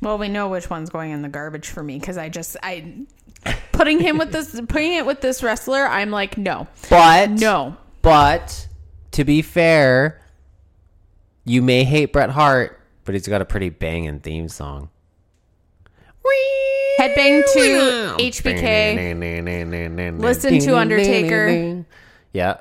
[0.00, 3.04] Well, we know which one's going in the garbage for me because I just I
[3.72, 5.84] putting him with this putting it with this wrestler.
[5.86, 7.76] I'm like no, But no.
[8.02, 8.68] But
[9.10, 10.22] to be fair,
[11.44, 14.88] you may hate Bret Hart, but he's got a pretty banging theme song.
[17.00, 20.18] Headbang to HBK.
[20.18, 21.84] Listen to Undertaker.
[22.32, 22.56] Yeah.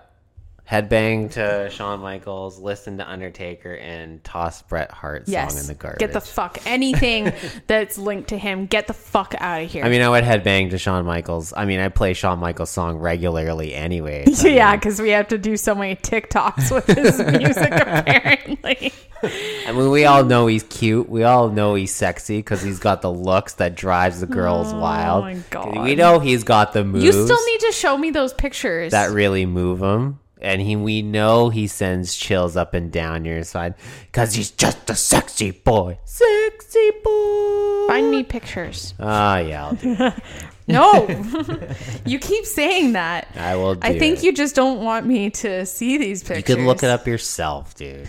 [0.70, 5.54] Headbang to Shawn Michaels, listen to Undertaker, and toss Bret Hart's Yes.
[5.54, 5.98] song in the garbage.
[6.00, 7.34] Get the fuck anything
[7.68, 8.68] that's linked to him.
[8.68, 9.84] Get the fuck out of here.
[9.84, 11.54] I mean, I would headbang to Shawn Michaels.
[11.58, 14.26] I mean, I play Shawn Michaels' song regularly anyway.
[14.50, 18.94] Yeah, because we have to do so many TikToks with his music apparently.
[19.24, 21.10] I mean, we all know he's cute.
[21.10, 24.80] We all know he's sexy because he's got the looks that drives the girls oh
[24.80, 25.24] wild.
[25.24, 25.84] Oh my God.
[25.84, 28.92] We know he's got the moves You still need to show me those pictures.
[28.92, 33.44] that really move him, and he we know he sends chills up and down your
[33.44, 33.76] side
[34.06, 37.88] because he's just a sexy boy, sexy boy.
[37.88, 38.94] Find me pictures.
[39.00, 40.12] Ah, yeah, I'll do.
[40.70, 41.08] No,
[42.06, 43.28] you keep saying that.
[43.36, 43.74] I will.
[43.74, 44.24] Do I think it.
[44.24, 46.48] you just don't want me to see these pictures.
[46.48, 48.08] You can look it up yourself, dude.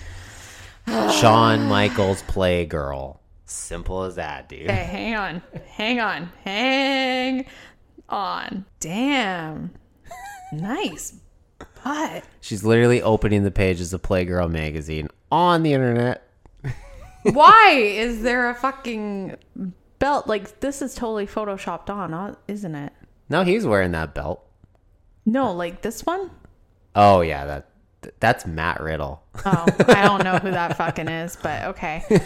[0.87, 3.17] Shawn Michaels Playgirl.
[3.47, 4.65] Simple as that, dude.
[4.65, 7.47] Okay, hang on, hang on, hang
[8.11, 8.67] on.
[8.79, 9.71] Damn,
[10.53, 11.15] nice
[11.85, 12.25] butt.
[12.41, 16.27] She's literally opening the pages of Playgirl magazine on the internet.
[17.23, 19.37] Why is there a fucking
[19.99, 20.27] belt?
[20.27, 22.93] Like this is totally photoshopped on, uh, isn't it?
[23.29, 24.45] No, he's wearing that belt.
[25.25, 26.31] No, like this one.
[26.95, 27.67] Oh yeah, that
[28.19, 29.23] that's Matt Riddle.
[29.45, 32.05] Oh, I don't know who that fucking is, but okay.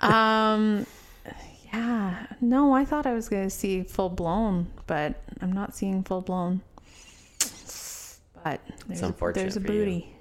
[0.00, 0.86] Um,
[1.72, 6.20] yeah, no, I thought I was gonna see full blown, but I'm not seeing full
[6.20, 6.60] blown.
[8.46, 9.66] But there's, a, unfortunate there's a you.
[9.66, 10.16] booty.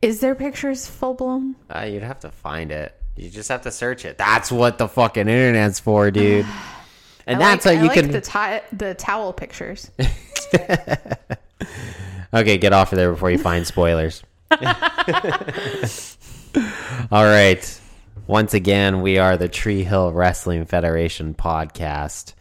[0.00, 1.54] Is there pictures full blown?
[1.68, 2.94] Uh, you'd have to find it.
[3.16, 4.18] You just have to search it.
[4.18, 6.46] That's what the fucking internet's for, dude.
[7.26, 8.10] And I that's like, how I you like can.
[8.10, 9.90] the ti- the towel pictures.
[12.34, 14.22] Okay, get off of there before you find spoilers.
[14.50, 14.58] All
[17.10, 17.80] right.
[18.26, 22.32] Once again, we are the Tree Hill Wrestling Federation podcast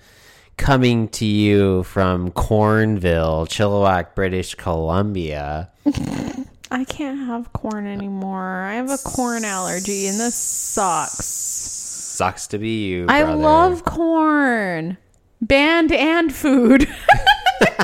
[0.62, 5.72] coming to you from Cornville, Chilliwack, British Columbia.
[6.72, 8.62] I can't have corn anymore.
[8.62, 11.26] I have a corn allergy, and this sucks.
[11.26, 13.08] Sucks to be you.
[13.10, 14.98] I love Korn,
[15.42, 16.88] band and food.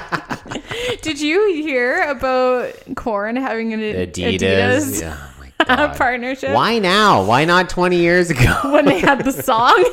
[1.01, 4.37] Did you hear about corn having an Adidas.
[4.37, 5.29] Adidas, Yeah,
[5.67, 7.23] oh partnership Why now?
[7.23, 8.55] Why not 20 years ago?
[8.71, 9.83] when they had the song?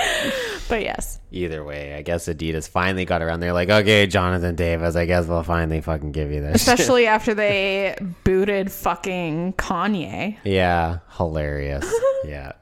[0.68, 3.40] but yes, Either way, I guess Adidas finally got around.
[3.40, 6.56] They're like, okay, Jonathan Davis, I guess we'll finally fucking give you this.
[6.56, 10.38] especially after they booted fucking Kanye.
[10.44, 11.84] yeah, hilarious.
[12.24, 12.52] yeah.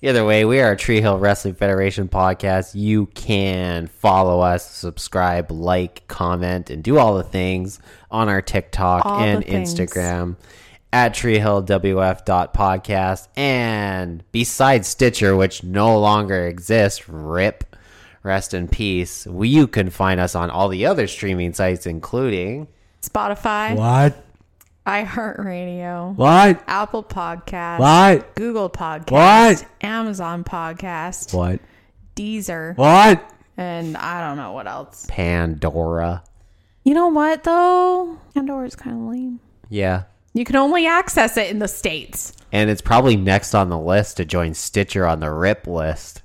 [0.00, 2.74] Either way, we are a Tree Hill Wrestling Federation podcast.
[2.74, 7.78] You can follow us, subscribe, like, comment, and do all the things
[8.10, 10.36] on our TikTok All and Instagram.
[10.36, 10.46] things.
[10.94, 13.28] Instagram at treehillwf.podcast.
[13.36, 17.76] And besides Stitcher, which no longer exists, rip,
[18.22, 22.68] rest in peace, we, you can find us on all the other streaming sites, including
[23.02, 24.16] Spotify, What?
[24.86, 26.62] iHeartRadio, What?
[26.66, 28.34] Apple Podcast, What?
[28.34, 29.66] Google Podcast, What?
[29.80, 31.60] Amazon Podcast, What?
[32.16, 33.30] Deezer, What?
[33.56, 35.06] and I don't know what else.
[35.08, 36.22] Pandora.
[36.84, 38.18] You know what though?
[38.34, 39.40] Pandora's kind of lame.
[39.70, 40.02] Yeah.
[40.36, 42.32] You can only access it in the states.
[42.50, 46.22] And it's probably next on the list to join Stitcher on the RIP list.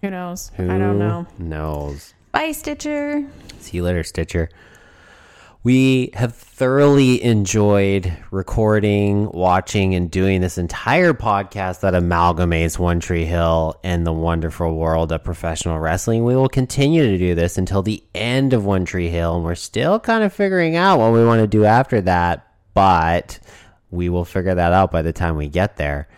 [0.00, 0.50] Who knows?
[0.56, 1.26] Who I don't know.
[1.38, 2.14] knows?
[2.32, 3.22] Bye, Stitcher.
[3.58, 4.48] See you later, Stitcher.
[5.62, 13.26] We have thoroughly enjoyed recording, watching, and doing this entire podcast that amalgamates One Tree
[13.26, 16.24] Hill and the wonderful world of professional wrestling.
[16.24, 19.54] We will continue to do this until the end of One Tree Hill, and we're
[19.54, 23.38] still kind of figuring out what we want to do after that, but
[23.90, 26.08] we will figure that out by the time we get there.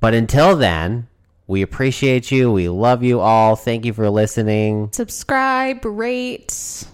[0.00, 1.08] But until then,
[1.46, 2.52] we appreciate you.
[2.52, 3.56] We love you all.
[3.56, 4.90] Thank you for listening.
[4.92, 6.84] Subscribe, rate,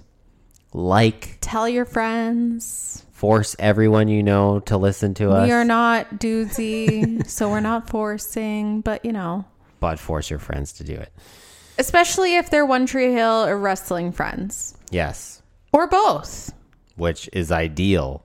[0.73, 3.05] Like, tell your friends.
[3.13, 5.47] force everyone you know to listen to us.
[5.47, 9.45] We are not dudesy, so we're not forcing, but you know,
[9.81, 11.13] but force your friends to do it.
[11.79, 15.41] especially if they're One Tree Hill or wrestling friends, Yes,
[15.73, 16.53] or both.
[16.97, 18.25] which is ideal.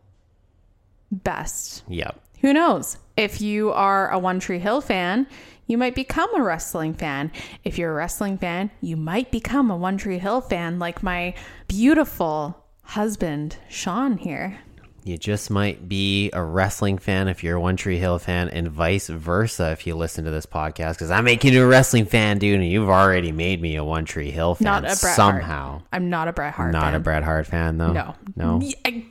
[1.11, 1.83] Best.
[1.87, 2.21] Yep.
[2.41, 2.97] Who knows?
[3.15, 5.27] If you are a One Tree Hill fan,
[5.65, 7.31] you might become a wrestling fan.
[7.63, 11.33] If you're a wrestling fan, you might become a One Tree Hill fan, like my
[11.67, 14.59] beautiful husband, Sean, here.
[15.07, 18.67] You just might be a wrestling fan if you're a One Tree Hill fan, and
[18.69, 20.93] vice versa if you listen to this podcast.
[20.93, 24.05] Because I'm making you a wrestling fan, dude, and you've already made me a One
[24.05, 25.69] Tree Hill fan Not a Bret somehow.
[25.69, 25.83] Hart.
[25.93, 26.71] I'm not a Bret Hart.
[26.73, 26.95] Not fan.
[26.95, 27.93] a Bret Hart fan, though.
[27.93, 28.15] No.
[28.35, 28.61] no.
[28.85, 29.05] I-.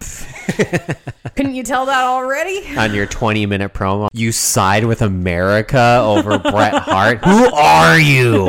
[1.34, 2.64] Couldn't you tell that already?
[2.78, 7.24] On your 20 minute promo, you side with America over Bret Hart.
[7.24, 8.46] Who are you?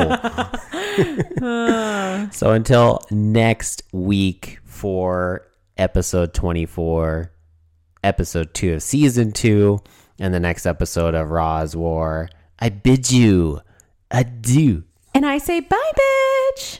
[2.31, 5.47] so until next week for
[5.77, 7.31] episode 24,
[8.07, 9.79] episode 2 of season 2,
[10.19, 13.61] and the next episode of Raw's War, I bid you
[14.09, 14.83] adieu.
[15.13, 15.91] And I say, bye,
[16.55, 16.79] bitch.